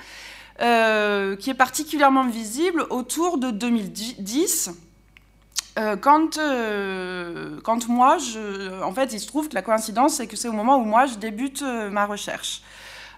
euh, 0.62 1.36
qui 1.38 1.50
est 1.50 1.56
particulièrement 1.56 2.28
visible 2.28 2.86
autour 2.92 3.39
de 3.39 3.50
2010. 3.50 4.70
Euh, 5.80 5.96
quand, 5.96 6.38
euh, 6.38 7.60
quand 7.64 7.88
moi, 7.88 8.20
je, 8.20 8.84
en 8.84 8.94
fait, 8.94 9.12
il 9.12 9.20
se 9.20 9.26
trouve 9.26 9.50
que 9.50 9.56
la 9.56 9.64
coïncidence, 9.64 10.16
c'est 10.16 10.28
que 10.28 10.36
c'est 10.36 10.50
au 10.50 10.54
moment 10.54 10.78
où 10.78 10.84
moi, 10.84 11.08
je 11.08 11.16
débute 11.16 11.64
ma 11.64 12.06
recherche, 12.06 12.62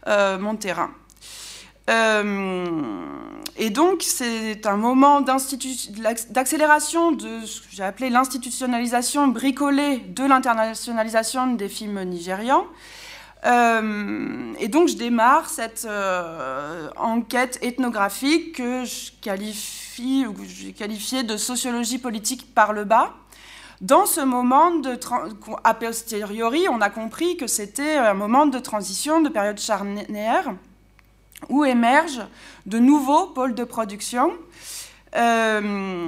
mon 0.07 0.55
terrain. 0.55 0.91
Et 1.89 3.69
donc, 3.69 4.01
c'est 4.01 4.65
un 4.65 4.77
moment 4.77 5.21
d'accélération 5.21 7.11
de 7.11 7.45
ce 7.45 7.61
que 7.61 7.67
j'ai 7.71 7.83
appelé 7.83 8.09
l'institutionnalisation 8.09 9.27
bricolée 9.27 9.99
de 9.99 10.23
l'internationalisation 10.25 11.53
des 11.53 11.69
films 11.69 12.03
nigérians. 12.03 12.65
Euh, 13.45 14.53
et 14.57 14.69
donc 14.69 14.87
je 14.87 14.95
démarre 14.95 15.49
cette 15.49 15.85
euh, 15.85 16.89
enquête 16.95 17.59
ethnographique 17.61 18.55
que 18.55 18.85
je 18.85 19.11
qualifie, 19.21 20.25
ou 20.25 20.35
j'ai 20.47 20.71
qualifiée 20.71 21.23
de 21.23 21.35
sociologie 21.35 21.97
politique 21.97 22.53
par 22.55 22.71
le 22.71 22.85
bas. 22.85 23.13
Dans 23.81 24.05
ce 24.05 24.21
moment 24.21 24.71
de 24.71 24.97
a 25.65 25.73
posteriori, 25.73 26.67
on 26.69 26.79
a 26.79 26.89
compris 26.89 27.35
que 27.35 27.47
c'était 27.47 27.97
un 27.97 28.13
moment 28.13 28.45
de 28.45 28.59
transition, 28.59 29.19
de 29.19 29.27
période 29.27 29.59
charnière, 29.59 30.53
où 31.49 31.65
émergent 31.65 32.27
de 32.65 32.79
nouveaux 32.79 33.27
pôles 33.27 33.55
de 33.55 33.63
production 33.63 34.31
euh, 35.15 36.07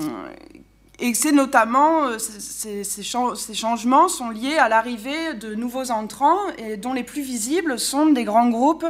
et 1.00 1.14
c'est 1.14 1.34
notamment, 1.34 2.06
euh, 2.06 2.18
ces, 2.18 3.04
changements 3.04 4.08
sont 4.08 4.30
liés 4.30 4.58
à 4.58 4.70
l'arrivée 4.70 5.34
de 5.34 5.54
nouveaux 5.54 5.92
entrants, 5.92 6.40
et 6.58 6.78
dont 6.78 6.94
les 6.94 7.04
plus 7.04 7.22
visibles 7.22 7.78
sont 7.80 8.08
des 8.08 8.24
grands 8.24 8.50
groupes 8.50 8.86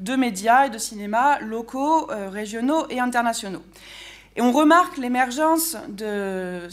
de 0.00 0.16
médias 0.16 0.66
et 0.66 0.70
de 0.70 0.78
cinéma 0.78 1.38
locaux, 1.40 2.10
euh, 2.10 2.30
régionaux 2.30 2.86
et 2.88 2.98
internationaux. 2.98 3.62
Et 4.36 4.42
on 4.42 4.52
remarque 4.52 4.96
l'émergence 4.96 5.76
de, 5.88 6.68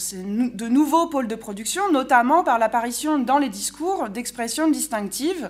de, 0.53 0.67
nouveaux 0.67 1.07
pôles 1.07 1.27
de 1.27 1.35
production, 1.35 1.91
notamment 1.91 2.43
par 2.43 2.57
l'apparition 2.57 3.19
dans 3.19 3.39
les 3.39 3.49
discours 3.49 4.07
d'expressions 4.07 4.69
distinctives, 4.69 5.49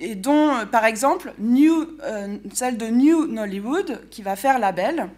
et 0.00 0.14
dont, 0.14 0.66
par 0.70 0.84
exemple, 0.84 1.34
New, 1.38 1.86
euh, 2.02 2.36
celle 2.52 2.78
de 2.78 2.86
New 2.86 3.26
Nollywood, 3.26 4.08
qui 4.10 4.22
va 4.22 4.36
faire 4.36 4.58
label, 4.58 5.08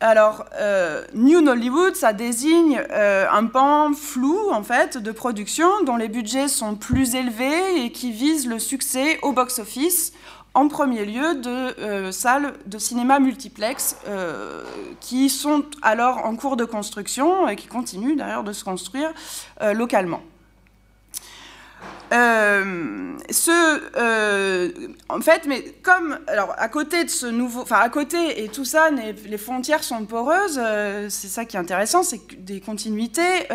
alors, 0.00 0.44
euh, 0.60 1.04
New 1.14 1.40
Nollywood, 1.40 1.96
ça 1.96 2.12
désigne 2.12 2.82
euh, 2.90 3.24
un 3.32 3.46
pan 3.46 3.94
flou, 3.94 4.50
en 4.52 4.62
fait, 4.62 4.98
de 4.98 5.10
production 5.10 5.68
dont 5.84 5.96
les 5.96 6.08
budgets 6.08 6.48
sont 6.48 6.74
plus 6.74 7.14
élevés 7.14 7.82
et 7.82 7.92
qui 7.92 8.12
vise 8.12 8.46
le 8.46 8.58
succès 8.58 9.18
au 9.22 9.32
box-office, 9.32 10.12
en 10.52 10.68
premier 10.68 11.06
lieu 11.06 11.34
de 11.36 11.80
euh, 11.80 12.12
salles 12.12 12.54
de 12.66 12.78
cinéma 12.78 13.20
multiplex 13.20 13.96
qui 15.00 15.28
sont 15.28 15.64
alors 15.82 16.24
en 16.24 16.36
cours 16.36 16.56
de 16.56 16.64
construction 16.64 17.48
et 17.48 17.56
qui 17.56 17.66
continuent 17.66 18.16
d'ailleurs 18.16 18.44
de 18.44 18.52
se 18.52 18.64
construire 18.64 19.12
localement. 19.74 20.20
Euh, 22.12 23.16
ce, 23.30 23.50
euh, 23.96 24.70
en 25.08 25.20
fait, 25.20 25.42
mais 25.46 25.62
comme, 25.82 26.18
alors, 26.28 26.54
à 26.56 26.68
côté 26.68 27.04
de 27.04 27.10
ce 27.10 27.26
nouveau, 27.26 27.62
enfin, 27.62 27.78
à 27.80 27.88
côté, 27.88 28.44
et 28.44 28.48
tout 28.48 28.64
ça, 28.64 28.90
les, 28.90 29.38
frontières 29.38 29.82
sont 29.82 30.04
poreuses, 30.04 30.60
euh, 30.62 31.08
c'est 31.10 31.28
ça 31.28 31.44
qui 31.44 31.56
est 31.56 31.60
intéressant, 31.60 32.02
c'est 32.02 32.20
des 32.44 32.60
continuités 32.60 33.48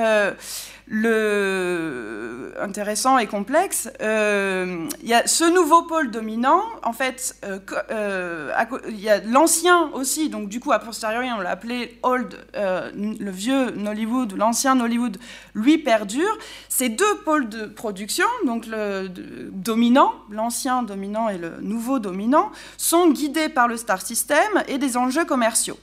le 0.93 2.53
intéressant 2.59 3.17
et 3.17 3.27
complexe, 3.27 3.89
euh, 4.01 4.87
il 5.01 5.07
y 5.07 5.13
a 5.13 5.25
ce 5.25 5.43
nouveau 5.43 5.83
pôle 5.83 6.11
dominant, 6.11 6.61
en 6.83 6.93
fait, 6.93 7.35
euh, 7.43 7.59
euh, 7.89 8.51
il 8.89 8.99
y 8.99 9.09
a 9.09 9.19
l'ancien 9.19 9.89
aussi, 9.93 10.29
donc 10.29 10.49
du 10.49 10.59
coup, 10.59 10.71
a 10.71 10.79
posteriori, 10.79 11.29
on 11.35 11.39
l'a 11.39 11.51
appelé 11.51 11.97
Old, 12.03 12.37
le 12.53 13.31
vieux 13.31 13.71
Nollywood, 13.71 14.33
l'ancien 14.37 14.75
Nollywood, 14.75 15.17
lui 15.55 15.77
perdure. 15.77 16.37
Ces 16.69 16.89
deux 16.89 17.15
pôles 17.25 17.49
de 17.49 17.65
production, 17.65 18.27
donc 18.45 18.65
le 18.67 19.09
dominant, 19.51 20.13
l'ancien 20.29 20.83
dominant 20.83 21.29
et 21.29 21.37
le 21.37 21.53
nouveau 21.61 21.99
dominant, 21.99 22.51
sont 22.77 23.09
guidés 23.09 23.49
par 23.49 23.67
le 23.67 23.77
star 23.77 24.01
system 24.01 24.63
et 24.67 24.77
des 24.77 24.97
enjeux 24.97 25.25
commerciaux. 25.25 25.79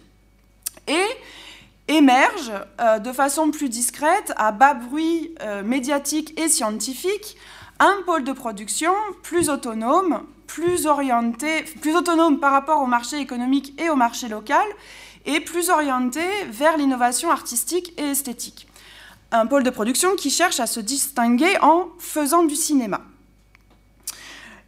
Et 0.86 1.06
émerge 1.88 2.52
euh, 2.80 2.98
de 2.98 3.12
façon 3.12 3.50
plus 3.50 3.68
discrète, 3.68 4.32
à 4.36 4.52
bas 4.52 4.74
bruit 4.74 5.34
euh, 5.40 5.62
médiatique 5.62 6.38
et 6.38 6.48
scientifique, 6.48 7.36
un 7.80 7.96
pôle 8.06 8.24
de 8.24 8.32
production 8.32 8.92
plus 9.22 9.50
autonome, 9.50 10.22
plus 10.46 10.86
orienté, 10.86 11.62
plus 11.80 11.96
autonome 11.96 12.40
par 12.40 12.52
rapport 12.52 12.82
au 12.82 12.86
marché 12.86 13.18
économique 13.18 13.74
et 13.80 13.90
au 13.90 13.96
marché 13.96 14.28
local, 14.28 14.66
et 15.26 15.40
plus 15.40 15.70
orienté 15.70 16.22
vers 16.50 16.76
l'innovation 16.76 17.30
artistique 17.30 17.92
et 17.98 18.10
esthétique. 18.10 18.66
Un 19.30 19.46
pôle 19.46 19.62
de 19.62 19.70
production 19.70 20.16
qui 20.16 20.30
cherche 20.30 20.60
à 20.60 20.66
se 20.66 20.80
distinguer 20.80 21.58
en 21.60 21.88
faisant 21.98 22.44
du 22.44 22.56
cinéma. 22.56 23.02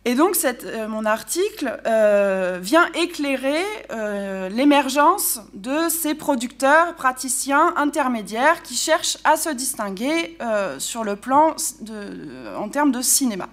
Et 0.06 0.14
donc, 0.14 0.34
euh, 0.44 0.88
mon 0.88 1.04
article 1.04 1.78
euh, 1.86 2.58
vient 2.60 2.86
éclairer 2.94 3.62
euh, 3.90 4.48
l'émergence 4.48 5.40
de 5.52 5.90
ces 5.90 6.14
producteurs, 6.14 6.94
praticiens, 6.94 7.74
intermédiaires 7.76 8.62
qui 8.62 8.76
cherchent 8.76 9.18
à 9.24 9.36
se 9.36 9.50
distinguer 9.50 10.38
sur 10.78 11.04
le 11.04 11.16
plan 11.16 11.54
en 12.56 12.68
termes 12.68 12.92
de 12.92 13.02
cinéma. 13.02 13.48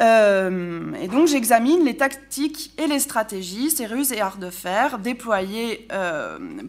Et 0.00 1.08
donc, 1.08 1.26
j'examine 1.26 1.84
les 1.84 1.96
tactiques 1.96 2.72
et 2.78 2.86
les 2.86 3.00
stratégies, 3.00 3.70
ces 3.70 3.86
ruses 3.86 4.12
et 4.12 4.20
arts 4.20 4.36
de 4.36 4.50
fer 4.50 4.98
déployés 4.98 5.88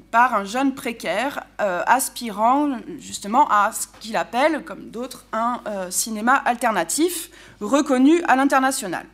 par 0.10 0.34
un 0.34 0.46
jeune 0.46 0.74
précaire 0.74 1.44
aspirant 1.60 2.80
justement 2.98 3.48
à 3.50 3.72
ce 3.72 3.86
qu'il 4.00 4.18
appelle, 4.18 4.64
comme 4.64 4.90
d'autres, 4.90 5.26
un 5.32 5.62
cinéma 5.92 6.34
alternatif 6.34 7.30
reconnu 7.62 8.22
à 8.28 8.36
l'international. 8.36 9.06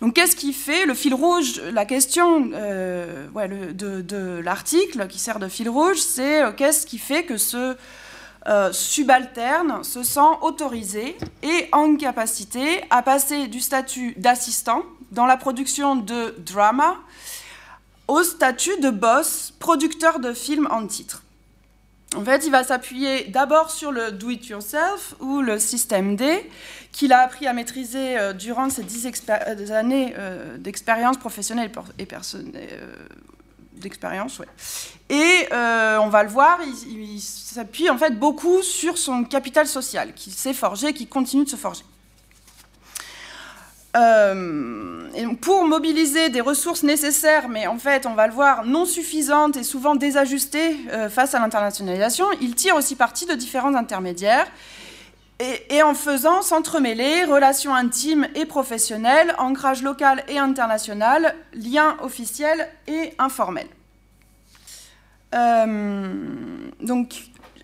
Donc 0.00 0.14
qu'est-ce 0.14 0.36
qui 0.36 0.52
fait 0.52 0.84
le 0.84 0.94
fil 0.94 1.14
rouge? 1.14 1.60
La 1.72 1.84
question 1.86 2.50
euh, 2.52 3.26
de, 3.72 4.40
l'article 4.40 5.06
qui 5.08 5.18
sert 5.18 5.38
de 5.38 5.48
fil 5.48 5.68
rouge, 5.68 5.98
c'est 5.98 6.42
euh, 6.42 6.52
qu'est-ce 6.52 6.86
qui 6.86 6.98
fait 6.98 7.24
que 7.24 7.38
ce 7.38 7.76
euh, 8.48 8.72
subalterne 8.72 9.82
se 9.82 10.02
sent 10.02 10.20
autorisé 10.40 11.16
et 11.42 11.68
en 11.72 11.96
capacité 11.96 12.82
à 12.90 13.02
passer 13.02 13.48
du 13.48 13.60
statut 13.60 14.14
d'assistant 14.16 14.84
dans 15.10 15.26
la 15.26 15.36
production 15.36 15.96
de 15.96 16.34
drama 16.38 16.96
au 18.06 18.22
statut 18.22 18.78
de 18.80 18.90
boss, 18.90 19.52
producteur 19.58 20.20
de 20.20 20.32
films 20.32 20.68
en 20.70 20.86
titre. 20.86 21.24
En 22.14 22.24
fait, 22.24 22.46
il 22.46 22.52
va 22.52 22.62
s'appuyer 22.62 23.24
d'abord 23.24 23.70
sur 23.72 23.90
le 23.90 24.12
do-it-yourself 24.12 25.16
ou 25.20 25.40
le 25.40 25.58
système 25.58 26.14
D, 26.14 26.48
qu'il 26.92 27.12
a 27.12 27.20
appris 27.20 27.48
à 27.48 27.52
maîtriser 27.52 28.16
euh, 28.16 28.32
durant 28.32 28.70
ses 28.70 28.84
dix 28.84 29.08
euh, 29.28 29.70
années 29.72 30.14
d'expérience 30.58 31.16
professionnelle 31.16 31.72
et 31.98 32.06
d'expérience. 33.76 34.40
Et 35.08 35.48
on 35.52 36.08
va 36.08 36.22
le 36.22 36.28
voir, 36.28 36.58
il, 36.88 37.20
s'appuie 37.20 37.88
en 37.88 37.96
fait 37.96 38.18
beaucoup 38.18 38.62
sur 38.62 38.98
son 38.98 39.24
capital 39.24 39.66
social, 39.66 40.12
qui 40.14 40.30
s'est 40.30 40.52
forgé, 40.52 40.92
qui 40.92 41.06
continue 41.06 41.44
de 41.44 41.48
se 41.48 41.56
forger. 41.56 41.84
et 43.94 45.26
pour 45.40 45.64
mobiliser 45.64 46.28
des 46.28 46.42
ressources 46.42 46.82
nécessaires, 46.82 47.48
mais 47.48 47.66
en 47.66 47.78
fait, 47.78 48.04
on 48.04 48.14
va 48.14 48.26
le 48.26 48.32
voir, 48.32 48.64
non 48.64 48.84
suffisantes 48.84 49.56
et 49.56 49.62
souvent 49.62 49.94
désajustées 49.94 50.76
face 51.08 51.34
à 51.34 51.38
l'internationalisation, 51.38 52.26
il 52.40 52.54
tire 52.54 52.74
aussi 52.74 52.96
parti 52.96 53.24
de 53.26 53.34
différents 53.34 53.74
intermédiaires 53.74 54.46
et, 55.38 55.82
en 55.82 55.94
faisant 55.94 56.40
s'entremêler 56.40 57.24
relations 57.24 57.74
intimes 57.74 58.26
et 58.34 58.46
professionnelles, 58.46 59.34
ancrage 59.38 59.82
local 59.82 60.24
et 60.28 60.38
international, 60.38 61.34
liens 61.52 61.96
officiels 62.00 62.68
et 62.86 63.12
informels. 63.18 63.68
Euh, 65.34 66.14
donc, 66.80 67.16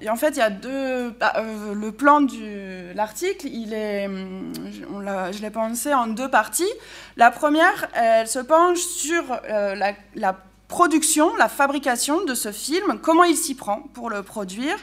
en 0.06 0.16
fait, 0.16 0.30
il 0.30 0.38
y 0.38 0.42
a 0.42 0.50
deux. 0.50 1.10
Bah, 1.10 1.32
euh, 1.36 1.74
le 1.74 1.92
plan 1.92 2.20
de 2.20 2.92
l'article, 2.94 3.46
il 3.46 3.72
est, 3.72 4.06
je 4.06 5.40
l'ai 5.40 5.50
pensé 5.50 5.94
en 5.94 6.08
deux 6.08 6.28
parties. 6.28 6.72
La 7.16 7.30
première, 7.30 7.88
elle 7.94 8.28
se 8.28 8.40
penche 8.40 8.80
sur 8.80 9.22
euh, 9.48 9.74
la, 9.74 9.92
la, 10.14 10.36
production, 10.68 11.34
la 11.36 11.48
fabrication 11.48 12.24
de 12.24 12.34
ce 12.34 12.50
film, 12.50 12.98
comment 13.02 13.24
il 13.24 13.36
s'y 13.36 13.54
prend 13.54 13.82
pour 13.92 14.10
le 14.10 14.22
produire. 14.22 14.76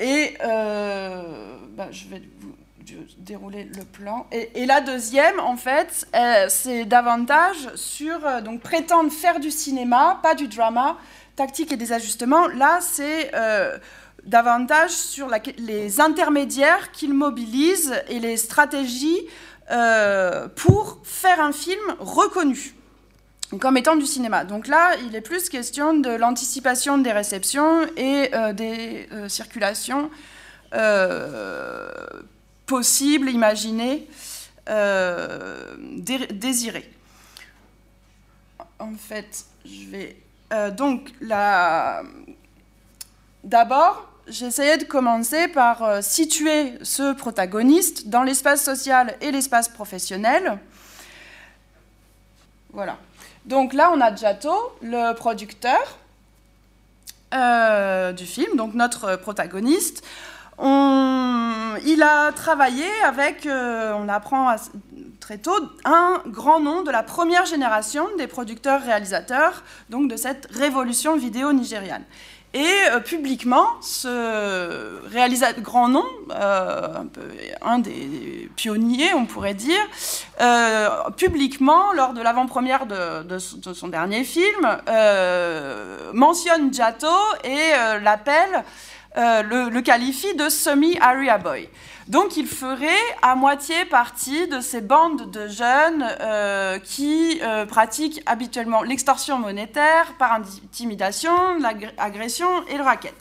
Et 0.00 0.34
euh, 0.42 1.22
bah, 1.76 1.88
je 1.90 2.08
vais 2.08 2.22
vous 2.38 2.54
dérouler 3.18 3.64
le 3.64 3.84
plan. 3.84 4.26
Et, 4.32 4.64
la 4.64 4.80
deuxième, 4.80 5.38
en 5.40 5.56
fait, 5.56 6.08
euh, 6.16 6.46
c'est 6.48 6.86
davantage 6.86 7.74
sur 7.74 8.26
euh, 8.26 8.40
donc 8.40 8.62
prétendre 8.62 9.12
faire 9.12 9.40
du 9.40 9.50
cinéma, 9.50 10.18
pas 10.22 10.34
du 10.34 10.48
drama, 10.48 10.96
tactique 11.36 11.70
et 11.72 11.76
des 11.76 11.92
ajustements. 11.92 12.48
Là, 12.48 12.78
c'est 12.80 13.30
davantage 14.24 14.90
sur 14.90 15.28
les 15.58 16.00
intermédiaires 16.00 16.92
qu'il 16.92 17.14
mobilise 17.14 17.94
et 18.08 18.18
les 18.18 18.36
stratégies 18.36 19.26
pour 20.56 20.98
faire 21.04 21.40
un 21.40 21.52
film 21.52 21.80
reconnu 21.98 22.74
comme 23.58 23.76
étant 23.76 23.96
du 23.96 24.06
cinéma. 24.06 24.44
Donc 24.44 24.68
là, 24.68 24.94
il 25.04 25.14
est 25.16 25.20
plus 25.20 25.48
question 25.48 25.94
de 25.94 26.10
l'anticipation 26.10 26.98
des 26.98 27.12
réceptions 27.12 27.82
et 27.96 28.30
euh, 28.34 28.52
des 28.52 29.08
euh, 29.12 29.28
circulations 29.28 30.10
euh, 30.74 31.90
possibles, 32.66 33.30
imaginées, 33.30 34.08
désirées. 36.30 36.88
En 38.78 38.94
fait, 38.94 39.44
je 39.64 39.90
vais... 39.90 40.16
donc, 40.76 41.10
d'abord, 43.42 44.08
j'essayais 44.28 44.78
de 44.78 44.84
commencer 44.84 45.48
par 45.48 46.04
situer 46.04 46.74
ce 46.82 47.12
protagoniste 47.14 48.06
dans 48.06 48.22
l'espace 48.22 48.64
social 48.64 49.16
et 49.20 49.32
l'espace 49.32 49.68
professionnel. 49.68 50.58
Voilà. 52.72 52.96
Donc 53.50 53.72
là, 53.72 53.90
on 53.92 54.00
a 54.00 54.14
Giato, 54.14 54.54
le 54.80 55.12
producteur 55.12 55.98
euh, 57.34 58.12
du 58.12 58.24
film, 58.24 58.56
donc 58.56 58.74
notre 58.74 59.16
protagoniste. 59.16 60.06
il 60.60 62.00
a 62.00 62.30
travaillé 62.30 62.86
avec, 63.04 63.46
euh, 63.46 63.92
on 63.96 64.08
apprend 64.08 64.54
très 65.18 65.38
tôt, 65.38 65.58
un 65.84 66.22
grand 66.28 66.60
nom 66.60 66.82
de 66.84 66.92
la 66.92 67.02
première 67.02 67.44
génération 67.44 68.06
des 68.18 68.28
producteurs-réalisateurs, 68.28 69.64
donc 69.88 70.08
de 70.08 70.14
cette 70.14 70.46
révolution 70.52 71.16
vidéo 71.16 71.52
nigériane. 71.52 72.04
Et 72.52 72.66
euh, 72.90 72.98
publiquement, 72.98 73.66
ce 73.80 75.06
réalisateur 75.08 75.62
grand 75.62 75.86
nom, 75.88 76.04
euh, 76.32 77.04
un, 77.62 77.78
des 77.78 78.50
pionniers, 78.56 79.14
on 79.14 79.24
pourrait 79.24 79.54
dire, 79.54 79.80
euh, 80.40 80.88
publiquement, 81.16 81.92
lors 81.92 82.12
de 82.12 82.20
l'avant-première 82.20 82.86
de, 82.86 83.38
son 83.38 83.88
dernier 83.88 84.24
film, 84.24 84.78
mentionne 86.12 86.74
Giato 86.74 87.06
et 87.44 88.00
l'appelle, 88.02 88.64
le, 89.16 89.80
qualifie 89.80 90.34
de 90.34 90.48
semi-Aria 90.48 91.38
Boy. 91.38 91.68
Donc 92.10 92.36
il 92.36 92.48
ferait 92.48 92.88
à 93.22 93.36
moitié 93.36 93.84
partie 93.84 94.48
de 94.48 94.60
ces 94.60 94.80
bandes 94.80 95.30
de 95.30 95.46
jeunes 95.46 96.04
euh, 96.20 96.80
qui 96.80 97.38
euh, 97.40 97.66
pratiquent 97.66 98.20
habituellement 98.26 98.82
l'extorsion 98.82 99.38
monétaire 99.38 100.14
par 100.18 100.32
intimidation, 100.32 101.30
l'agression 101.60 102.66
et 102.66 102.78
le 102.78 102.82
racket. 102.82 103.14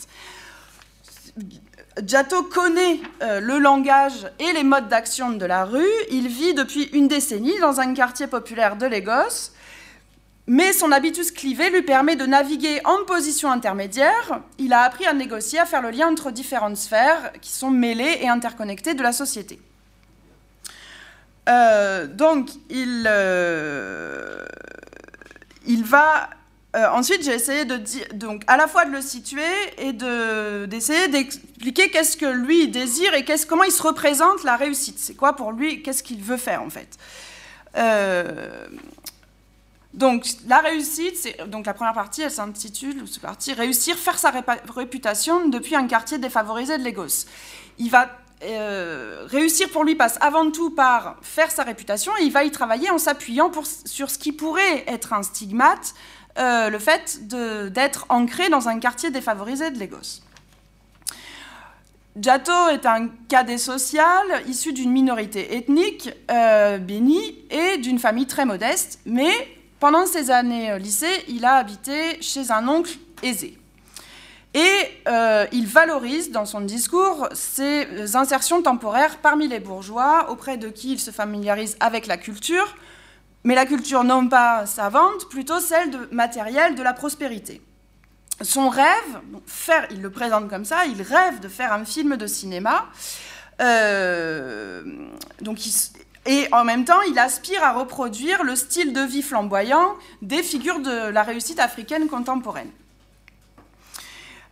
Giato 2.04 2.42
connaît 2.42 3.00
euh, 3.22 3.40
le 3.40 3.60
langage 3.60 4.28
et 4.40 4.54
les 4.54 4.64
modes 4.64 4.88
d'action 4.88 5.30
de 5.30 5.46
la 5.46 5.66
rue. 5.66 5.86
Il 6.10 6.28
vit 6.28 6.56
depuis 6.56 6.86
une 6.86 7.08
décennie 7.08 7.60
dans 7.60 7.80
un 7.80 7.94
quartier 7.94 8.26
populaire 8.26 8.76
de 8.76 8.88
Lagos 8.88 9.52
mais 10.50 10.74
son 10.74 10.92
habitus 10.92 11.30
clivé 11.32 11.70
lui 11.70 11.84
permet 11.84 12.16
de 12.16 12.26
naviguer 12.26 12.82
en 12.84 13.06
position 13.06 13.52
intermédiaire. 13.52 14.42
Il 14.58 14.74
a 14.74 14.82
appris 14.82 15.06
à 15.06 15.14
négocier, 15.14 15.60
à 15.60 15.66
faire 15.68 15.84
le 15.84 15.92
lien 15.92 16.08
entre 16.08 16.32
différentes 16.32 16.76
sphères 16.76 17.32
qui 17.40 17.52
sont 17.52 17.70
mêlées 17.70 18.18
et 18.22 18.28
interconnectées 18.28 18.96
de 18.96 19.04
la 19.04 19.12
société. 19.12 19.62
Euh, 21.50 22.08
donc, 22.08 22.50
il, 22.72 23.06
euh, 23.08 24.44
va. 25.84 26.32
Euh, 26.76 26.88
ensuite, 26.94 27.24
j'ai 27.24 27.36
essayé 27.36 27.66
de 27.66 27.80
donc, 28.16 28.42
à 28.48 28.58
la 28.58 28.68
fois 28.68 28.86
de 28.86 28.92
le 28.92 29.02
situer 29.02 29.44
et 29.78 29.94
d'essayer 29.94 31.10
d'expliquer 31.10 31.92
qu'est-ce 31.92 32.18
que 32.18 32.26
lui 32.26 32.70
désire 32.70 33.14
et 33.14 33.24
comment 33.48 33.66
il 33.66 33.72
se 33.72 33.84
représente 33.84 34.44
la 34.44 34.56
réussite. 34.56 34.98
C'est 34.98 35.16
quoi 35.16 35.36
pour 35.36 35.52
lui 35.52 35.84
Qu'est-ce 35.84 36.02
qu'il 36.02 36.24
veut 36.24 36.38
faire 36.38 36.64
en 36.64 36.72
fait 36.72 36.98
donc 40.00 40.26
la 40.48 40.60
réussite, 40.60 41.18
c'est 41.18 41.50
donc 41.50 41.66
la 41.66 41.74
première 41.74 41.94
partie, 41.94 42.22
elle 42.22 42.32
s'intitule 42.32 43.06
cette 43.06 43.22
partie 43.22 43.52
réussir, 43.52 43.98
faire 43.98 44.18
sa 44.18 44.32
réputation 44.74 45.50
depuis 45.50 45.76
un 45.76 45.88
quartier 45.88 46.18
défavorisé 46.18 46.78
de 46.78 46.86
Lagos. 46.86 47.26
Il 47.80 47.92
va 47.92 48.10
euh, 48.44 49.26
réussir 49.28 49.70
pour 49.70 49.84
lui 49.84 49.96
passe 49.96 50.18
avant 50.22 50.52
tout 50.52 50.70
par 50.70 51.18
faire 51.22 51.52
sa 51.52 51.64
réputation 51.64 52.14
et 52.18 52.24
il 52.24 52.32
va 52.32 52.46
y 52.46 52.52
travailler 52.52 52.90
en 52.90 52.98
s'appuyant 52.98 53.52
sur 53.84 54.10
ce 54.10 54.18
qui 54.18 54.32
pourrait 54.32 54.86
être 54.88 55.12
un 55.12 55.22
stigmate, 55.22 55.94
euh, 56.38 56.70
le 56.70 56.80
fait 56.80 57.28
d'être 57.28 58.06
ancré 58.08 58.48
dans 58.48 58.70
un 58.70 58.80
quartier 58.80 59.12
défavorisé 59.12 59.70
de 59.70 59.80
Lagos. 59.80 60.22
Jato 62.16 62.70
est 62.70 62.86
un 62.86 63.10
cadet 63.28 63.58
social 63.58 64.24
issu 64.48 64.72
d'une 64.72 64.92
minorité 64.92 65.58
ethnique, 65.58 66.10
euh, 66.32 66.78
béni, 66.78 67.20
et 67.50 67.78
d'une 67.80 68.00
famille 68.00 68.28
très 68.28 68.46
modeste, 68.46 69.00
mais 69.06 69.59
pendant 69.80 70.06
ses 70.06 70.32
années 70.32 70.78
lycée, 70.80 71.24
il 71.28 71.46
a 71.46 71.56
habité 71.56 72.22
chez 72.22 72.52
un 72.52 72.68
oncle 72.68 72.98
aisé. 73.24 73.60
Et 74.54 74.78
euh, 75.08 75.46
il 75.52 75.68
valorise 75.68 76.32
dans 76.32 76.46
son 76.46 76.62
discours 76.62 77.30
ses 77.34 78.16
insertions 78.16 78.64
temporaires 78.64 79.18
parmi 79.18 79.48
les 79.48 79.60
bourgeois, 79.60 80.32
auprès 80.32 80.58
de 80.58 80.70
qui 80.70 80.94
il 80.94 81.00
se 81.00 81.12
familiarise 81.12 81.78
avec 81.80 82.08
la 82.08 82.18
culture, 82.18 82.76
mais 83.44 83.54
la 83.54 83.68
culture 83.68 84.04
non 84.04 84.28
pas 84.28 84.66
savante, 84.66 85.30
plutôt 85.30 85.60
celle 85.60 85.92
de, 85.92 86.10
matérielle 86.12 86.74
de 86.74 86.82
la 86.82 86.94
prospérité. 86.94 87.62
Son 88.42 88.70
rêve, 88.70 89.22
faire, 89.46 89.86
il 89.92 90.02
le 90.02 90.10
présente 90.10 90.50
comme 90.50 90.66
ça, 90.66 90.86
il 90.86 91.02
rêve 91.02 91.40
de 91.42 91.48
faire 91.48 91.72
un 91.72 91.86
film 91.86 92.18
de 92.18 92.26
cinéma. 92.26 92.88
Euh, 93.62 94.82
donc 95.42 95.60
et 96.26 96.48
en 96.52 96.64
même 96.64 96.86
temps, 96.86 97.02
il 97.10 97.18
aspire 97.18 97.64
à 97.64 97.74
reproduire 97.74 98.44
le 98.44 98.56
style 98.56 98.94
de 98.94 99.02
vie 99.02 99.22
flamboyant 99.22 99.96
des 100.22 100.44
figures 100.44 100.80
de 100.80 101.10
la 101.10 101.24
réussite 101.24 101.60
africaine 101.60 102.08
contemporaine. 102.08 102.72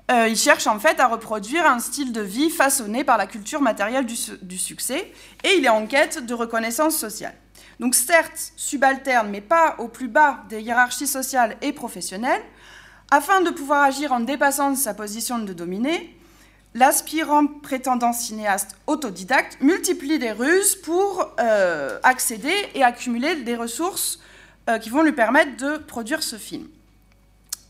Euh, 0.09 0.30
il 0.30 0.38
cherche 0.38 0.68
en 0.68 0.80
fait 0.80 1.01
à 1.01 1.07
reproduire 1.07 1.65
un 1.70 1.80
style 1.80 2.13
de 2.13 2.22
vie 2.22 2.49
façonné 2.49 3.03
par 3.03 3.18
la 3.18 3.28
culture 3.28 3.61
matérielle 3.61 4.05
du, 4.05 4.57
succès, 4.57 5.11
et 5.43 5.55
il 5.57 5.65
est 5.65 5.70
en 5.70 5.86
quête 5.86 6.26
de 6.26 6.34
reconnaissance 6.34 6.95
sociale. 6.95 7.36
Donc 7.82 7.93
certes, 7.93 8.53
subalterne, 8.55 9.30
mais 9.30 9.41
pas 9.41 9.76
au 9.80 9.89
plus 9.89 10.07
bas 10.07 10.45
des 10.49 10.61
hiérarchies 10.61 11.07
sociales 11.07 11.57
et 11.61 11.74
professionnelles, 11.74 12.41
afin 13.11 13.41
de 13.41 13.49
pouvoir 13.49 13.84
agir 13.84 14.13
en 14.13 14.22
dépassant 14.22 14.76
sa 14.76 14.93
position 14.93 15.39
de 15.39 15.51
dominé, 15.51 16.16
l'aspirant 16.78 17.47
prétendant 17.47 18.13
cinéaste 18.13 18.75
autodidacte 18.86 19.57
multiplie 19.61 20.19
des 20.19 20.32
ruses 20.32 20.75
pour 20.75 21.28
euh, 21.39 21.99
accéder 22.03 22.53
et 22.75 22.84
accumuler 22.84 23.36
des 23.38 23.55
ressources 23.55 24.19
euh, 24.69 24.78
qui 24.78 24.89
vont 24.89 25.01
lui 25.01 25.11
permettre 25.11 25.57
de 25.57 25.78
produire 25.78 26.21
ce 26.21 26.36
film. 26.36 26.67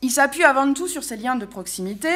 Il 0.01 0.11
s'appuie 0.11 0.43
avant 0.43 0.73
tout 0.73 0.89
sur 0.89 1.05
ses 1.05 1.15
liens 1.15 1.37
de 1.37 1.45
proximité, 1.45 2.09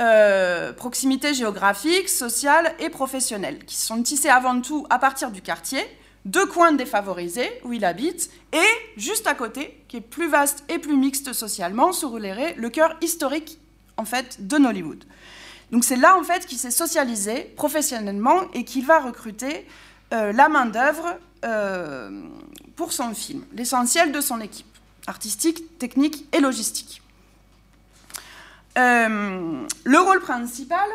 euh, 0.00 0.72
proximité 0.72 1.34
géographique, 1.34 2.08
sociale 2.08 2.74
et 2.78 2.90
professionnelle, 2.90 3.64
qui 3.64 3.76
sont 3.76 4.00
tissés 4.02 4.28
avant 4.28 4.60
tout 4.60 4.86
à 4.88 5.00
partir 5.00 5.32
du 5.32 5.42
quartier, 5.42 5.80
deux 6.26 6.46
coins 6.46 6.72
défavorisés 6.72 7.50
où 7.64 7.72
il 7.72 7.84
habite, 7.84 8.30
et 8.52 8.96
juste 8.96 9.26
à 9.26 9.34
côté, 9.34 9.82
qui 9.88 9.96
est 9.96 10.00
plus 10.00 10.28
vaste 10.28 10.62
et 10.68 10.78
plus 10.78 10.96
mixte 10.96 11.32
socialement, 11.32 11.90
roulerait 11.90 12.54
le 12.56 12.70
cœur 12.70 12.96
historique 13.00 13.58
en 13.96 14.04
fait 14.04 14.46
de 14.46 14.58
Nollywood. 14.58 15.04
Donc 15.72 15.84
c'est 15.84 15.96
là 15.96 16.18
en 16.18 16.22
fait 16.24 16.46
qu'il 16.46 16.58
s'est 16.58 16.70
socialisé 16.70 17.52
professionnellement 17.56 18.40
et 18.54 18.64
qu'il 18.64 18.84
va 18.84 19.00
recruter 19.00 19.66
euh, 20.12 20.32
la 20.32 20.48
main 20.48 20.66
d'œuvre 20.66 21.18
euh, 21.44 22.22
pour 22.76 22.92
son 22.92 23.14
film, 23.14 23.44
l'essentiel 23.52 24.12
de 24.12 24.20
son 24.20 24.40
équipe 24.40 24.66
artistique, 25.06 25.78
technique 25.78 26.26
et 26.34 26.40
logistique. 26.40 27.02
Euh, 28.78 29.66
le 29.84 29.98
rôle 29.98 30.20
principal, 30.20 30.88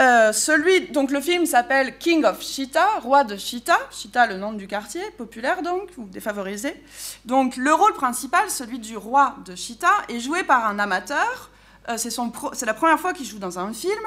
euh, 0.00 0.32
celui, 0.32 0.88
donc 0.90 1.10
le 1.10 1.20
film 1.20 1.44
s'appelle 1.44 1.98
King 1.98 2.24
of 2.24 2.40
Chita, 2.40 2.86
roi 3.02 3.24
de 3.24 3.36
Chita, 3.36 3.76
Chita 3.90 4.26
le 4.26 4.36
nom 4.36 4.52
du 4.52 4.68
quartier, 4.68 5.02
populaire 5.16 5.62
donc, 5.62 5.90
ou 5.96 6.04
défavorisé. 6.04 6.80
Donc 7.24 7.56
le 7.56 7.74
rôle 7.74 7.94
principal, 7.94 8.48
celui 8.48 8.78
du 8.78 8.96
roi 8.96 9.34
de 9.44 9.56
Chita, 9.56 9.90
est 10.08 10.20
joué 10.20 10.44
par 10.44 10.66
un 10.66 10.78
amateur. 10.78 11.50
Euh, 11.88 11.96
c'est 11.96 12.66
la 12.66 12.74
première 12.74 13.00
fois 13.00 13.12
qu'il 13.12 13.26
joue 13.26 13.40
dans 13.40 13.58
un 13.58 13.72
film, 13.72 13.98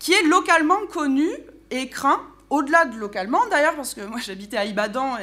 qui 0.00 0.12
est 0.14 0.22
localement 0.24 0.84
connu 0.90 1.28
et 1.70 1.88
craint 1.88 2.20
au-delà 2.48 2.84
de 2.84 2.96
localement 2.96 3.46
d'ailleurs, 3.50 3.74
parce 3.74 3.94
que 3.94 4.00
moi 4.02 4.18
j'habitais 4.24 4.56
à 4.56 4.64
Ibadan, 4.64 5.16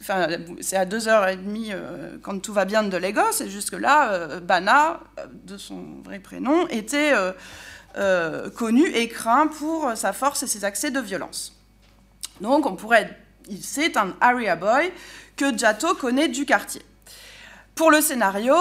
enfin, 0.00 0.28
c'est 0.60 0.76
à 0.76 0.84
2h30 0.86 1.70
euh, 1.72 2.16
quand 2.22 2.40
tout 2.40 2.52
va 2.52 2.64
bien 2.64 2.82
de 2.84 2.96
Lagos, 2.96 3.40
et 3.40 3.48
jusque-là, 3.48 4.12
euh, 4.12 4.40
Bana, 4.40 5.00
de 5.44 5.56
son 5.56 6.00
vrai 6.04 6.20
prénom, 6.20 6.68
était 6.68 7.12
connu 8.56 8.86
et 8.94 9.08
craint 9.08 9.48
pour 9.48 9.92
sa 9.96 10.12
force 10.12 10.42
et 10.44 10.46
ses 10.46 10.64
accès 10.64 10.90
de 10.90 11.00
violence. 11.00 11.56
Donc 12.40 12.66
on 12.66 12.76
pourrait, 12.76 13.18
c'est 13.60 13.96
un 13.96 14.14
area 14.20 14.54
boy 14.54 14.92
que 15.36 15.56
Jato 15.56 15.94
connaît 15.94 16.28
du 16.28 16.46
quartier. 16.46 16.82
Pour 17.74 17.90
le 17.90 18.00
scénario, 18.00 18.54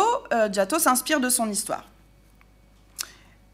Jato 0.52 0.80
s'inspire 0.80 1.20
de 1.20 1.30
son 1.30 1.50
histoire. 1.50 1.86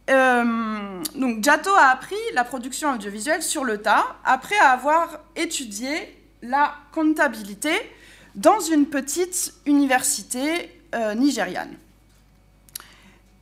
Euh, 0.10 1.02
donc 1.16 1.44
Jato 1.44 1.70
a 1.74 1.88
appris 1.88 2.16
la 2.34 2.44
production 2.44 2.94
audiovisuelle 2.94 3.42
sur 3.42 3.64
le 3.64 3.82
tas 3.82 4.04
après 4.26 4.58
avoir 4.58 5.20
étudié 5.36 5.94
la 6.42 6.74
comptabilité 6.92 7.72
dans 8.36 8.60
une 8.60 8.88
petite 8.88 9.54
université 9.66 10.82
euh, 10.94 11.14
nigériane. 11.14 11.76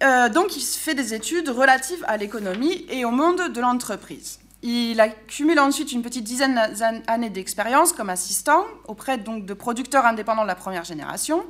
Euh, 0.02 0.30
donc 0.30 0.56
il 0.56 0.62
fait 0.62 0.96
des 0.96 1.14
études 1.14 1.50
relatives 1.50 2.04
à 2.08 2.18
l'économie 2.18 2.86
et 2.90 3.06
au 3.06 3.12
monde 3.12 3.50
de 3.54 3.62
l'entreprise. 3.62 4.40
Il 4.64 5.00
accumule 5.00 5.60
ensuite 5.60 5.92
une 5.92 6.02
petite 6.02 6.24
dizaine 6.24 6.60
d'années 7.08 7.30
d'expérience 7.30 7.94
comme 7.94 8.10
assistant 8.10 8.66
auprès 8.88 9.18
donc, 9.18 9.46
de 9.46 9.54
producteurs 9.54 10.06
indépendants 10.06 10.44
de 10.44 10.48
la 10.48 10.56
première 10.56 10.84
génération 10.84 11.44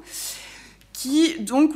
qui 0.93 1.39
donc 1.39 1.73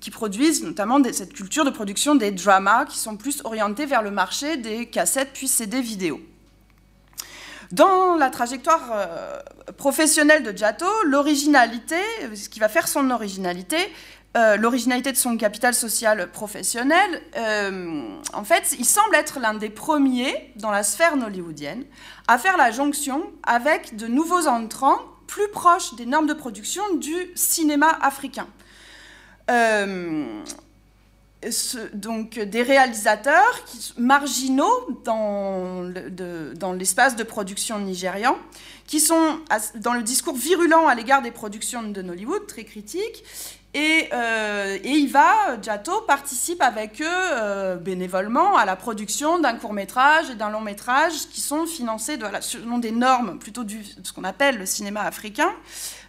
qui 0.00 0.10
produisent 0.10 0.62
notamment 0.62 1.02
cette 1.12 1.32
culture 1.32 1.64
de 1.64 1.70
production 1.70 2.14
des 2.14 2.30
dramas 2.30 2.86
qui 2.86 2.98
sont 2.98 3.16
plus 3.16 3.42
orientés 3.44 3.86
vers 3.86 4.02
le 4.02 4.10
marché 4.10 4.56
des 4.56 4.86
cassettes 4.86 5.30
puis 5.34 5.48
CD 5.48 5.80
vidéo. 5.80 6.20
Dans 7.72 8.16
la 8.16 8.30
trajectoire 8.30 8.90
euh, 8.92 9.38
professionnelle 9.76 10.42
de 10.42 10.50
Giato, 10.50 10.86
l'originalité, 11.04 12.00
ce 12.34 12.48
qui 12.48 12.58
va 12.58 12.68
faire 12.68 12.88
son 12.88 13.10
originalité, 13.10 13.76
euh, 14.36 14.56
l'originalité 14.56 15.10
de 15.10 15.16
son 15.16 15.36
capital 15.36 15.74
social 15.74 16.30
professionnel, 16.30 17.20
euh, 17.36 18.16
en 18.32 18.44
fait, 18.44 18.76
il 18.78 18.84
semble 18.84 19.16
être 19.16 19.40
l'un 19.40 19.54
des 19.54 19.70
premiers 19.70 20.52
dans 20.54 20.70
la 20.70 20.84
sphère 20.84 21.14
hollywoodienne 21.14 21.84
à 22.28 22.38
faire 22.38 22.56
la 22.56 22.70
jonction 22.70 23.24
avec 23.42 23.96
de 23.96 24.06
nouveaux 24.06 24.46
entrants 24.46 25.00
plus 25.26 25.48
proche 25.48 25.94
des 25.96 26.06
normes 26.06 26.28
de 26.28 26.34
production 26.34 26.82
du 26.94 27.14
cinéma 27.34 27.88
africain. 28.02 28.46
Euh, 29.50 30.42
donc 31.94 32.38
des 32.38 32.62
réalisateurs 32.62 33.64
qui, 33.64 33.94
marginaux 33.96 35.00
dans, 35.04 35.90
l'espace 36.78 37.16
de 37.16 37.24
production 37.24 37.78
nigérian, 37.80 38.38
qui 38.86 39.00
sont 39.00 39.40
dans 39.76 39.94
le 39.94 40.02
discours 40.02 40.36
virulent 40.36 40.86
à 40.86 40.94
l'égard 40.94 41.22
des 41.22 41.30
productions 41.30 41.82
de 41.82 42.02
Nollywood, 42.02 42.46
très 42.46 42.64
critiques, 43.72 44.12
euh, 44.12 44.78
et, 44.82 45.08
participe 46.06 46.62
avec 46.62 47.00
eux 47.00 47.06
euh, 47.06 47.76
bénévolement 47.76 48.56
à 48.56 48.64
la 48.64 48.76
production 48.76 49.38
d'un 49.38 49.54
court 49.54 49.72
métrage 49.72 50.30
et 50.30 50.34
d'un 50.34 50.50
long 50.50 50.60
métrage 50.60 51.12
qui 51.30 51.40
sont 51.40 51.66
financés 51.66 52.16
de, 52.16 52.26
selon 52.40 52.78
des 52.78 52.90
normes 52.90 53.38
plutôt 53.38 53.64
du 53.64 53.84
ce 54.02 54.12
qu'on 54.12 54.24
appelle 54.24 54.58
le 54.58 54.66
cinéma 54.66 55.02
africain, 55.02 55.50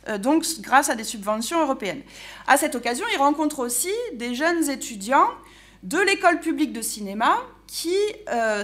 euh, 0.10 0.18
donc 0.18 0.46
grâce 0.60 0.90
à 0.90 0.96
des 0.96 1.04
subventions 1.04 1.62
européennes. 1.62 2.02
À 2.48 2.58
cette 2.58 2.76
occasion, 2.76 3.06
il 3.14 3.18
rencontre 3.18 3.60
aussi 3.60 3.92
des 4.16 4.34
jeunes 4.34 4.70
étudiants 4.70 5.28
de 5.84 6.00
l'école 6.00 6.40
publique 6.40 6.74
de 6.74 6.82
cinéma 6.82 7.38
qui 7.68 7.96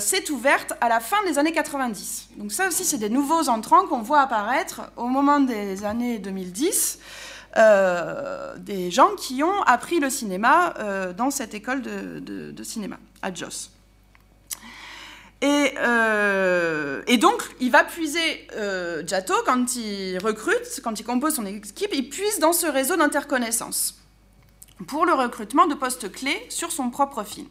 s'est 0.02 0.30
ouverte 0.32 0.74
à 0.82 0.90
la 0.90 1.00
fin 1.00 1.16
des 1.26 1.40
années 1.40 1.54
90. 1.54 2.28
Donc 2.36 2.52
ça 2.52 2.68
aussi, 2.68 2.84
c'est 2.84 2.98
des 2.98 3.10
nouveaux 3.10 3.48
entrants 3.48 3.88
qu'on 3.88 4.02
voit 4.02 4.20
apparaître 4.20 4.82
au 4.98 5.08
moment 5.08 5.40
des 5.40 5.86
années 5.86 6.20
2010. 6.20 7.00
Euh, 7.58 8.56
des 8.58 8.92
gens 8.92 9.16
qui 9.16 9.42
ont 9.42 9.62
appris 9.64 10.00
le 10.00 10.12
cinéma 10.12 10.76
euh, 10.78 11.12
dans 11.12 11.32
cette 11.32 11.56
école 11.56 11.82
de, 11.82 12.64
cinéma 12.64 12.98
à 13.24 13.34
Jos. 13.34 13.72
Et, 15.42 15.74
euh, 15.80 17.02
et, 17.08 17.18
donc, 17.18 17.44
il 17.60 17.72
va 17.72 17.84
puiser 17.84 18.48
Jato 19.08 19.34
quand 19.46 19.76
il 19.76 20.20
recrute, 20.20 20.82
quand 20.84 21.00
il 21.00 21.04
compose 21.04 21.36
son 21.36 21.46
équipe, 21.48 21.90
il 21.94 22.10
puise 22.10 22.40
dans 22.40 22.54
ce 22.54 22.68
réseau 22.68 22.96
d'interconnaissance 22.96 24.00
pour 24.88 25.08
le 25.08 25.14
recrutement 25.14 25.66
de 25.66 25.74
postes 25.74 26.12
clés 26.12 26.46
sur 26.50 26.72
son 26.72 26.92
propre 26.92 27.24
film 27.24 27.48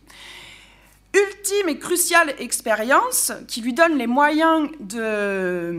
ultime 1.16 1.68
et 1.68 1.78
cruciale 1.78 2.34
expérience 2.38 3.32
qui 3.48 3.60
lui 3.60 3.72
donne 3.72 3.96
les 3.96 4.06
moyens 4.06 4.68
de, 4.80 5.72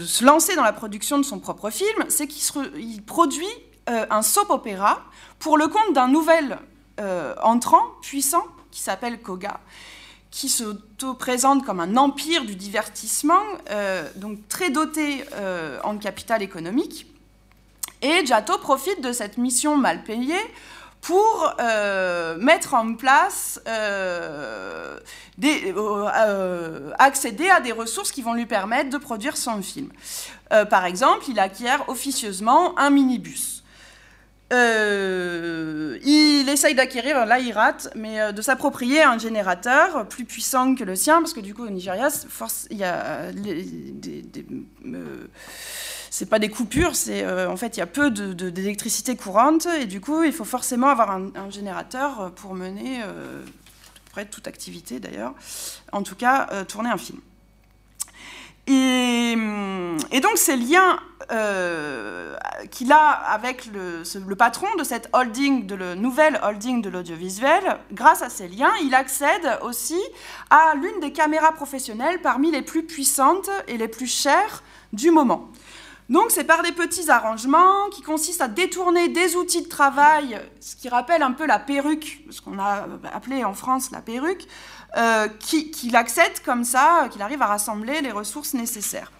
se 0.00 0.24
lancer 0.24 0.56
dans 0.56 0.64
la 0.64 0.72
production 0.72 1.18
de 1.18 1.22
son 1.24 1.38
propre 1.38 1.70
film, 1.70 2.04
c'est 2.08 2.26
qu'il 2.26 3.02
produit 3.02 3.46
euh, 3.88 4.06
un 4.10 4.22
soap 4.22 4.50
opéra 4.50 5.02
pour 5.38 5.58
le 5.58 5.68
compte 5.68 5.92
d'un 5.92 6.08
nouvel 6.08 6.58
euh, 7.00 7.34
entrant 7.42 7.82
puissant 8.02 8.44
qui 8.70 8.80
s'appelle 8.80 9.20
Koga, 9.20 9.60
qui 10.30 10.48
se 10.48 10.64
présente 11.18 11.64
comme 11.64 11.80
un 11.80 11.96
empire 11.96 12.44
du 12.44 12.56
divertissement, 12.56 13.42
euh, 13.70 14.08
donc 14.16 14.48
très 14.48 14.70
doté 14.70 15.24
en 15.84 15.96
capital 15.98 16.42
économique. 16.42 17.06
Et 18.02 18.26
Jato 18.26 18.58
profite 18.58 19.00
de 19.00 19.12
cette 19.12 19.38
mission 19.38 19.76
mal 19.76 20.02
payée 20.02 20.34
pour 21.04 21.54
mettre 22.38 22.74
en 22.74 22.94
place, 22.94 23.60
des, 25.38 25.74
accéder 26.98 27.48
à 27.50 27.60
des 27.60 27.72
ressources 27.72 28.10
qui 28.10 28.22
vont 28.22 28.34
lui 28.34 28.46
permettre 28.46 28.90
de 28.90 28.98
produire 28.98 29.36
son 29.36 29.62
film. 29.62 29.90
par 30.70 30.86
exemple, 30.86 31.24
il 31.28 31.38
acquiert 31.38 31.88
officieusement 31.88 32.78
un 32.78 32.90
minibus. 32.90 33.54
Euh, 34.52 35.98
il 36.04 36.48
essaye 36.48 36.74
d'acquérir, 36.74 37.24
là 37.26 37.38
il 37.38 37.52
rate, 37.52 37.90
mais 37.96 38.20
euh, 38.20 38.32
de 38.32 38.42
s'approprier 38.42 39.02
un 39.02 39.18
générateur 39.18 40.06
plus 40.06 40.24
puissant 40.24 40.74
que 40.74 40.84
le 40.84 40.96
sien, 40.96 41.20
parce 41.20 41.32
que 41.32 41.40
du 41.40 41.54
coup 41.54 41.64
au 41.64 41.70
Nigeria, 41.70 42.08
il 42.70 42.76
y 42.76 42.84
a 42.84 43.32
des, 43.32 44.24
euh, 44.86 45.26
c'est 46.16 46.26
pas 46.26 46.38
des 46.38 46.48
coupures, 46.48 46.94
c'est 46.94 47.26
en 47.26 47.56
fait 47.56 47.76
il 47.76 47.80
y 47.80 47.82
a 47.82 47.88
peu 47.88 48.08
d'électricité 48.08 49.16
courante, 49.16 49.66
et 49.66 49.86
du 49.86 50.00
coup 50.00 50.22
il 50.22 50.32
faut 50.32 50.44
forcément 50.44 50.86
avoir 50.86 51.10
un, 51.10 51.50
générateur 51.50 52.30
pour 52.36 52.54
mener, 52.54 53.00
près 54.12 54.24
toute 54.24 54.46
activité 54.46 55.00
d'ailleurs, 55.00 55.34
en 55.90 56.04
tout 56.04 56.14
cas 56.14 56.46
tourner 56.66 56.90
un 56.90 56.98
film. 56.98 57.18
Et, 58.68 59.36
donc 60.22 60.36
ces 60.36 60.56
liens 60.56 60.98
euh, 61.32 62.36
qu'il 62.70 62.92
a 62.92 63.10
avec 63.10 63.66
le, 63.66 64.34
patron 64.36 64.68
de 64.78 64.84
cette 64.84 65.08
holding, 65.12 65.66
de 65.66 65.74
la 65.74 65.94
nouvelle 65.96 66.40
holding 66.42 66.80
de 66.80 66.88
l'audiovisuel, 66.88 67.78
grâce 67.92 68.22
à 68.22 68.30
ces 68.30 68.46
liens, 68.46 68.72
il 68.82 68.94
accède 68.94 69.58
aussi 69.62 70.00
à 70.48 70.74
l'une 70.76 71.00
des 71.00 71.12
caméras 71.12 71.52
professionnelles 71.52 72.20
parmi 72.22 72.52
les 72.52 72.62
plus 72.62 72.84
puissantes 72.84 73.50
et 73.66 73.76
les 73.76 73.88
plus 73.88 74.06
chères 74.06 74.62
du 74.92 75.10
moment. 75.10 75.50
Donc 76.10 76.30
c'est 76.30 76.44
par 76.44 76.62
des 76.62 76.72
petits 76.72 77.10
arrangements 77.10 77.88
qui 77.90 78.02
consistent 78.02 78.42
à 78.42 78.48
détourner 78.48 79.08
des 79.08 79.36
outils 79.36 79.62
de 79.62 79.68
travail, 79.68 80.38
ce 80.60 80.76
qui 80.76 80.90
rappelle 80.90 81.22
un 81.22 81.32
peu 81.32 81.46
la 81.46 81.58
perruque, 81.58 82.22
ce 82.30 82.42
qu'on 82.42 82.58
a 82.58 82.86
appelé 83.12 83.42
en 83.42 83.54
France 83.54 83.90
la 83.90 84.02
perruque, 84.02 84.46
euh, 84.98 85.28
qu'il 85.28 85.96
accède 85.96 86.42
comme 86.44 86.64
ça, 86.64 87.08
qu'il 87.10 87.22
arrive 87.22 87.40
à 87.40 87.46
rassembler 87.46 88.02
les 88.02 88.12
ressources 88.12 88.52
nécessaires. 88.52 89.10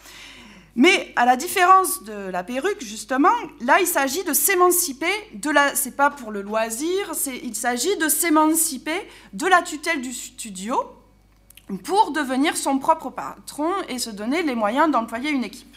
Mais 0.76 1.12
à 1.16 1.24
la 1.24 1.36
différence 1.36 2.02
de 2.02 2.30
la 2.30 2.42
perruque, 2.42 2.82
justement, 2.82 3.34
là, 3.60 3.80
il 3.80 3.86
s'agit 3.86 4.24
de 4.24 4.32
s'émanciper 4.32 5.12
de 5.34 5.50
la. 5.50 5.74
C'est 5.76 5.96
pas 5.96 6.10
pour 6.10 6.32
le 6.32 6.42
loisir, 6.42 7.12
il 7.42 7.54
s'agit 7.54 7.96
de 7.96 8.08
s'émanciper 8.08 9.08
de 9.32 9.46
la 9.46 9.62
tutelle 9.62 10.02
du 10.02 10.12
studio 10.12 10.76
pour 11.84 12.10
devenir 12.10 12.56
son 12.56 12.78
propre 12.78 13.10
patron 13.10 13.70
et 13.88 13.98
se 13.98 14.10
donner 14.10 14.42
les 14.42 14.56
moyens 14.56 14.90
d'employer 14.90 15.30
une 15.30 15.44
équipe. 15.44 15.73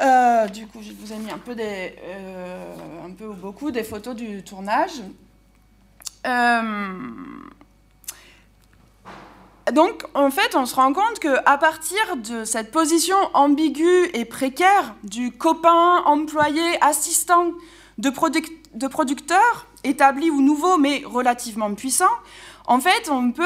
Euh, 0.00 0.46
du 0.46 0.66
coup, 0.66 0.78
je 0.80 0.92
vous 0.92 1.12
ai 1.12 1.16
mis 1.16 1.30
un 1.30 1.38
peu, 1.38 1.54
des, 1.54 1.94
euh, 2.04 2.74
un 3.04 3.10
peu 3.10 3.26
ou 3.26 3.34
beaucoup 3.34 3.70
des 3.70 3.82
photos 3.82 4.14
du 4.14 4.42
tournage. 4.44 5.02
Euh, 6.26 7.08
donc, 9.72 10.04
en 10.14 10.30
fait, 10.30 10.54
on 10.54 10.66
se 10.66 10.74
rend 10.76 10.92
compte 10.92 11.18
qu'à 11.18 11.58
partir 11.58 11.98
de 12.16 12.44
cette 12.44 12.70
position 12.70 13.16
ambiguë 13.34 14.10
et 14.14 14.24
précaire 14.24 14.94
du 15.02 15.32
copain, 15.32 16.02
employé, 16.04 16.62
assistant 16.80 17.52
de, 17.98 18.10
de 18.74 18.86
producteur, 18.86 19.66
établi 19.82 20.30
ou 20.30 20.40
nouveau, 20.40 20.78
mais 20.78 21.02
relativement 21.04 21.74
puissant, 21.74 22.06
en 22.66 22.80
fait, 22.80 23.08
on 23.10 23.32
peut, 23.32 23.44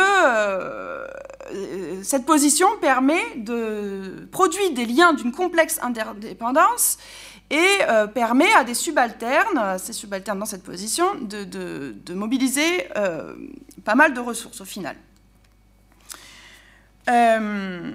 cette 2.02 2.26
position 2.26 2.66
permet 2.80 3.22
de 3.36 4.28
produire 4.30 4.72
des 4.72 4.86
liens 4.86 5.12
d'une 5.12 5.32
complexe 5.32 5.78
interdépendance 5.82 6.98
et 7.50 7.68
euh, 7.88 8.06
permet 8.06 8.52
à 8.54 8.64
des 8.64 8.74
subalternes, 8.74 9.78
ces 9.78 9.92
subalternes 9.92 10.38
dans 10.38 10.46
cette 10.46 10.62
position, 10.62 11.04
de, 11.20 12.14
mobiliser 12.14 12.88
euh, 12.96 13.34
pas 13.84 13.94
mal 13.94 14.14
de 14.14 14.20
ressources 14.20 14.60
au 14.60 14.64
final. 14.64 14.96
Euh, 17.10 17.90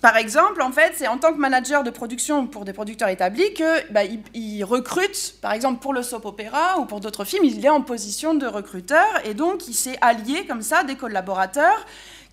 par 0.00 0.16
exemple, 0.16 0.62
en 0.62 0.70
fait, 0.70 0.92
c'est 0.94 1.08
en 1.08 1.18
tant 1.18 1.32
que 1.32 1.38
manager 1.38 1.82
de 1.82 1.90
production 1.90 2.46
pour 2.46 2.64
des 2.64 2.72
producteurs 2.72 3.08
établis 3.08 3.52
que 3.52 3.92
bah, 3.92 4.02
il, 4.32 4.62
recrute, 4.64 5.34
par 5.42 5.52
exemple 5.52 5.80
pour 5.80 5.92
le 5.92 6.02
soap 6.02 6.24
opéra 6.24 6.78
ou 6.78 6.84
pour 6.84 7.00
d'autres 7.00 7.24
films, 7.24 7.44
il 7.44 7.64
est 7.64 7.68
en 7.68 7.82
position 7.82 8.34
de 8.34 8.46
recruteur 8.46 9.06
et 9.24 9.34
donc 9.34 9.66
il 9.66 9.74
s'est 9.74 9.98
allié 10.00 10.46
comme 10.46 10.62
ça 10.62 10.84
des 10.84 10.94
collaborateurs 10.94 11.84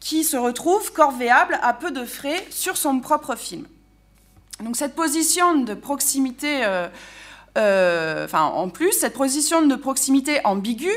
qui 0.06 0.24
se 0.24 0.38
retrouvent 0.38 0.94
corvéables 0.94 1.58
à 1.64 1.74
peu 1.74 1.90
de 1.90 2.06
frais 2.06 2.46
sur 2.52 2.78
son 2.78 3.00
propre 3.00 3.36
film. 3.36 3.66
Donc 4.64 4.76
cette 4.76 4.94
position 4.94 5.56
de 5.56 5.74
proximité, 5.74 6.64
euh, 6.64 6.88
euh, 7.58 8.26
enfin 8.26 8.44
en 8.44 8.70
plus, 8.70 8.92
cette 8.92 9.16
position 9.16 9.64
de 9.64 9.76
proximité 9.76 10.42
ambiguë 10.44 10.94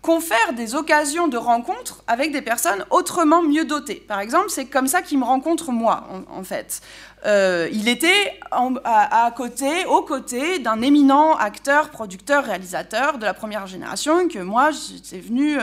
confère 0.00 0.52
des 0.52 0.76
occasions 0.76 1.26
de 1.26 1.36
rencontre 1.36 2.04
avec 2.06 2.30
des 2.30 2.40
personnes 2.40 2.84
autrement 2.90 3.42
mieux 3.42 3.64
dotées. 3.64 4.04
Par 4.06 4.20
exemple, 4.20 4.48
c'est 4.48 4.66
comme 4.66 4.86
ça 4.86 5.02
qu'il 5.02 5.18
me 5.18 5.24
rencontre 5.24 5.72
moi, 5.72 6.06
en, 6.30 6.44
fait. 6.44 6.82
Euh, 7.26 7.68
il 7.72 7.88
était 7.88 8.40
à, 8.84 9.32
côté, 9.36 9.86
aux 9.86 10.02
côtés 10.02 10.60
d'un 10.60 10.82
éminent 10.82 11.34
acteur, 11.34 11.90
producteur, 11.90 12.44
réalisateur 12.44 13.18
de 13.18 13.24
la 13.24 13.34
première 13.34 13.66
génération 13.66 14.28
que 14.28 14.38
moi, 14.38 14.70
j'étais 14.70 15.20
venu 15.20 15.56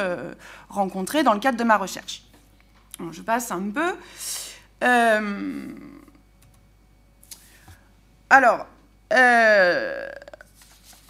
rencontrer 0.68 1.24
dans 1.24 1.34
le 1.34 1.40
cadre 1.40 1.58
de 1.58 1.66
ma 1.66 1.78
recherche. 1.78 2.24
Je 3.12 3.22
passe 3.22 3.52
un 3.52 3.70
peu. 3.70 3.94
Euh, 4.84 5.68
alors, 8.30 8.68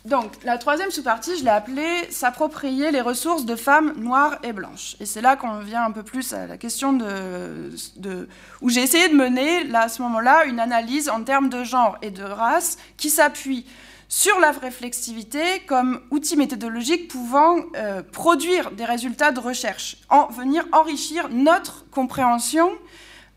donc, 0.06 0.32
la 0.44 0.58
troisième 0.58 0.92
sous-partie, 0.92 1.38
je 1.38 1.44
l'ai 1.44 1.50
appelée 1.50 2.10
S'approprier 2.10 2.92
les 2.92 3.02
ressources 3.02 3.46
de 3.46 3.56
femmes 3.56 3.94
noires 3.98 4.40
et 4.44 4.54
blanches. 4.54 4.96
Et 5.00 5.06
c'est 5.06 5.22
là 5.22 5.36
qu'on 5.36 5.60
vient 5.60 5.84
un 5.84 5.92
peu 5.92 6.04
plus 6.04 6.34
à 6.34 6.48
la 6.48 6.58
question 6.58 6.94
de. 6.94 8.28
où 8.62 8.70
j'ai 8.70 8.82
essayé 8.82 9.10
de 9.10 9.16
mener, 9.16 9.66
là, 9.66 9.82
à 9.82 9.90
ce 9.90 10.02
moment-là, 10.02 10.46
une 10.46 10.60
analyse 10.60 11.10
en 11.10 11.24
termes 11.24 11.50
de 11.50 11.64
genre 11.64 11.98
et 12.02 12.12
de 12.12 12.24
race 12.24 12.78
qui 12.98 13.10
s'appuie 13.10 13.66
sur 14.10 14.40
la 14.40 14.52
réflexivité 14.52 15.62
comme 15.68 16.02
outil 16.10 16.36
méthodologique 16.36 17.08
pouvant 17.08 17.58
euh, 17.76 18.02
produire 18.02 18.72
des 18.72 18.84
résultats 18.84 19.32
de 19.32 19.40
recherche, 19.40 19.98
en, 20.10 20.26
venir 20.28 20.66
enrichir 20.72 21.30
notre 21.30 21.88
compréhension 21.92 22.72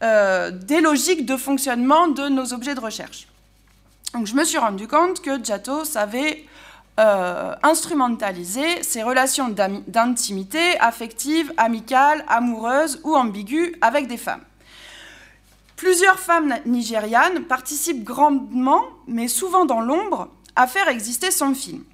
euh, 0.02 0.50
des 0.50 0.80
logiques 0.80 1.26
de 1.26 1.36
fonctionnement 1.36 2.08
de 2.08 2.28
nos 2.28 2.54
objets 2.54 2.74
de 2.74 2.80
recherche. 2.80 3.28
Donc 4.14 4.26
je 4.26 4.34
me 4.34 4.44
suis 4.44 4.58
rendu 4.58 4.88
compte 4.88 5.20
que 5.20 5.42
Giotto 5.44 5.84
savait 5.84 6.46
euh, 6.98 7.54
instrumentaliser 7.62 8.82
ces 8.82 9.02
relations 9.02 9.50
d'intimité 9.50 10.78
affective, 10.80 11.52
amicale, 11.58 12.24
amoureuse 12.28 13.00
ou 13.04 13.14
ambiguë 13.14 13.76
avec 13.82 14.08
des 14.08 14.16
femmes. 14.16 14.42
Plusieurs 15.76 16.18
femmes 16.18 16.54
nigérianes 16.64 17.44
participent 17.44 18.04
grandement, 18.04 18.84
mais 19.06 19.28
souvent 19.28 19.64
dans 19.64 19.80
l'ombre, 19.80 20.28
à 20.56 20.66
faire 20.66 20.88
exister 20.88 21.30
son 21.30 21.54
film. 21.54 21.84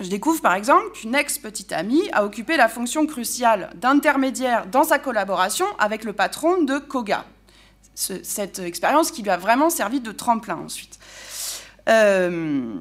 Je 0.00 0.08
découvre 0.08 0.42
par 0.42 0.54
exemple 0.54 0.90
qu'une 0.92 1.14
ex-petite 1.14 1.72
amie 1.72 2.08
a 2.12 2.24
occupé 2.24 2.56
la 2.56 2.68
fonction 2.68 3.06
cruciale 3.06 3.70
d'intermédiaire 3.76 4.66
dans 4.66 4.84
sa 4.84 4.98
collaboration 4.98 5.66
avec 5.78 6.04
le 6.04 6.12
patron 6.12 6.62
de 6.62 6.78
Koga. 6.78 7.24
cette 7.94 8.58
expérience 8.58 9.10
qui 9.10 9.22
lui 9.22 9.30
a 9.30 9.38
vraiment 9.38 9.70
servi 9.70 10.00
de 10.00 10.12
tremplin 10.12 10.56
ensuite. 10.56 10.98
Euh, 11.88 12.74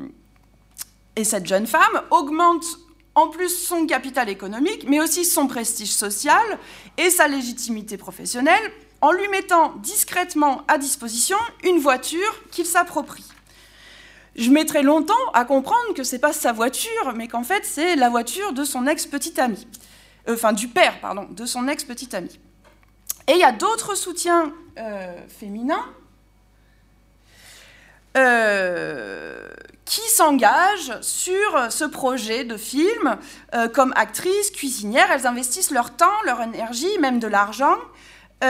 et 1.15 1.23
cette 1.23 1.45
jeune 1.45 1.67
femme 1.67 2.01
augmente 2.11 2.65
en 3.13 3.29
plus 3.29 3.49
son 3.49 3.85
capital 3.85 4.27
économique, 4.27 4.85
mais 4.89 4.99
aussi 4.99 5.23
son 5.23 5.47
prestige 5.47 5.93
social 5.93 6.43
et 6.97 7.09
sa 7.09 7.29
légitimité 7.29 7.95
professionnelle 7.95 8.71
en 8.99 9.13
lui 9.13 9.27
mettant 9.29 9.73
discrètement 9.77 10.63
à 10.67 10.77
disposition 10.77 11.37
une 11.63 11.79
voiture 11.79 12.43
qu'il 12.51 12.65
s'approprie. 12.65 13.23
Je 14.35 14.49
mettrai 14.49 14.83
longtemps 14.83 15.13
à 15.33 15.45
comprendre 15.45 15.93
que 15.95 16.03
c'est 16.03 16.19
pas 16.19 16.33
sa 16.33 16.51
voiture, 16.51 17.13
mais 17.15 17.27
qu'en 17.27 17.43
fait 17.43 17.63
c'est 17.63 17.95
la 17.95 18.09
voiture 18.09 18.51
de 18.53 18.63
son 18.63 18.85
ex-petite 18.85 19.39
amie. 19.39 19.65
Euh, 20.27 20.33
enfin, 20.33 20.53
du 20.53 20.67
père, 20.67 20.99
pardon, 20.99 21.27
de 21.29 21.45
son 21.45 21.67
ex-petite 21.67 22.13
amie. 22.13 22.39
Et 23.27 23.33
il 23.33 23.39
y 23.39 23.43
a 23.43 23.51
d'autres 23.51 23.95
soutiens 23.95 24.53
euh, 24.77 25.13
féminins 25.27 25.85
euh, 28.17 29.49
qui 29.83 30.07
s'engagent 30.09 30.99
sur 31.01 31.71
ce 31.71 31.85
projet 31.85 32.43
de 32.43 32.57
film 32.57 33.17
comme 33.73 33.93
actrices, 33.95 34.51
cuisinières. 34.51 35.11
Elles 35.11 35.27
investissent 35.27 35.71
leur 35.71 35.91
temps, 35.91 36.21
leur 36.25 36.41
énergie, 36.41 36.99
même 36.99 37.19
de 37.19 37.27
l'argent. 37.27 37.77
Et 38.43 38.47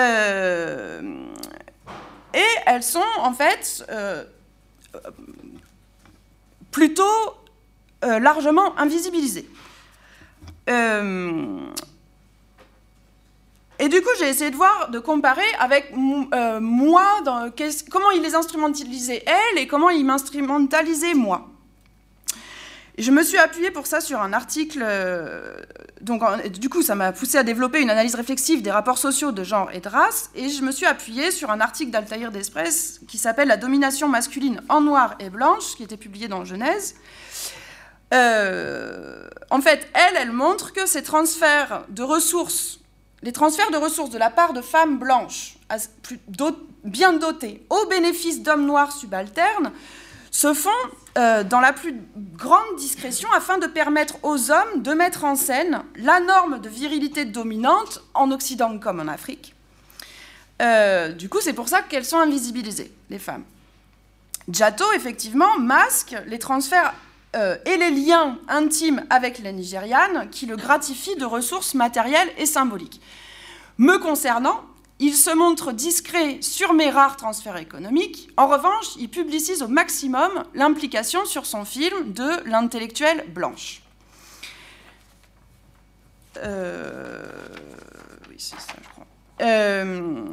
elles 2.66 2.84
sont 2.84 3.02
en 3.20 3.34
fait 3.34 3.86
plutôt 6.76 7.18
largement 8.02 8.78
invisibilisées. 8.78 9.48
Et 13.80 13.90
du 13.90 14.02
coup, 14.02 14.10
j'ai 14.20 14.30
essayé 14.30 14.52
de 14.52 14.56
voir, 14.56 14.90
de 14.90 15.00
comparer 15.00 15.44
avec 15.60 15.92
euh, 16.34 16.60
moi, 16.62 17.04
comment 17.92 18.12
il 18.12 18.22
les 18.22 18.34
instrumentalisait 18.34 19.24
elle 19.26 19.60
et 19.60 19.68
comment 19.68 19.90
il 19.90 20.06
m'instrumentalisait 20.06 21.14
moi. 21.14 21.50
Je 22.98 23.12
me 23.12 23.24
suis 23.24 23.38
appuyée 23.38 23.72
pour 23.72 23.88
ça 23.88 24.00
sur 24.00 24.22
un 24.22 24.32
article. 24.34 24.80
Euh, 24.82 25.58
donc, 26.02 26.22
du 26.48 26.70
coup, 26.70 26.82
ça 26.82 26.96
m'a 26.96 27.12
poussé 27.12 27.38
à 27.38 27.44
développer 27.44 27.82
une 27.82 27.90
analyse 27.90 28.16
réflexive 28.16 28.62
des 28.62 28.72
rapports 28.72 28.98
sociaux 28.98 29.32
de 29.32 29.44
genre 29.44 29.70
et 29.74 29.80
de 29.80 29.90
race. 29.90 30.30
Et 30.36 30.50
je 30.50 30.62
me 30.62 30.72
suis 30.72 30.86
appuyée 30.86 31.32
sur 31.32 31.52
un 31.52 31.60
article 31.60 31.92
d'Altaïr 31.92 32.32
Despres 32.32 33.00
qui 33.08 33.18
s'appelle 33.18 33.50
La 33.50 33.58
domination 33.58 34.08
masculine 34.08 34.62
en 34.70 34.82
noir 34.82 35.16
et 35.20 35.30
blanche, 35.30 35.76
qui 35.76 35.84
était 35.84 35.98
publié 35.98 36.28
dans 36.28 36.46
Genèse. 36.46 36.96
Euh, 38.14 39.28
en 39.50 39.62
fait, 39.62 39.88
elle, 39.94 40.16
elle 40.18 40.32
montre 40.32 40.72
que 40.72 40.86
ces 40.86 41.04
transferts 41.04 41.86
de 41.90 42.04
ressources 42.04 42.80
les 43.24 43.32
transferts 43.32 43.72
de 43.72 43.78
ressources 43.78 44.12
de 44.12 44.20
la 44.20 44.30
part 44.30 44.54
de 44.54 44.62
femmes 44.62 45.00
blanches 45.00 45.58
bien 46.84 47.14
dotées 47.14 47.66
au 47.72 47.88
bénéfice 47.88 48.44
d'hommes 48.44 48.66
noirs 48.68 48.92
subalternes 48.92 49.72
se 50.36 50.54
font 50.54 50.70
euh, 51.18 51.46
dans 51.46 51.62
la 51.62 51.72
plus 51.72 51.96
grande 52.34 52.76
discrétion 52.78 53.30
afin 53.32 53.58
de 53.58 53.68
permettre 53.68 54.16
aux 54.22 54.52
hommes 54.52 54.82
de 54.82 54.92
mettre 54.92 55.24
en 55.24 55.38
scène 55.38 55.82
la 55.96 56.20
norme 56.20 56.60
de 56.60 56.68
virilité 56.68 57.24
dominante 57.24 58.04
en 58.14 58.32
Occident 58.32 58.78
comme 58.78 59.00
en 59.00 59.08
Afrique. 59.08 59.56
Euh, 60.62 61.14
du 61.14 61.30
coup, 61.30 61.38
c'est 61.40 61.54
pour 61.54 61.70
ça 61.70 61.82
qu'elles 61.84 62.04
sont 62.04 62.18
invisibilisées, 62.20 62.92
les 63.10 63.18
femmes. 63.18 63.46
Jato, 64.50 64.84
effectivement, 64.94 65.58
masque 65.58 66.18
les 66.28 66.38
transferts 66.38 66.94
euh, 67.38 67.56
et 67.66 67.78
les 67.78 67.92
liens 67.92 68.38
intimes 68.50 69.06
avec 69.10 69.40
les 69.40 69.54
Nigérianes 69.54 70.30
qui 70.32 70.48
le 70.48 70.58
gratifient 70.58 71.16
de 71.16 71.26
ressources 71.26 71.76
matérielles 71.76 72.30
et 72.38 72.46
symboliques. 72.46 73.00
Me 73.78 74.00
concernant, 74.00 74.66
il 75.00 75.14
se 75.14 75.30
montre 75.30 75.72
discret 75.74 76.38
sur 76.42 76.74
mes 76.74 76.90
rares 76.90 77.18
transferts 77.18 77.58
économiques. 77.58 78.30
En 78.38 78.48
revanche, 78.48 78.96
il 78.98 79.10
publicise 79.10 79.62
au 79.62 79.68
maximum 79.68 80.44
l'implication 80.54 81.26
sur 81.26 81.46
son 81.46 81.66
film 81.66 82.14
de 82.14 82.48
l'intellectuelle 82.50 83.26
blanche. 83.28 83.82
Euh, 86.38 87.26
oui, 88.30 88.36
c'est 88.38 88.60
ça, 88.60 88.74
je 88.82 88.90
crois. 88.90 89.06
Euh, 89.42 90.26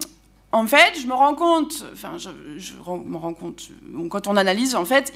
en 0.53 0.67
fait, 0.67 1.01
je 1.01 1.07
me 1.07 1.15
rends 1.15 1.35
compte, 1.35 1.85
enfin, 1.95 2.13
je, 2.19 2.29
me 2.29 3.17
rends 3.17 3.33
compte, 3.33 3.69
quand 4.11 4.27
on 4.27 4.37
analyse, 4.37 4.75
en 4.75 4.85
fait, 4.85 5.11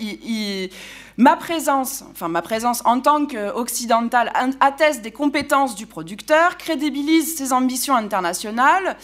ma 1.18 1.36
présence, 1.36 2.04
enfin, 2.10 2.28
ma 2.28 2.40
présence 2.40 2.80
en 2.86 3.00
tant 3.00 3.26
qu'occidentale 3.26 4.32
atteste 4.60 5.02
des 5.02 5.12
compétences 5.12 5.74
du 5.74 5.86
producteur, 5.86 6.56
crédibilise 6.56 7.36
ses 7.36 7.52
ambitions 7.52 7.94
internationales, 7.94 8.96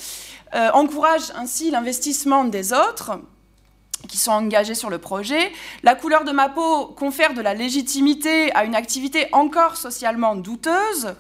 euh, 0.55 0.71
encourage 0.73 1.31
ainsi 1.37 1.71
l'investissement 1.71 2.45
des 2.45 2.73
autres 2.73 3.21
qui 4.09 4.17
sont 4.17 4.33
engagés 4.33 4.75
sur 4.75 4.89
le 4.89 4.99
projet. 4.99 5.53
La 5.83 5.95
couleur 5.95 6.25
de 6.25 6.33
ma 6.33 6.49
peau 6.49 6.87
confère 6.87 7.35
de 7.35 7.43
la 7.43 7.53
légitimité 7.53 8.53
à 8.55 8.65
une 8.65 8.75
activité 8.75 9.29
encore 9.33 9.77
socialement 9.77 10.35
douteuse. 10.35 11.15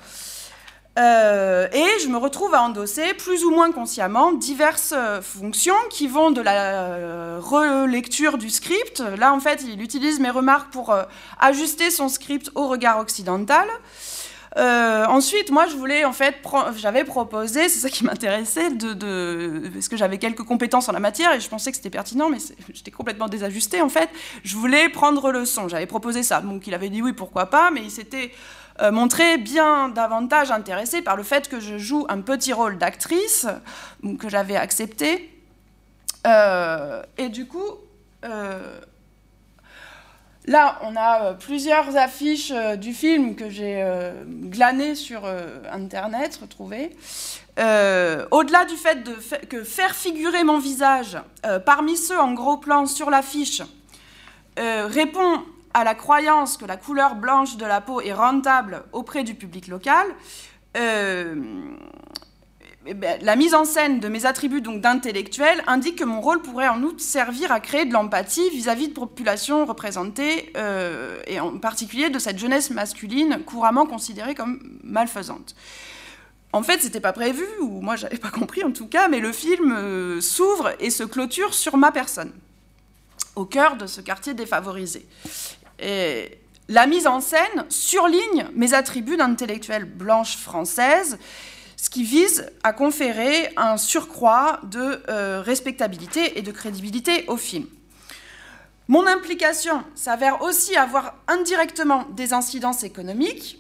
Euh, 0.98 1.68
et 1.72 2.00
je 2.02 2.08
me 2.08 2.18
retrouve 2.18 2.54
à 2.54 2.62
endosser 2.62 3.14
plus 3.14 3.44
ou 3.44 3.50
moins 3.50 3.72
consciemment 3.72 4.32
diverses 4.32 4.92
euh, 4.94 5.22
fonctions 5.22 5.74
qui 5.88 6.06
vont 6.06 6.30
de 6.30 6.42
la 6.42 6.74
euh, 6.74 7.40
relecture 7.40 8.36
du 8.36 8.50
script. 8.50 9.02
Là, 9.18 9.32
en 9.32 9.40
fait, 9.40 9.64
il 9.66 9.80
utilise 9.80 10.20
mes 10.20 10.30
remarques 10.30 10.70
pour 10.70 10.94
ajuster 11.40 11.90
son 11.90 12.08
script 12.08 12.50
au 12.54 12.68
regard 12.68 12.98
occidental. 12.98 13.66
ensuite, 14.54 15.50
moi, 15.50 15.66
je 15.66 15.76
voulais, 15.76 16.04
en 16.04 16.12
fait, 16.12 16.36
j'avais 16.76 17.04
proposé, 17.04 17.70
c'est 17.70 17.80
ça 17.80 17.88
qui 17.88 18.04
m'intéressait, 18.04 18.68
parce 18.70 19.88
que 19.88 19.96
j'avais 19.96 20.18
quelques 20.18 20.42
compétences 20.42 20.90
en 20.90 20.92
la 20.92 21.00
matière 21.00 21.32
et 21.32 21.40
je 21.40 21.48
pensais 21.48 21.70
que 21.70 21.78
c'était 21.78 21.90
pertinent, 21.90 22.28
mais 22.28 22.38
j'étais 22.74 22.90
complètement 22.90 23.28
désajustée, 23.28 23.80
en 23.80 23.88
fait. 23.88 24.10
Je 24.44 24.56
voulais 24.56 24.90
prendre 24.90 25.32
le 25.32 25.46
son. 25.46 25.68
J'avais 25.68 25.86
proposé 25.86 26.22
ça. 26.22 26.42
Donc, 26.42 26.66
il 26.66 26.74
avait 26.74 26.90
dit 26.90 27.00
oui, 27.00 27.14
pourquoi 27.14 27.46
pas, 27.46 27.70
mais 27.70 27.80
il 27.80 27.90
s'était 27.90 28.32
euh, 28.80 28.90
montré 28.90 29.36
bien 29.36 29.90
davantage 29.90 30.50
intéressé 30.50 31.02
par 31.02 31.16
le 31.16 31.22
fait 31.22 31.48
que 31.48 31.60
je 31.60 31.76
joue 31.76 32.06
un 32.08 32.20
petit 32.20 32.52
rôle 32.52 32.78
d'actrice, 32.78 33.46
que 34.18 34.28
j'avais 34.28 34.56
accepté. 34.56 35.30
Euh, 36.26 37.02
et 37.18 37.28
du 37.28 37.46
coup, 37.46 37.70
euh, 38.24 38.80
là, 40.46 40.78
on 40.82 40.96
a 40.96 41.34
plusieurs 41.34 41.96
affiches 41.96 42.52
du 42.78 42.94
film 42.94 43.34
que 43.34 43.50
j'ai 43.50 43.84
glanées 44.24 44.94
sur 44.94 45.26
Internet, 45.70 46.38
retrouvées. 46.40 46.96
Au-delà 47.58 48.64
du 48.64 48.76
fait 48.76 49.02
de 49.02 49.46
que 49.46 49.64
faire 49.64 49.94
figurer 49.94 50.44
mon 50.44 50.58
visage 50.58 51.18
parmi 51.66 51.98
ceux 51.98 52.18
en 52.18 52.32
gros 52.32 52.56
plan 52.56 52.86
sur 52.86 53.10
l'affiche 53.10 53.60
répond 54.56 55.42
à 55.74 55.84
la 55.84 55.94
croyance 55.94 56.56
que 56.56 56.64
la 56.64 56.76
couleur 56.76 57.14
blanche 57.14 57.56
de 57.56 57.66
la 57.66 57.80
peau 57.80 58.00
est 58.00 58.12
rentable 58.12 58.84
auprès 58.92 59.24
du 59.24 59.34
public 59.34 59.68
local, 59.68 60.06
euh, 60.76 61.34
eh 62.84 62.94
ben, 62.94 63.16
la 63.22 63.36
mise 63.36 63.54
en 63.54 63.64
scène 63.64 64.00
de 64.00 64.08
mes 64.08 64.26
attributs 64.26 64.60
donc 64.60 64.80
d'intellectuel 64.80 65.62
indique 65.68 65.96
que 65.96 66.04
mon 66.04 66.20
rôle 66.20 66.42
pourrait 66.42 66.68
en 66.68 66.82
outre 66.82 67.00
servir 67.00 67.52
à 67.52 67.60
créer 67.60 67.84
de 67.84 67.92
l'empathie 67.92 68.50
vis-à-vis 68.50 68.88
de 68.88 68.92
populations 68.92 69.66
représentées, 69.66 70.52
euh, 70.56 71.20
et 71.28 71.38
en 71.38 71.58
particulier 71.58 72.10
de 72.10 72.18
cette 72.18 72.38
jeunesse 72.38 72.70
masculine 72.70 73.38
couramment 73.46 73.86
considérée 73.86 74.34
comme 74.34 74.60
malfaisante. 74.82 75.54
En 76.52 76.64
fait, 76.64 76.82
c'était 76.82 77.00
pas 77.00 77.12
prévu, 77.12 77.44
ou 77.60 77.80
moi 77.80 77.94
j'avais 77.94 78.18
pas 78.18 78.30
compris 78.30 78.64
en 78.64 78.72
tout 78.72 78.88
cas, 78.88 79.06
mais 79.06 79.20
le 79.20 79.32
film 79.32 79.72
euh, 79.72 80.20
s'ouvre 80.20 80.72
et 80.80 80.90
se 80.90 81.04
clôture 81.04 81.54
sur 81.54 81.76
ma 81.76 81.92
personne, 81.92 82.32
au 83.36 83.44
cœur 83.44 83.76
de 83.76 83.86
ce 83.86 84.00
quartier 84.00 84.34
défavorisé 84.34 85.06
la 86.68 86.86
mise 86.86 87.06
en 87.06 87.20
scène 87.20 87.66
surligne 87.68 88.46
mes 88.54 88.74
attributs 88.74 89.16
d'intellectuelle 89.16 89.84
blanche 89.84 90.36
française, 90.36 91.18
ce 91.76 91.90
qui 91.90 92.04
vise 92.04 92.50
à 92.62 92.72
conférer 92.72 93.52
un 93.56 93.76
surcroît 93.76 94.60
de 94.64 95.02
euh, 95.08 95.42
respectabilité 95.42 96.38
et 96.38 96.42
de 96.42 96.52
crédibilité 96.52 97.24
au 97.26 97.36
film. 97.36 97.66
Mon 98.88 99.06
implication 99.06 99.82
s'avère 99.94 100.42
aussi 100.42 100.76
avoir 100.76 101.16
indirectement 101.26 102.06
des 102.10 102.32
incidences 102.32 102.84
économiques, 102.84 103.58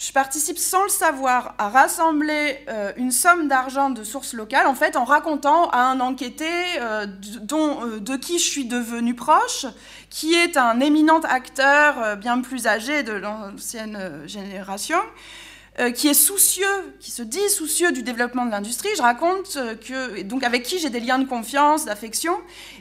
je 0.00 0.12
participe 0.12 0.56
sans 0.58 0.82
le 0.84 0.88
savoir 0.88 1.54
à 1.58 1.68
rassembler 1.68 2.64
euh, 2.68 2.90
une 2.96 3.12
somme 3.12 3.48
d'argent 3.48 3.90
de 3.90 4.02
sources 4.02 4.32
locales, 4.32 4.66
en 4.66 4.74
fait, 4.74 4.96
en 4.96 5.04
racontant 5.04 5.68
à 5.68 5.80
un 5.80 6.00
enquêté 6.00 6.48
euh, 6.78 7.06
dont, 7.42 7.84
euh, 7.84 8.00
de 8.00 8.16
qui 8.16 8.38
je 8.38 8.44
suis 8.44 8.64
devenue 8.64 9.14
proche, 9.14 9.66
qui 10.08 10.32
est 10.32 10.56
un 10.56 10.80
éminent 10.80 11.20
acteur 11.20 12.16
bien 12.16 12.40
plus 12.40 12.66
âgé 12.66 13.02
de 13.02 13.12
l'ancienne 13.12 14.22
génération, 14.26 14.98
euh, 15.80 15.92
qui 15.92 16.08
est 16.08 16.14
soucieux, 16.14 16.94
qui 17.00 17.10
se 17.10 17.22
dit 17.22 17.48
soucieux 17.48 17.90
du 17.90 18.02
développement 18.02 18.44
de 18.44 18.50
l'industrie. 18.50 18.90
Je 18.96 19.02
raconte 19.02 19.56
euh, 19.56 19.74
que, 19.74 20.20
donc 20.22 20.44
avec 20.44 20.62
qui 20.62 20.78
j'ai 20.78 20.90
des 20.90 21.00
liens 21.00 21.18
de 21.18 21.24
confiance, 21.24 21.86
d'affection, 21.86 22.34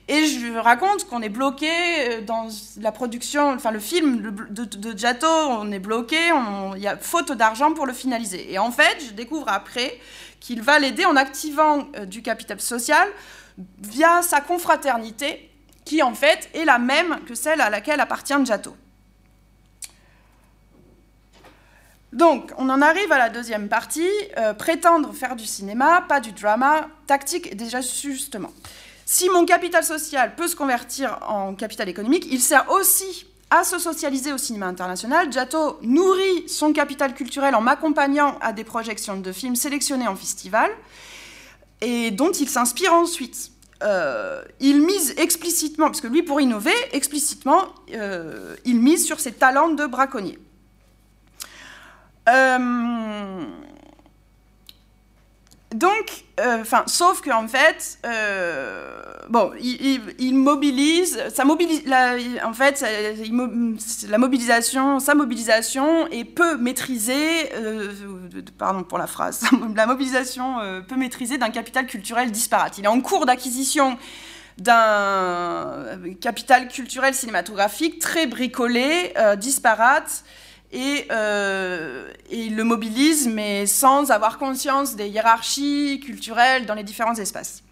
et 0.10 0.26
je 0.26 0.58
raconte 0.58 1.06
qu'on 1.08 1.22
est 1.22 1.30
bloqué 1.30 1.70
euh, 1.70 2.22
dans 2.22 2.50
la 2.82 2.92
production, 2.92 3.54
enfin 3.54 3.72
le 3.72 3.80
film 3.80 4.34
de, 4.50 4.98
Giotto, 4.98 5.28
on 5.28 5.72
est 5.72 5.80
bloqué, 5.80 6.18
il 6.76 6.82
y 6.82 6.88
a 6.88 6.98
faute 6.98 7.32
d'argent 7.32 7.74
pour 7.74 7.86
le 7.86 7.94
finaliser. 7.94 8.52
Et 8.52 8.60
en 8.60 8.72
fait, 8.72 8.98
je 9.08 9.14
découvre 9.14 9.48
après 9.48 9.98
qu'il 10.42 10.62
va 10.62 10.78
l'aider 10.78 11.06
en 11.06 11.16
activant 11.16 11.88
du 12.06 12.22
capital 12.22 12.60
social 12.60 13.08
via 13.82 14.22
sa 14.24 14.42
confraternité, 14.42 15.50
qui 15.86 16.04
en 16.04 16.14
fait 16.14 16.50
est 16.54 16.66
la 16.66 16.80
même 16.80 17.20
que 17.26 17.36
celle 17.36 17.62
à 17.62 17.70
laquelle 17.70 18.02
appartient 18.02 18.34
Giotto. 18.44 18.76
Donc, 22.12 22.52
on 22.58 22.70
en 22.70 22.82
arrive 22.82 23.12
à 23.12 23.18
la 23.18 23.30
deuxième 23.30 23.70
partie, 23.70 24.08
euh, 24.38 24.54
prétendre 24.54 25.14
faire 25.14 25.36
du 25.36 25.46
cinéma, 25.46 26.04
pas 26.08 26.20
du 26.20 26.32
drama, 26.32 26.88
tactique 27.06 27.56
déjà 27.56 27.82
justement. 27.82 28.52
Si 29.06 29.30
mon 29.30 29.46
capital 29.46 29.84
social 29.84 30.36
peut 30.36 30.48
se 30.48 30.56
convertir 30.56 31.20
en 31.28 31.54
capital 31.56 31.88
économique, 31.90 32.28
il 32.30 32.40
sert 32.40 32.70
aussi 32.72 33.26
à 33.50 33.64
se 33.64 33.80
socialiser 33.80 34.34
au 34.34 34.38
cinéma 34.38 34.68
international. 34.68 35.32
Giotto 35.32 35.80
nourrit 35.82 36.48
son 36.48 36.74
capital 36.74 37.14
culturel 37.14 37.56
en 37.56 37.62
m'accompagnant 37.62 38.38
à 38.42 38.54
des 38.54 38.64
projections 38.64 39.18
de 39.18 39.32
films 39.32 39.56
sélectionnés 39.56 40.08
en 40.08 40.16
festival 40.16 40.70
et 41.82 42.12
dont 42.12 42.32
il 42.32 42.50
s'inspire 42.50 42.94
ensuite. 42.94 43.52
Euh, 43.82 44.44
il 44.60 44.82
mise 44.82 45.14
explicitement, 45.18 45.86
parce 45.86 46.02
que 46.02 46.08
lui, 46.08 46.22
pour 46.22 46.42
innover, 46.42 46.74
explicitement, 46.92 47.68
euh, 47.94 48.56
il 48.66 48.82
mise 48.82 49.06
sur 49.06 49.20
ses 49.20 49.32
talents 49.32 49.70
de 49.70 49.86
braconnier. 49.86 50.38
Donc, 55.76 56.26
euh, 56.40 56.62
enfin, 56.62 56.84
sauf 56.88 57.22
qu'en 57.22 57.48
fait, 57.48 58.00
euh, 58.04 59.02
bon, 59.30 59.52
il, 59.60 60.34
mobilise, 60.34 61.22
en 62.44 62.54
fait, 62.54 62.84
la 64.10 64.18
mobilisation, 64.18 65.00
sa 65.00 65.14
mobilisation 65.14 66.08
est 66.08 66.24
peu 66.24 66.58
maîtrisée, 66.58 67.54
euh, 67.54 67.94
pardon 68.58 68.84
pour 68.84 68.98
la 68.98 69.06
phrase, 69.06 69.44
la 69.76 69.86
mobilisation 69.86 70.56
peu 70.88 70.96
maîtrisée 70.96 71.38
d'un 71.38 71.52
capital 71.52 71.86
culturel 71.86 72.32
disparate. 72.32 72.80
Il 72.80 72.86
est 72.86 72.88
en 72.88 73.02
cours 73.02 73.28
d'acquisition 73.28 74.00
d'un 74.58 76.00
capital 76.20 76.68
culturel 76.68 77.14
cinématographique 77.14 78.00
très 78.00 78.26
bricolé, 78.26 79.14
disparate, 79.38 80.24
euh, 80.74 82.12
et, 82.30 82.44
il 82.46 82.56
le 82.56 82.64
mobilise, 82.64 83.28
mais 83.28 83.66
sans 83.66 84.12
avoir 84.12 84.38
conscience 84.38 84.96
des 84.96 85.08
hiérarchies 85.08 86.00
culturelles 86.04 86.66
dans 86.66 86.76
les 86.76 86.84
différents 86.84 87.16
espaces. 87.16 87.64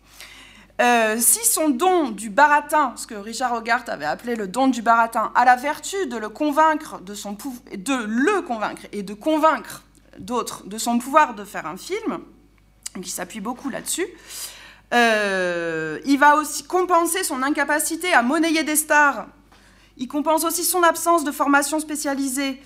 Euh, 0.79 1.17
si 1.19 1.43
son 1.45 1.69
don 1.69 2.09
du 2.09 2.29
baratin, 2.29 2.93
ce 2.97 3.07
que 3.07 3.15
Richard 3.15 3.53
Hogarth 3.53 3.89
avait 3.89 4.05
appelé 4.05 4.35
le 4.35 4.47
don 4.47 4.67
du 4.67 4.83
baratin, 4.83 5.31
a 5.33 5.43
la 5.43 5.55
vertu 5.55 5.95
de 6.07 6.17
le 6.17 6.29
convaincre 6.29 7.01
de 7.01 7.15
son 7.15 7.35
de 7.75 8.03
le 8.05 8.41
convaincre 8.43 8.83
et 8.91 9.01
de 9.01 9.13
convaincre 9.15 9.83
d'autres 10.19 10.67
de 10.67 10.77
son 10.77 10.99
pouvoir 10.99 11.33
de 11.33 11.43
faire 11.43 11.65
un 11.65 11.77
film, 11.77 12.19
qui 13.01 13.09
s'appuie 13.09 13.39
beaucoup 13.39 13.69
là-dessus, 13.69 14.07
euh, 14.93 15.99
il 16.05 16.17
va 16.17 16.35
aussi 16.37 16.63
compenser 16.63 17.23
son 17.23 17.43
incapacité 17.43 18.13
à 18.13 18.21
monnayer 18.21 18.63
des 18.63 18.75
stars 18.75 19.27
il 19.97 20.07
compense 20.07 20.43
aussi 20.43 20.63
son 20.63 20.83
absence 20.83 21.23
de 21.23 21.31
formation 21.31 21.79
spécialisée, 21.79 22.61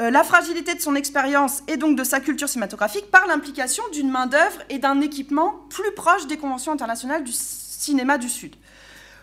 euh, 0.00 0.10
la 0.10 0.24
fragilité 0.24 0.74
de 0.74 0.80
son 0.80 0.94
expérience 0.94 1.62
et 1.68 1.76
donc 1.76 1.96
de 1.96 2.04
sa 2.04 2.20
culture 2.20 2.48
cinématographique 2.48 3.10
par 3.10 3.26
l'implication 3.26 3.82
d'une 3.92 4.10
main-d'œuvre 4.10 4.62
et 4.70 4.78
d'un 4.78 5.00
équipement 5.00 5.66
plus 5.68 5.92
proche 5.92 6.26
des 6.26 6.38
conventions 6.38 6.72
internationales 6.72 7.24
du 7.24 7.32
cinéma 7.32 8.16
du 8.16 8.28
Sud. 8.28 8.56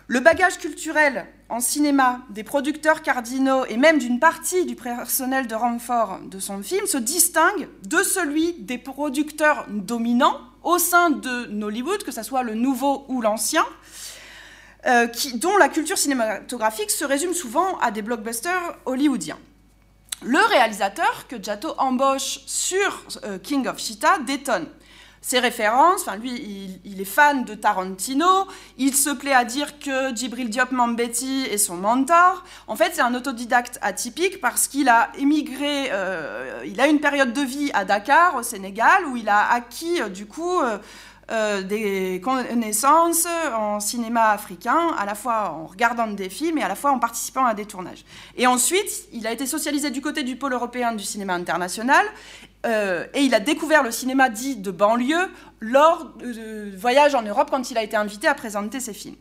Le 0.06 0.20
bagage 0.20 0.58
culturel 0.58 1.26
en 1.48 1.60
cinéma 1.60 2.20
des 2.30 2.42
producteurs 2.42 3.02
cardinaux 3.02 3.64
et 3.66 3.76
même 3.76 3.98
d'une 3.98 4.18
partie 4.18 4.66
du 4.66 4.74
personnel 4.74 5.46
de 5.46 5.54
renfort 5.54 6.18
de 6.24 6.38
son 6.38 6.62
film 6.62 6.86
se 6.86 6.98
distingue 6.98 7.68
de 7.86 8.02
celui 8.02 8.54
des 8.54 8.78
producteurs 8.78 9.66
dominants 9.68 10.40
au 10.62 10.78
sein 10.78 11.10
de 11.10 11.46
Nollywood, 11.46 12.02
que 12.02 12.12
ce 12.12 12.22
soit 12.22 12.42
le 12.42 12.54
nouveau 12.54 13.04
ou 13.08 13.20
l'ancien, 13.20 13.64
euh, 14.86 15.06
dont 15.34 15.56
la 15.58 15.68
culture 15.68 15.98
cinématographique 15.98 16.90
se 16.90 17.04
résume 17.04 17.34
souvent 17.34 17.78
à 17.80 17.90
des 17.90 18.00
blockbusters 18.00 18.78
hollywoodiens. 18.86 19.38
Le 20.22 20.38
réalisateur 20.48 21.26
que 21.28 21.36
Giotto 21.42 21.74
embauche 21.78 22.40
sur 22.46 23.04
euh, 23.24 23.38
King 23.38 23.66
of 23.68 23.78
Cheetah 23.78 24.18
détonne. 24.20 24.66
Ses 25.22 25.38
références, 25.38 26.00
enfin 26.00 26.16
lui, 26.16 26.80
il, 26.82 26.98
est 26.98 27.04
fan 27.04 27.44
de 27.44 27.54
Tarantino, 27.54 28.46
il 28.78 28.94
se 28.94 29.10
plaît 29.10 29.34
à 29.34 29.44
dire 29.44 29.78
que 29.78 30.16
Djibril 30.16 30.48
Diop 30.48 30.72
Mambeti 30.72 31.42
est 31.42 31.58
son 31.58 31.76
mentor. 31.76 32.42
En 32.66 32.74
fait, 32.74 32.92
c'est 32.94 33.02
un 33.02 33.14
autodidacte 33.14 33.78
atypique 33.82 34.40
parce 34.40 34.66
qu'il 34.66 34.88
a 34.88 35.10
émigré, 35.18 35.90
euh, 35.92 36.62
il 36.64 36.80
a 36.80 36.86
une 36.86 37.00
période 37.00 37.34
de 37.34 37.42
vie 37.42 37.70
à 37.74 37.84
Dakar, 37.84 38.34
au 38.36 38.42
Sénégal, 38.42 39.04
où 39.04 39.16
il 39.18 39.28
a 39.28 39.52
acquis 39.52 40.00
du 40.10 40.24
coup 40.24 40.58
euh, 41.30 41.62
des 41.62 42.20
connaissances 42.20 43.26
en 43.54 43.78
cinéma 43.78 44.30
africain, 44.30 44.88
à 44.98 45.06
la 45.06 45.14
fois 45.14 45.52
en 45.52 45.66
regardant 45.66 46.08
des 46.08 46.28
films 46.28 46.58
et 46.58 46.62
à 46.62 46.68
la 46.68 46.74
fois 46.74 46.90
en 46.90 46.98
participant 46.98 47.44
à 47.44 47.54
des 47.54 47.66
tournages. 47.66 48.04
Et 48.36 48.46
ensuite, 48.48 49.08
il 49.12 49.26
a 49.26 49.32
été 49.32 49.46
socialisé 49.46 49.90
du 49.90 50.00
côté 50.00 50.24
du 50.24 50.34
pôle 50.34 50.54
européen 50.54 50.92
du 50.92 51.04
cinéma 51.04 51.34
international 51.34 52.04
euh, 52.66 53.06
et 53.14 53.20
il 53.20 53.34
a 53.34 53.40
découvert 53.40 53.82
le 53.82 53.90
cinéma 53.90 54.28
dit 54.28 54.56
de 54.56 54.70
banlieue 54.70 55.30
lors 55.60 56.12
de, 56.18 56.76
voyages 56.76 57.14
en 57.14 57.22
Europe 57.22 57.48
quand 57.50 57.70
il 57.70 57.78
a 57.78 57.82
été 57.82 57.96
invité 57.96 58.26
à 58.26 58.34
présenter 58.34 58.80
ses 58.80 58.92
films. 58.92 59.16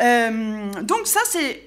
Euh, 0.00 0.72
donc 0.82 1.06
ça, 1.06 1.20
c'est 1.26 1.62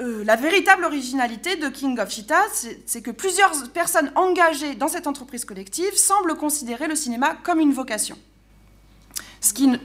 euh, 0.00 0.24
la 0.24 0.36
véritable 0.36 0.84
originalité 0.84 1.56
de 1.56 1.68
King 1.68 1.98
of 1.98 2.10
Cheetah, 2.10 2.46
c'est 2.84 3.02
que 3.02 3.10
plusieurs 3.10 3.52
personnes 3.72 4.12
engagées 4.16 4.74
dans 4.74 4.88
cette 4.88 5.06
entreprise 5.06 5.44
collective 5.44 5.96
semblent 5.96 6.36
considérer 6.36 6.88
le 6.88 6.94
cinéma 6.94 7.36
comme 7.42 7.60
une 7.60 7.72
vocation. 7.72 8.18
Ce 9.40 9.52
qui 9.52 9.68
ne... 9.68 9.78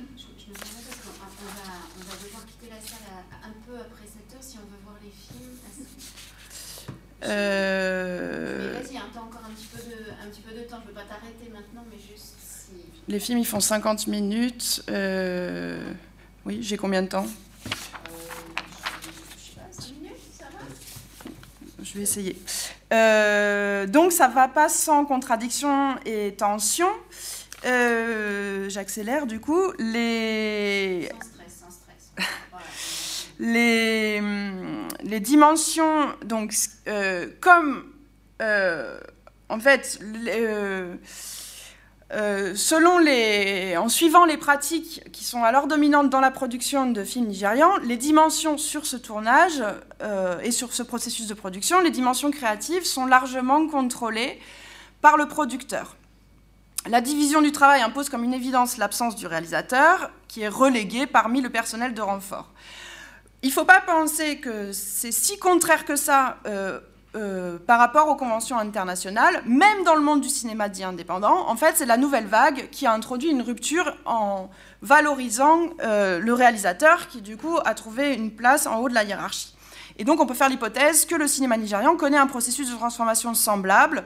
Euh... 7.26 8.80
vas-y, 8.82 8.98
hein, 8.98 9.04
t'as 9.14 9.22
encore 9.22 9.41
un 9.50 9.54
petit, 9.54 9.68
peu 9.68 9.78
de, 9.78 10.12
un 10.24 10.30
petit 10.30 10.41
peu 10.41 10.54
de 10.54 10.64
temps. 10.64 10.78
Je 10.82 10.84
ne 10.84 10.88
veux 10.88 10.94
pas 10.94 11.06
t'arrêter 11.08 11.50
maintenant, 11.54 11.86
mais 11.89 11.98
juste 11.98 12.36
si... 12.41 12.74
Les 13.08 13.20
films, 13.20 13.39
ils 13.39 13.46
font 13.46 13.62
50 13.62 14.08
minutes. 14.08 14.84
Euh... 14.89 15.94
Oui, 16.46 16.60
j'ai 16.62 16.76
combien 16.78 17.02
de 17.02 17.08
temps? 17.08 17.26
Je 21.94 22.00
vais 22.00 22.04
essayer. 22.04 22.36
Euh, 22.91 23.86
donc 23.86 24.12
ça 24.12 24.28
ne 24.28 24.34
va 24.34 24.48
pas 24.48 24.70
sans 24.70 25.06
contradiction 25.06 25.96
et 26.06 26.34
tension. 26.34 26.88
Euh, 27.66 28.68
j'accélère 28.70 29.28
du 29.28 29.39
coup. 29.39 29.72
Les... 29.78 31.10
Sans 31.12 31.30
stress, 31.30 31.62
sans 31.62 31.72
stress. 31.72 33.30
les, 33.39 34.22
les, 35.04 35.20
dimensions, 35.20 36.08
donc 36.26 36.54
euh, 36.88 37.28
comme 37.39 37.86
en 39.50 39.60
fait, 39.60 40.00
euh, 42.14 43.78
en 43.78 43.89
suivant 43.89 44.26
les 44.26 44.38
pratiques 44.38 45.03
qui 45.11 45.24
sont 45.24 45.43
alors 45.43 45.68
dominantes 45.68 46.09
dans 46.09 46.20
la 46.20 46.32
production 46.32 46.89
de 46.89 47.03
films 47.03 47.28
nigérians, 47.28 47.78
les 47.84 47.97
dimensions 47.97 48.57
sur 48.57 48.86
ce 48.86 48.97
tournage 48.97 49.64
euh, 50.01 50.39
et 50.41 50.51
sur 50.51 50.74
ce 50.74 50.84
processus 50.84 51.28
de 51.28 51.34
production, 51.34 51.82
les 51.82 51.89
dimensions 51.91 52.32
créatives 52.32 52.86
sont 52.86 53.05
largement 53.05 53.68
contrôlées 53.68 54.39
par 55.01 55.18
le 55.18 55.28
producteur. 55.28 55.95
La 56.88 57.01
division 57.01 57.41
du 57.41 57.51
travail 57.51 57.82
impose 57.82 58.09
comme 58.09 58.24
une 58.24 58.34
évidence 58.34 58.78
l'absence 58.78 59.16
du 59.16 59.26
réalisateur, 59.26 60.11
qui 60.28 60.41
est 60.41 60.49
relégué 60.49 61.07
parmi 61.07 61.41
le 61.41 61.49
personnel 61.49 61.93
de 61.93 62.01
renfort. 62.01 62.51
Il 63.41 63.49
ne 63.49 63.53
faut 63.53 63.66
pas 63.66 63.82
penser 63.82 64.38
que 64.38 64.72
c'est 64.72 65.11
si 65.11 65.38
contraire 65.38 65.86
que 65.86 65.95
ça 65.95 66.38
euh, 66.45 66.80
euh, 67.16 67.59
par 67.59 67.78
rapport 67.78 68.09
aux 68.09 68.16
conventions 68.16 68.57
internationales, 68.57 69.43
même 69.45 69.84
dans 69.86 69.93
le 69.93 70.01
monde 70.01 70.22
du 70.22 70.30
cinéma 70.30 70.68
dit 70.68 70.84
indépendant, 70.84 71.47
en 71.47 71.55
fait, 71.55 71.74
c'est 71.76 71.86
la 71.86 71.97
nouvelle 71.97 72.26
vague 72.26 72.70
qui 72.72 72.88
a 72.88 72.91
introduit 72.91 73.30
une 73.30 73.43
rupture 73.43 73.95
en 74.05 74.49
valorisant 74.82 75.59
euh, 75.84 76.18
le 76.18 76.34
réalisateur 76.34 77.07
qui, 77.09 77.22
du 77.22 77.38
coup, 77.38 77.59
a 77.66 77.76
trouvé 77.76 78.16
une 78.16 78.32
place 78.32 78.66
en 78.66 78.80
haut 78.80 78.89
de 78.89 78.95
la 78.95 79.03
hiérarchie. 79.03 79.55
Et 79.97 80.05
donc, 80.05 80.20
on 80.22 80.26
peut 80.26 80.34
faire 80.34 80.49
l'hypothèse 80.49 81.05
que 81.05 81.14
le 81.14 81.28
cinéma 81.28 81.55
nigérian 81.55 81.95
connaît 81.97 82.18
un 82.18 82.26
processus 82.26 82.72
de 82.72 82.76
transformation 82.76 83.36
semblable, 83.36 84.05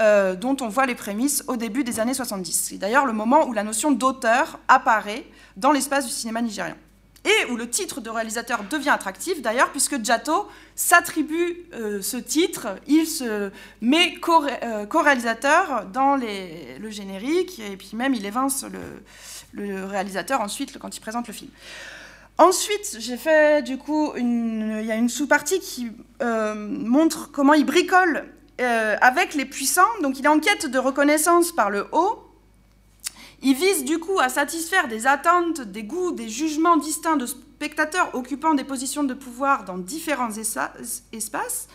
euh, 0.00 0.34
dont 0.34 0.56
on 0.60 0.66
voit 0.66 0.86
les 0.86 0.96
prémices 0.96 1.44
au 1.46 1.56
début 1.56 1.84
des 1.84 2.00
années 2.00 2.14
70. 2.14 2.52
C'est 2.52 2.78
d'ailleurs 2.78 3.06
le 3.06 3.12
moment 3.12 3.46
où 3.46 3.52
la 3.52 3.62
notion 3.62 3.92
d'auteur 3.92 4.58
apparaît 4.66 5.24
dans 5.56 5.70
l'espace 5.70 6.04
du 6.04 6.12
cinéma 6.12 6.42
nigérian 6.42 6.76
et 7.24 7.50
où 7.50 7.56
le 7.56 7.68
titre 7.68 8.00
de 8.00 8.08
réalisateur 8.08 8.64
devient 8.64 8.90
attractif 8.90 9.42
d'ailleurs, 9.42 9.70
puisque 9.70 10.02
Giotto 10.02 10.48
s'attribue 10.74 11.66
euh, 11.74 12.00
ce 12.00 12.16
titre, 12.16 12.68
il 12.86 13.06
se 13.06 13.50
met 13.82 14.14
euh, 14.62 14.86
co-réalisateur 14.86 15.86
dans 15.92 16.16
le 16.16 16.90
générique, 16.90 17.58
et 17.58 17.76
puis 17.76 17.90
même 17.94 18.14
il 18.14 18.24
évince 18.24 18.64
le, 18.64 19.84
réalisateur 19.84 20.40
ensuite 20.40 20.78
quand 20.78 20.96
il 20.96 21.00
présente 21.00 21.26
le 21.26 21.34
film. 21.34 21.50
Ensuite, 22.38 22.96
j'ai 23.00 23.18
fait 23.18 23.62
du 23.62 23.76
coup, 23.76 24.12
il 24.16 24.84
y 24.84 24.90
a 24.90 24.94
une 24.94 25.10
sous-partie 25.10 25.60
qui 25.60 25.92
euh, 26.22 26.54
montre 26.54 27.30
comment 27.30 27.52
il 27.52 27.66
bricole 27.66 28.26
avec 29.00 29.32
les 29.32 29.46
puissants, 29.46 29.88
donc 30.02 30.18
il 30.18 30.26
est 30.26 30.28
en 30.28 30.38
quête 30.38 30.66
de 30.66 30.78
reconnaissance 30.78 31.50
par 31.50 31.70
le 31.70 31.86
haut, 31.92 32.29
il 33.42 33.54
vise 33.54 33.84
du 33.84 33.98
coup 33.98 34.18
à 34.20 34.28
satisfaire 34.28 34.88
des 34.88 35.06
attentes, 35.06 35.60
des 35.60 35.82
goûts, 35.82 36.12
des 36.12 36.28
jugements 36.28 36.76
distincts 36.76 37.16
de 37.16 37.26
spectateurs 37.26 38.14
occupant 38.14 38.54
des 38.54 38.64
positions 38.64 39.04
de 39.04 39.14
pouvoir 39.14 39.64
dans 39.64 39.78
différents 39.78 40.30
espaces. 41.12 41.68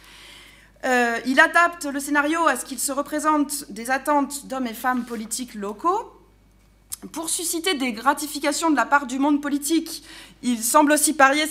Euh, 0.85 1.19
il 1.25 1.39
adapte 1.39 1.85
le 1.85 1.99
scénario 1.99 2.45
à 2.47 2.55
ce 2.55 2.65
qu'il 2.65 2.79
se 2.79 2.91
représente 2.91 3.71
des 3.71 3.89
attentes 3.89 4.45
d'hommes 4.45 4.67
et 4.67 4.73
femmes 4.73 5.05
politiques 5.05 5.55
locaux. 5.55 6.11
Pour 7.11 7.29
susciter 7.29 7.75
des 7.75 7.91
gratifications 7.91 8.71
de 8.71 8.75
la 8.75 8.85
part 8.85 9.05
du 9.05 9.19
monde 9.19 9.41
politique, 9.41 10.03
il 10.43 10.63
semble 10.63 10.91
aussi 10.91 11.13
parier, 11.13 11.45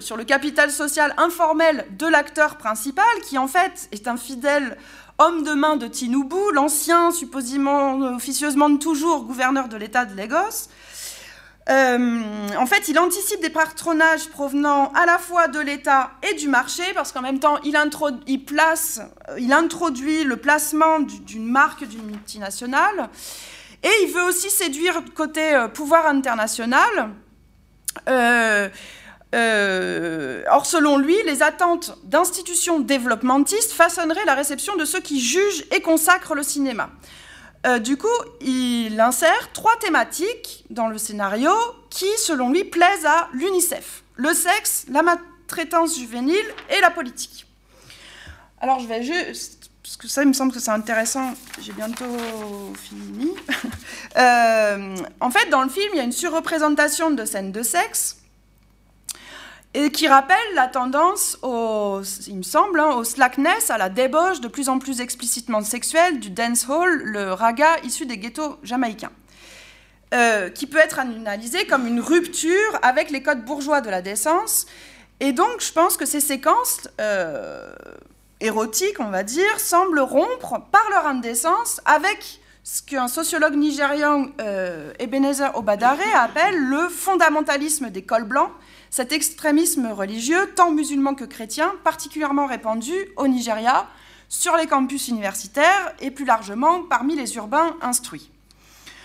sur 0.00 0.16
le 0.16 0.24
capital 0.24 0.70
social 0.70 1.14
informel 1.16 1.86
de 1.98 2.06
l'acteur 2.06 2.56
principal, 2.56 3.04
qui 3.24 3.38
en 3.38 3.48
fait 3.48 3.88
est 3.92 4.08
un 4.08 4.16
fidèle 4.16 4.76
homme 5.18 5.42
de 5.42 5.52
main 5.52 5.76
de 5.76 5.88
Tinubu, 5.88 6.52
l'ancien, 6.52 7.10
supposément, 7.10 7.98
officieusement 8.14 8.76
toujours 8.76 9.24
gouverneur 9.24 9.68
de 9.68 9.76
l'État 9.76 10.04
de 10.04 10.16
Lagos. 10.16 10.68
Euh, 11.68 12.22
en 12.56 12.66
fait, 12.66 12.88
il 12.88 12.98
anticipe 12.98 13.40
des 13.40 13.50
patronages 13.50 14.28
provenant 14.28 14.90
à 14.92 15.04
la 15.04 15.18
fois 15.18 15.48
de 15.48 15.60
l'État 15.60 16.12
et 16.22 16.34
du 16.34 16.48
marché, 16.48 16.82
parce 16.94 17.12
qu'en 17.12 17.20
même 17.20 17.40
temps, 17.40 17.58
il, 17.62 17.76
il, 18.26 18.44
place, 18.44 19.00
euh, 19.28 19.38
il 19.38 19.52
introduit 19.52 20.24
le 20.24 20.36
placement 20.36 21.00
d'une 21.00 21.44
marque 21.44 21.84
d'une 21.84 22.06
multinationale, 22.06 23.10
et 23.82 23.90
il 24.04 24.12
veut 24.12 24.22
aussi 24.22 24.48
séduire 24.48 25.02
côté 25.14 25.54
euh, 25.54 25.68
pouvoir 25.68 26.06
international. 26.06 27.10
Or, 29.34 30.66
selon 30.66 30.98
lui, 30.98 31.16
les 31.26 31.42
attentes 31.42 31.96
d'institutions 32.04 32.80
développementistes 32.80 33.72
façonneraient 33.72 34.24
la 34.24 34.34
réception 34.34 34.76
de 34.76 34.84
ceux 34.84 35.00
qui 35.00 35.20
jugent 35.20 35.64
et 35.70 35.80
consacrent 35.80 36.34
le 36.34 36.42
cinéma. 36.42 36.90
Euh, 37.66 37.78
du 37.78 37.96
coup, 37.96 38.06
il 38.40 39.00
insère 39.00 39.52
trois 39.52 39.76
thématiques 39.80 40.64
dans 40.70 40.88
le 40.88 40.96
scénario 40.96 41.50
qui, 41.90 42.06
selon 42.18 42.50
lui, 42.50 42.64
plaisent 42.64 43.06
à 43.06 43.28
l'UNICEF. 43.32 44.04
Le 44.14 44.32
sexe, 44.32 44.86
la 44.88 45.02
maltraitance 45.02 45.98
juvénile 45.98 46.36
et 46.70 46.80
la 46.80 46.90
politique. 46.90 47.46
Alors, 48.60 48.78
je 48.80 48.86
vais 48.86 49.02
juste, 49.02 49.70
parce 49.82 49.96
que 49.96 50.08
ça, 50.08 50.22
il 50.22 50.28
me 50.28 50.32
semble 50.32 50.52
que 50.52 50.60
c'est 50.60 50.70
intéressant, 50.70 51.34
j'ai 51.60 51.72
bientôt 51.72 52.04
fini. 52.74 53.32
Euh, 54.16 54.96
en 55.20 55.30
fait, 55.30 55.48
dans 55.50 55.62
le 55.62 55.68
film, 55.68 55.90
il 55.92 55.98
y 55.98 56.00
a 56.00 56.02
une 56.02 56.12
surreprésentation 56.12 57.10
de 57.10 57.24
scènes 57.24 57.52
de 57.52 57.62
sexe 57.62 58.17
et 59.78 59.92
qui 59.92 60.08
rappelle 60.08 60.36
la 60.56 60.66
tendance, 60.66 61.38
il 62.26 62.36
me 62.36 62.42
semble, 62.42 62.80
hein, 62.80 62.96
au 62.96 63.04
slackness, 63.04 63.70
à 63.70 63.78
la 63.78 63.88
débauche 63.88 64.40
de 64.40 64.48
plus 64.48 64.68
en 64.68 64.80
plus 64.80 65.00
explicitement 65.00 65.62
sexuelle 65.62 66.18
du 66.18 66.30
dancehall, 66.30 67.00
le 67.04 67.32
raga 67.32 67.78
issu 67.84 68.04
des 68.04 68.18
ghettos 68.18 68.58
jamaïcains, 68.64 69.12
euh, 70.14 70.50
qui 70.50 70.66
peut 70.66 70.78
être 70.78 70.98
analysé 70.98 71.64
comme 71.66 71.86
une 71.86 72.00
rupture 72.00 72.76
avec 72.82 73.12
les 73.12 73.22
codes 73.22 73.44
bourgeois 73.44 73.80
de 73.80 73.88
la 73.88 74.02
décence. 74.02 74.66
Et 75.20 75.32
donc, 75.32 75.60
je 75.60 75.72
pense 75.72 75.96
que 75.96 76.06
ces 76.06 76.20
séquences 76.20 76.88
euh, 77.00 77.72
érotiques, 78.40 78.98
on 78.98 79.10
va 79.10 79.22
dire, 79.22 79.60
semblent 79.60 80.00
rompre 80.00 80.60
par 80.72 80.90
leur 80.90 81.06
indécence 81.06 81.80
avec 81.84 82.40
ce 82.64 82.82
qu'un 82.82 83.06
sociologue 83.06 83.54
nigérian, 83.54 84.26
euh, 84.40 84.92
Ebenezer 84.98 85.56
Obadare, 85.56 86.00
appelle 86.16 86.58
le 86.58 86.88
fondamentalisme 86.88 87.90
des 87.90 88.02
cols 88.02 88.24
blancs, 88.24 88.50
cet 88.90 89.12
extrémisme 89.12 89.88
religieux, 89.88 90.50
tant 90.56 90.70
musulman 90.70 91.14
que 91.14 91.24
chrétien, 91.24 91.74
particulièrement 91.84 92.46
répandu 92.46 92.94
au 93.16 93.28
Nigeria, 93.28 93.88
sur 94.28 94.56
les 94.56 94.66
campus 94.66 95.08
universitaires 95.08 95.94
et 96.00 96.10
plus 96.10 96.24
largement 96.24 96.82
parmi 96.82 97.16
les 97.16 97.36
urbains 97.36 97.76
instruits. 97.80 98.30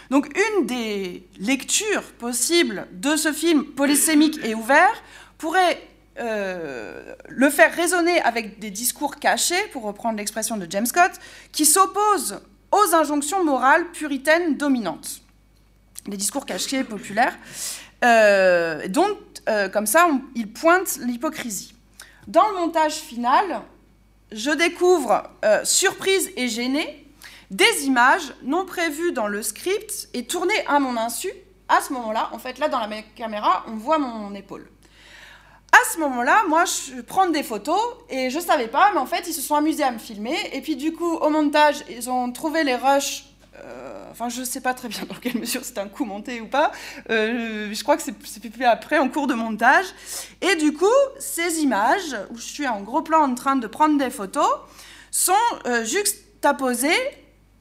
Donc 0.09 0.29
une 0.37 0.65
des 0.65 1.27
lectures 1.39 2.03
possibles 2.19 2.87
de 2.91 3.15
ce 3.15 3.31
film 3.31 3.65
polysémique 3.65 4.39
et 4.43 4.53
ouvert 4.53 4.93
pourrait 5.37 5.81
euh, 6.19 7.15
le 7.27 7.49
faire 7.49 7.73
résonner 7.73 8.21
avec 8.21 8.59
des 8.59 8.69
discours 8.69 9.15
cachés, 9.15 9.67
pour 9.71 9.83
reprendre 9.83 10.17
l'expression 10.17 10.57
de 10.57 10.67
James 10.69 10.85
Scott, 10.85 11.11
qui 11.51 11.65
s'opposent 11.65 12.41
aux 12.71 12.95
injonctions 12.95 13.43
morales 13.43 13.89
puritaines 13.91 14.57
dominantes. 14.57 15.21
Les 16.05 16.17
discours 16.17 16.45
cachés 16.45 16.83
populaires, 16.83 17.35
euh, 18.03 18.87
dont 18.89 19.17
euh, 19.49 19.69
comme 19.69 19.85
ça, 19.85 20.09
il 20.35 20.51
pointe 20.51 20.97
l'hypocrisie. 21.01 21.73
Dans 22.27 22.47
le 22.49 22.55
montage 22.55 22.93
final, 22.93 23.61
je 24.31 24.51
découvre, 24.51 25.23
euh, 25.43 25.61
surprise 25.63 26.31
et 26.37 26.47
gênée, 26.47 27.07
des 27.51 27.85
images 27.85 28.33
non 28.43 28.65
prévues 28.65 29.11
dans 29.11 29.27
le 29.27 29.43
script 29.43 30.09
et 30.13 30.25
tournées 30.25 30.65
à 30.67 30.79
mon 30.79 30.97
insu. 30.97 31.31
À 31.67 31.81
ce 31.81 31.93
moment-là, 31.93 32.29
en 32.33 32.39
fait, 32.39 32.57
là, 32.59 32.67
dans 32.67 32.79
la 32.79 33.01
caméra, 33.15 33.63
on 33.67 33.75
voit 33.75 33.99
mon 33.99 34.33
épaule. 34.33 34.69
À 35.71 35.91
ce 35.91 35.99
moment-là, 35.99 36.43
moi, 36.47 36.65
je 36.65 37.01
prends 37.01 37.27
des 37.27 37.41
photos 37.41 37.79
et 38.09 38.29
je 38.29 38.39
savais 38.39 38.67
pas, 38.67 38.91
mais 38.93 38.99
en 38.99 39.05
fait, 39.05 39.27
ils 39.27 39.33
se 39.33 39.41
sont 39.41 39.55
amusés 39.55 39.83
à 39.83 39.91
me 39.91 39.97
filmer. 39.97 40.37
Et 40.51 40.61
puis, 40.61 40.75
du 40.75 40.93
coup, 40.93 41.15
au 41.15 41.29
montage, 41.29 41.83
ils 41.89 42.09
ont 42.09 42.31
trouvé 42.31 42.63
les 42.63 42.75
rushs 42.75 43.25
euh, 43.63 44.05
enfin, 44.11 44.29
je 44.29 44.41
ne 44.41 44.45
sais 44.45 44.61
pas 44.61 44.73
très 44.73 44.87
bien 44.87 45.03
dans 45.09 45.15
quelle 45.15 45.37
mesure 45.37 45.61
c'est 45.63 45.77
un 45.77 45.87
coup 45.87 46.05
monté 46.05 46.41
ou 46.41 46.47
pas. 46.47 46.71
Euh, 47.09 47.73
je 47.73 47.83
crois 47.83 47.97
que 47.97 48.03
c'est 48.03 48.53
fait 48.53 48.65
après, 48.65 48.97
en 48.97 49.09
cours 49.09 49.27
de 49.27 49.33
montage. 49.33 49.85
Et 50.41 50.55
du 50.55 50.73
coup, 50.73 50.85
ces 51.19 51.59
images, 51.59 52.15
où 52.31 52.37
je 52.37 52.43
suis 52.43 52.67
en 52.67 52.81
gros 52.81 53.01
plan 53.01 53.21
en 53.23 53.35
train 53.35 53.55
de 53.55 53.67
prendre 53.67 53.97
des 53.97 54.09
photos, 54.09 54.49
sont 55.11 55.33
euh, 55.67 55.85
juxtaposées 55.85 56.91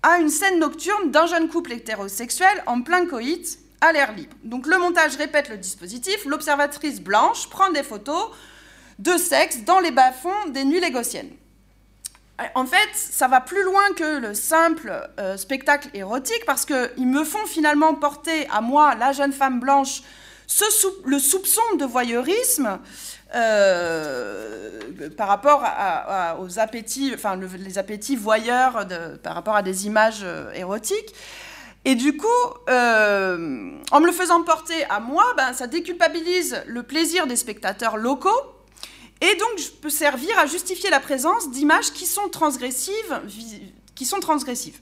à 0.02 0.18
une 0.18 0.30
scène 0.30 0.58
nocturne 0.58 1.10
d'un 1.10 1.26
jeune 1.26 1.48
couple 1.48 1.72
hétérosexuel 1.72 2.62
en 2.66 2.82
plein 2.82 3.06
coït 3.06 3.58
à 3.80 3.92
l'air 3.92 4.12
libre. 4.14 4.36
Donc 4.42 4.66
le 4.66 4.78
montage 4.78 5.16
répète 5.16 5.48
le 5.48 5.58
dispositif, 5.58 6.24
l'observatrice 6.24 7.00
blanche 7.00 7.48
prend 7.48 7.70
des 7.70 7.82
photos 7.82 8.30
de 8.98 9.16
sexe 9.16 9.64
dans 9.64 9.80
les 9.80 9.90
bas-fonds 9.90 10.48
des 10.50 10.64
nuits 10.64 10.80
légociennes. 10.80 11.30
En 12.54 12.66
fait, 12.66 12.88
ça 12.94 13.28
va 13.28 13.40
plus 13.40 13.62
loin 13.62 13.82
que 13.96 14.18
le 14.18 14.34
simple 14.34 14.92
euh, 15.20 15.36
spectacle 15.36 15.88
érotique 15.94 16.44
parce 16.46 16.64
qu'ils 16.64 17.06
me 17.06 17.24
font 17.24 17.46
finalement 17.46 17.94
porter 17.94 18.48
à 18.50 18.60
moi, 18.60 18.94
la 18.94 19.12
jeune 19.12 19.32
femme 19.32 19.60
blanche, 19.60 20.02
le 21.04 21.18
soupçon 21.18 21.62
de 21.78 21.84
voyeurisme 21.84 22.78
euh, 23.34 24.80
par 25.16 25.28
rapport 25.28 25.64
aux 26.40 26.58
appétits, 26.58 27.12
enfin 27.14 27.36
les 27.36 27.78
appétits 27.78 28.16
voyeurs 28.16 28.86
par 29.22 29.34
rapport 29.34 29.56
à 29.56 29.62
des 29.62 29.86
images 29.86 30.22
euh, 30.24 30.50
érotiques. 30.52 31.14
Et 31.84 31.96
du 31.96 32.16
coup, 32.16 32.26
en 32.68 34.00
me 34.00 34.06
le 34.06 34.12
faisant 34.12 34.42
porter 34.44 34.84
à 34.88 35.00
moi, 35.00 35.24
ben, 35.36 35.52
ça 35.52 35.66
déculpabilise 35.66 36.62
le 36.66 36.84
plaisir 36.84 37.26
des 37.26 37.34
spectateurs 37.34 37.96
locaux 37.96 38.51
et 39.22 39.36
donc, 39.36 39.56
je 39.56 39.70
peux 39.70 39.88
servir 39.88 40.36
à 40.36 40.46
justifier 40.46 40.90
la 40.90 40.98
présence 40.98 41.48
d'images 41.50 41.92
qui 41.92 42.06
sont 42.06 42.28
transgressives. 42.28 43.22
Qui 43.94 44.04
sont 44.04 44.18
transgressives. 44.18 44.80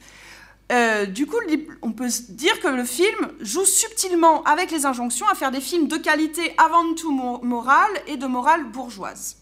Euh, 0.72 1.05
du 1.05 1.26
coup, 1.26 1.36
on 1.82 1.93
peut 1.93 2.09
dire 2.30 2.59
que 2.61 2.68
le 2.68 2.84
film 2.84 3.32
joue 3.41 3.66
subtilement 3.66 4.43
avec 4.45 4.70
les 4.70 4.86
injonctions 4.86 5.28
à 5.28 5.34
faire 5.34 5.51
des 5.51 5.61
films 5.61 5.88
de 5.88 5.97
qualité 5.97 6.55
avant 6.57 6.95
tout 6.95 7.12
morale 7.43 7.91
et 8.07 8.16
de 8.16 8.26
morale 8.26 8.64
bourgeoise. 8.64 9.36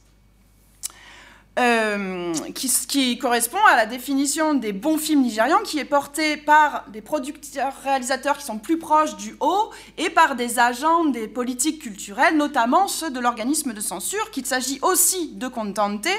Euh, 1.58 2.32
qui, 2.54 3.18
correspond 3.18 3.58
à 3.68 3.74
la 3.74 3.86
définition 3.86 4.54
des 4.54 4.72
bons 4.72 4.96
films 4.96 5.22
nigérians, 5.22 5.62
qui 5.64 5.80
est 5.80 5.84
portée 5.84 6.36
par 6.36 6.84
des 6.92 7.00
producteurs-réalisateurs 7.00 8.38
qui 8.38 8.44
sont 8.44 8.58
plus 8.58 8.78
proches 8.78 9.16
du 9.16 9.34
haut 9.40 9.70
et 9.96 10.08
par 10.08 10.36
des 10.36 10.60
agents 10.60 11.06
des 11.06 11.26
politiques 11.26 11.82
culturelles, 11.82 12.36
notamment 12.36 12.86
ceux 12.86 13.10
de 13.10 13.18
l'organisme 13.18 13.72
de 13.72 13.80
censure, 13.80 14.30
qu'il 14.30 14.46
s'agit 14.46 14.78
aussi 14.82 15.32
de 15.34 15.48
contenter 15.48 16.14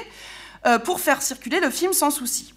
euh, 0.66 0.78
pour 0.78 1.00
faire 1.00 1.22
circuler 1.22 1.60
le 1.60 1.70
film 1.70 1.94
sans 1.94 2.10
souci. 2.10 2.52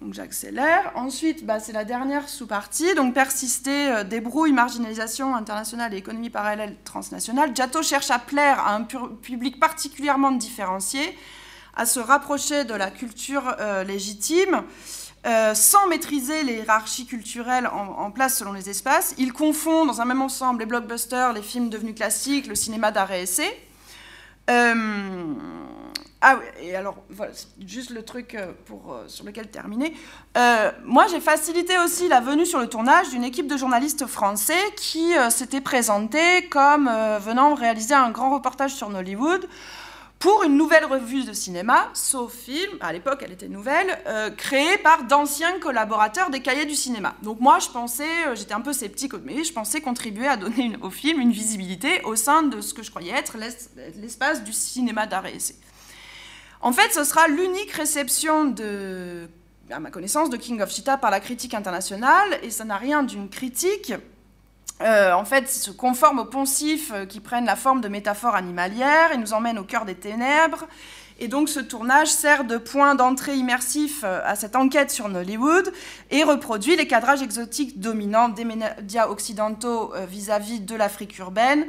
Donc 0.00 0.14
j'accélère. 0.14 0.92
Ensuite, 0.94 1.44
bah, 1.44 1.60
c'est 1.60 1.72
la 1.72 1.84
dernière 1.84 2.28
sous-partie. 2.28 2.94
Donc 2.94 3.12
persister, 3.12 3.88
euh, 3.88 4.04
débrouille, 4.04 4.52
marginalisation 4.52 5.34
internationale 5.34 5.92
et 5.92 5.98
économie 5.98 6.30
parallèle 6.30 6.76
transnationale. 6.84 7.54
Giotto 7.54 7.82
cherche 7.82 8.10
à 8.10 8.18
plaire 8.18 8.60
à 8.60 8.74
un 8.74 8.82
public 8.82 9.60
particulièrement 9.60 10.32
différencié, 10.32 11.00
à 11.76 11.84
se 11.84 12.00
rapprocher 12.00 12.64
de 12.64 12.72
la 12.72 12.90
culture 12.90 13.54
euh, 13.60 13.84
légitime. 13.84 14.62
Euh, 15.26 15.54
sans 15.54 15.86
maîtriser 15.86 16.44
les 16.44 16.54
hiérarchies 16.54 17.04
culturelles 17.04 17.66
en, 17.66 18.06
en, 18.06 18.10
place 18.10 18.38
selon 18.38 18.54
les 18.54 18.70
espaces. 18.70 19.14
Il 19.18 19.34
confond 19.34 19.84
dans 19.84 20.00
un 20.00 20.06
même 20.06 20.22
ensemble 20.22 20.60
les 20.60 20.64
blockbusters, 20.64 21.34
les 21.34 21.42
films 21.42 21.68
devenus 21.68 21.94
classiques, 21.94 22.46
le 22.46 22.54
cinéma 22.54 22.90
d'art 22.90 23.12
et 23.12 23.24
essai. 23.24 23.54
Ah 26.22 26.38
oui, 26.38 26.66
et 26.66 26.76
alors, 26.76 26.96
voilà, 27.08 27.32
juste 27.66 27.90
le 27.90 28.04
truc 28.04 28.34
euh, 28.34 28.52
pour, 28.66 28.92
euh, 28.92 29.08
sur 29.08 29.24
lequel 29.24 29.48
terminer. 29.48 29.94
Euh, 30.36 30.70
moi, 30.84 31.06
j'ai 31.06 31.18
facilité 31.20 31.78
aussi 31.78 32.08
la 32.08 32.20
venue 32.20 32.44
sur 32.44 32.60
le 32.60 32.68
tournage 32.68 33.08
d'une 33.08 33.24
équipe 33.24 33.46
de 33.46 33.56
journalistes 33.56 34.06
français 34.06 34.60
qui 34.76 35.12
s'était 35.30 35.62
présentée 35.62 36.46
comme 36.48 36.90
venant 37.20 37.54
réaliser 37.54 37.94
un 37.94 38.10
grand 38.10 38.34
reportage 38.34 38.74
sur 38.74 38.90
Nollywood 38.90 39.48
pour 40.18 40.42
une 40.42 40.58
nouvelle 40.58 40.84
revue 40.84 41.24
de 41.24 41.32
cinéma, 41.32 41.88
sauf 41.94 42.34
film, 42.34 42.76
à 42.80 42.92
l'époque 42.92 43.22
elle 43.24 43.32
était 43.32 43.48
nouvelle, 43.48 43.98
créée 44.36 44.76
par 44.78 45.04
d'anciens 45.04 45.58
collaborateurs 45.58 46.28
des 46.28 46.40
cahiers 46.40 46.66
du 46.66 46.74
cinéma. 46.74 47.14
Donc 47.22 47.40
moi 47.40 47.58
je 47.58 47.68
pensais, 47.68 48.34
j'étais 48.34 48.52
un 48.52 48.60
peu 48.60 48.74
sceptique, 48.74 49.14
mais 49.24 49.42
je 49.44 49.52
pensais 49.52 49.80
contribuer 49.80 50.28
à 50.28 50.36
donner 50.36 50.76
au 50.82 50.90
film 50.90 51.20
une 51.20 51.32
visibilité 51.32 52.02
au 52.04 52.16
sein 52.16 52.42
de 52.42 52.60
ce 52.60 52.74
que 52.74 52.82
je 52.82 52.90
croyais 52.90 53.12
être 53.12 53.38
l'espace 53.96 54.44
du 54.44 54.52
cinéma 54.52 55.06
d'art 55.06 55.26
et 55.26 55.36
essai. 55.36 55.56
En 56.62 56.72
fait, 56.72 56.92
ce 56.92 57.04
sera 57.04 57.26
l'unique 57.26 57.70
réception 57.72 58.44
de, 58.44 59.28
à 59.70 59.80
ma 59.80 59.90
connaissance, 59.90 60.28
de 60.28 60.36
King 60.36 60.60
of 60.60 60.70
Cheetah 60.70 60.98
par 60.98 61.10
la 61.10 61.20
critique 61.20 61.54
internationale, 61.54 62.38
et 62.42 62.50
ça 62.50 62.64
n'a 62.64 62.76
rien 62.76 63.02
d'une 63.02 63.30
critique. 63.30 63.94
Euh, 64.82 65.12
en 65.12 65.24
fait, 65.24 65.48
se 65.48 65.70
conforme 65.70 66.20
aux 66.20 66.24
poncifs 66.26 66.90
euh, 66.94 67.04
qui 67.04 67.20
prennent 67.20 67.44
la 67.44 67.56
forme 67.56 67.80
de 67.80 67.88
métaphores 67.88 68.34
animalières 68.34 69.12
et 69.12 69.18
nous 69.18 69.34
emmènent 69.34 69.58
au 69.58 69.64
cœur 69.64 69.84
des 69.84 69.94
ténèbres 69.94 70.66
Et 71.18 71.28
donc 71.28 71.50
ce 71.50 71.60
tournage 71.60 72.08
sert 72.08 72.44
de 72.44 72.56
point 72.56 72.94
d'entrée 72.94 73.36
immersif 73.36 74.04
euh, 74.04 74.22
à 74.24 74.36
cette 74.36 74.56
enquête 74.56 74.90
sur 74.90 75.10
Nollywood 75.10 75.70
et 76.10 76.24
reproduit 76.24 76.76
les 76.76 76.86
cadrages 76.86 77.20
exotiques 77.20 77.78
dominants 77.78 78.30
des 78.30 78.46
médias 78.46 79.08
occidentaux 79.08 79.92
vis-à-vis 80.08 80.60
de 80.60 80.74
l'Afrique 80.74 81.18
urbaine. 81.18 81.66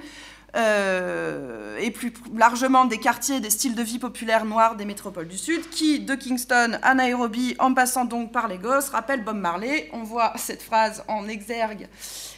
Euh, 0.56 1.78
et 1.80 1.92
plus 1.92 2.14
largement 2.36 2.84
des 2.84 2.98
quartiers, 2.98 3.40
des 3.40 3.50
styles 3.50 3.74
de 3.74 3.82
vie 3.82 4.00
populaires 4.00 4.44
noirs 4.44 4.76
des 4.76 4.84
métropoles 4.84 5.28
du 5.28 5.38
Sud, 5.38 5.70
qui, 5.70 6.00
de 6.00 6.14
Kingston 6.14 6.78
à 6.82 6.94
Nairobi, 6.94 7.56
en 7.58 7.74
passant 7.74 8.04
donc 8.04 8.34
par 8.34 8.50
Lagos, 8.50 8.92
rappellent 8.92 9.24
Bob 9.24 9.38
Marley. 9.38 9.90
On 9.94 10.04
voit 10.04 10.34
cette 10.36 10.62
phrase 10.62 11.04
en 11.08 11.28
exergue, 11.28 11.88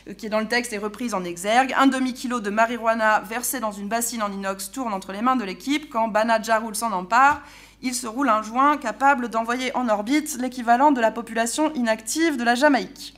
euh, 0.08 0.14
qui 0.14 0.28
est 0.28 0.30
dans 0.30 0.40
le 0.40 0.48
texte 0.48 0.74
et 0.74 0.78
reprise 0.78 1.14
en 1.14 1.24
exergue. 1.24 1.74
Un 1.78 1.88
demi-kilo 1.88 2.40
de 2.40 2.52
marijuana 2.52 3.22
versé 3.22 3.60
dans 3.60 3.72
une 3.72 3.88
bassine 3.88 4.22
en 4.22 4.32
inox 4.32 4.72
tourne 4.72 4.94
entre 4.94 5.12
les 5.12 5.22
mains 5.22 5.36
de 5.36 5.44
l'équipe. 5.44 5.90
Quand 5.90 6.08
Bana 6.08 6.42
Jarul 6.42 6.76
s'en 6.76 6.92
empare, 6.92 7.42
il 7.82 7.96
se 7.96 8.06
roule 8.06 8.30
un 8.30 8.44
joint 8.44 8.78
capable 8.78 9.28
d'envoyer 9.28 9.76
en 9.76 9.90
orbite 9.90 10.38
l'équivalent 10.40 10.92
de 10.92 11.02
la 11.02 11.12
population 11.12 11.74
inactive 11.74 12.38
de 12.38 12.44
la 12.44 12.54
Jamaïque. 12.56 13.16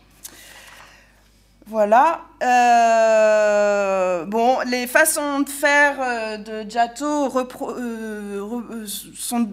Voilà. 1.68 2.22
Euh, 2.44 4.26
bon, 4.26 4.60
les 4.68 4.86
façons 4.86 5.40
de 5.40 5.50
faire 5.50 5.96
euh, 6.00 6.38
de 6.38 6.70
Giotto 6.70 7.36
euh, 7.36 8.86
sont 9.16 9.50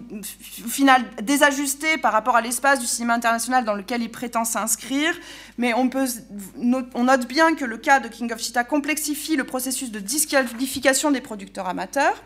au 0.63 0.67
final 0.67 1.03
désajustées 1.23 1.97
par 1.97 2.13
rapport 2.13 2.35
à 2.35 2.41
l'espace 2.41 2.79
du 2.79 2.85
cinéma 2.85 3.15
international 3.15 3.65
dans 3.65 3.73
lequel 3.73 4.03
il 4.03 4.11
prétend 4.11 4.45
s'inscrire. 4.45 5.15
Mais 5.57 5.73
on, 5.73 5.85
note 5.85 7.27
bien 7.27 7.55
que 7.55 7.65
le 7.65 7.77
cas 7.77 7.99
de 7.99 8.07
King 8.09 8.31
of 8.31 8.39
Cheetah 8.39 8.63
complexifie 8.63 9.35
le 9.35 9.43
processus 9.43 9.91
de 9.91 9.99
disqualification 9.99 11.09
des 11.09 11.21
producteurs 11.21 11.67
amateurs, 11.67 12.21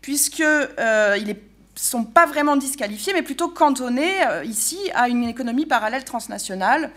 puisqu'ils 0.00 0.44
ne 0.44 1.34
sont 1.76 2.02
pas 2.02 2.26
vraiment 2.26 2.56
disqualifiés, 2.56 3.12
mais 3.12 3.22
plutôt 3.22 3.48
cantonnés 3.48 4.16
ici 4.44 4.78
à 4.96 5.08
une 5.08 5.28
économie 5.28 5.66
parallèle 5.66 6.02
transnationale. 6.02 6.90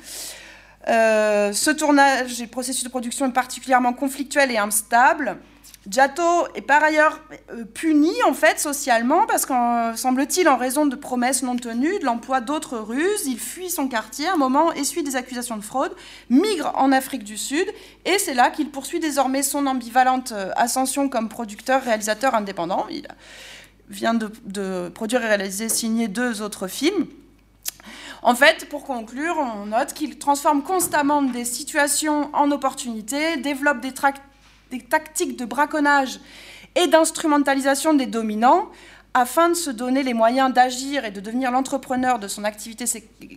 Euh, 0.88 1.54
ce 1.54 1.72
tournage 1.72 2.42
et 2.42 2.48
processus 2.48 2.84
de 2.84 2.90
production 2.90 3.28
est 3.28 3.34
particulièrement 3.34 3.94
conflictuel 3.94 4.52
et 4.52 4.58
instable. 4.58 5.38
Giotto 5.90 6.48
est 6.54 6.62
par 6.62 6.84
ailleurs 6.84 7.20
euh, 7.52 7.66
puni 7.66 8.14
en 8.28 8.34
fait 8.34 8.60
socialement 8.60 9.26
parce 9.26 9.48
qu'en 9.48 9.96
semble-t-il 9.96 10.48
en 10.48 10.56
raison 10.56 10.86
de 10.86 10.96
promesses 10.96 11.42
non 11.42 11.56
tenues, 11.56 11.98
de 11.98 12.06
l'emploi 12.06 12.40
d'autres 12.40 12.78
ruses, 12.78 13.26
il 13.26 13.40
fuit 13.40 13.72
son 13.72 13.88
quartier 13.88 14.28
un 14.28 14.38
moment, 14.38 14.72
essuie 14.74 15.02
des 15.02 15.16
accusations 15.16 15.58
de 15.58 15.64
fraude, 15.64 15.96
migre 16.30 16.72
en 16.76 16.92
Afrique 16.92 17.24
du 17.24 17.36
Sud 17.36 17.66
et 18.06 18.20
c'est 18.20 18.36
là 18.36 18.52
qu'il 18.52 18.70
poursuit 18.70 19.00
désormais 19.00 19.42
son 19.42 19.66
ambivalente 19.66 20.34
euh, 20.34 20.52
ascension 20.56 21.10
comme 21.10 21.30
producteur, 21.30 21.84
réalisateur 21.84 22.36
indépendant. 22.36 22.86
Il 22.92 23.08
vient 23.90 24.14
de, 24.14 24.32
de 24.46 24.90
produire 24.90 25.24
et 25.24 25.28
réaliser, 25.28 25.68
signer 25.68 26.08
deux 26.08 26.44
autres 26.44 26.68
films. 26.68 27.08
En 28.24 28.36
fait, 28.36 28.70
pour 28.70 28.84
conclure, 28.84 29.36
on 29.38 29.68
note 29.68 29.94
qu'il 29.94 30.20
transforme 30.20 30.62
constamment 30.62 31.24
des 31.24 31.46
situations 31.46 32.30
en 32.34 32.52
opportunités, 32.52 33.38
développe 33.38 33.82
des, 33.82 34.80
tactiques 34.82 35.38
de 35.38 35.46
braconnage 35.46 36.20
et 36.76 36.88
d'instrumentalisation 36.88 37.94
des 37.96 38.06
dominants 38.06 38.70
afin 39.14 39.50
de 39.50 39.56
se 39.56 39.70
donner 39.70 40.04
les 40.04 40.14
moyens 40.14 40.54
d'agir 40.54 41.04
et 41.04 41.12
de 41.12 41.20
devenir 41.20 41.52
l'entrepreneur 41.52 42.18
de 42.18 42.30
son 42.30 42.46
activité 42.46 42.86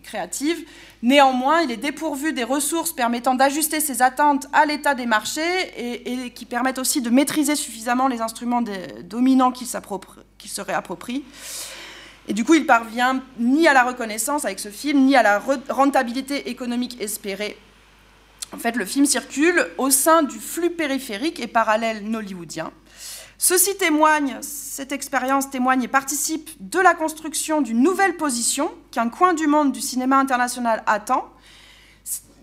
créative. 0.05 0.65
Néanmoins, 1.03 1.63
il 1.63 1.71
est 1.73 1.77
dépourvu 1.77 2.33
des 2.33 2.45
ressources 2.45 2.93
permettant 2.93 3.35
d'ajuster 3.35 3.81
ses 3.81 4.01
attentes 4.01 4.47
à 4.53 4.67
l'état 4.67 4.95
des 4.95 5.07
marchés 5.07 5.41
et, 5.77 6.31
qui 6.31 6.45
permettent 6.45 6.79
aussi 6.79 7.01
de 7.01 7.11
maîtriser 7.11 7.57
suffisamment 7.57 8.07
les 8.07 8.21
instruments 8.21 8.63
des 8.63 9.03
dominants 9.03 9.51
qu'il 9.51 9.67
se 9.67 10.61
réapproprie. 10.61 11.25
Et 12.29 12.33
du 12.33 12.45
coup, 12.45 12.55
il 12.55 12.67
parvient 12.67 13.23
ni 13.39 13.69
à 13.69 13.73
la 13.75 13.85
reconnaissance 13.85 14.45
avec 14.45 14.59
ce 14.59 14.71
film, 14.71 15.05
ni 15.05 15.17
à 15.17 15.23
la 15.23 15.43
rentabilité 15.69 16.49
économique 16.49 17.01
espérée. 17.01 17.59
En 18.53 18.59
fait, 18.59 18.77
le 18.77 18.85
film 18.85 19.05
circule 19.05 19.67
au 19.79 19.91
sein 19.91 20.23
du 20.23 20.39
flux 20.39 20.71
périphérique 20.71 21.41
et 21.41 21.47
parallèle 21.47 22.09
nollywoodien. 22.09 22.73
Ceci 23.37 23.77
témoigne, 23.77 24.39
cette 24.41 24.93
expérience 24.93 25.51
témoigne 25.51 25.83
et 25.83 25.89
participe 25.89 26.51
de 26.61 26.79
la 26.79 26.95
construction 26.95 27.61
d'une 27.61 27.83
nouvelle 27.83 28.17
position 28.17 28.71
qu'un 28.91 29.09
coin 29.09 29.35
du 29.35 29.47
monde 29.47 29.73
du 29.73 29.81
cinéma 29.81 30.19
international 30.19 30.83
attend, 30.87 31.29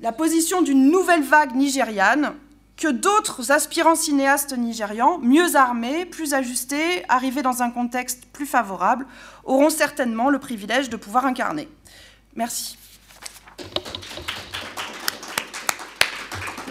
la 0.01 0.11
position 0.11 0.61
d'une 0.61 0.91
nouvelle 0.91 1.23
vague 1.23 1.55
nigériane 1.55 2.33
que 2.75 2.87
d'autres 2.87 3.51
aspirants 3.51 3.95
cinéastes 3.95 4.57
nigérians, 4.57 5.19
mieux 5.19 5.55
armés, 5.55 6.05
plus 6.05 6.33
ajustés, 6.33 7.05
arrivés 7.07 7.43
dans 7.43 7.61
un 7.61 7.69
contexte 7.69 8.25
plus 8.33 8.47
favorable, 8.47 9.05
auront 9.43 9.69
certainement 9.69 10.29
le 10.29 10.39
privilège 10.39 10.89
de 10.89 10.97
pouvoir 10.97 11.25
incarner. 11.25 11.67
Merci. 12.35 12.77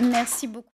Merci 0.00 0.46
beaucoup. 0.46 0.66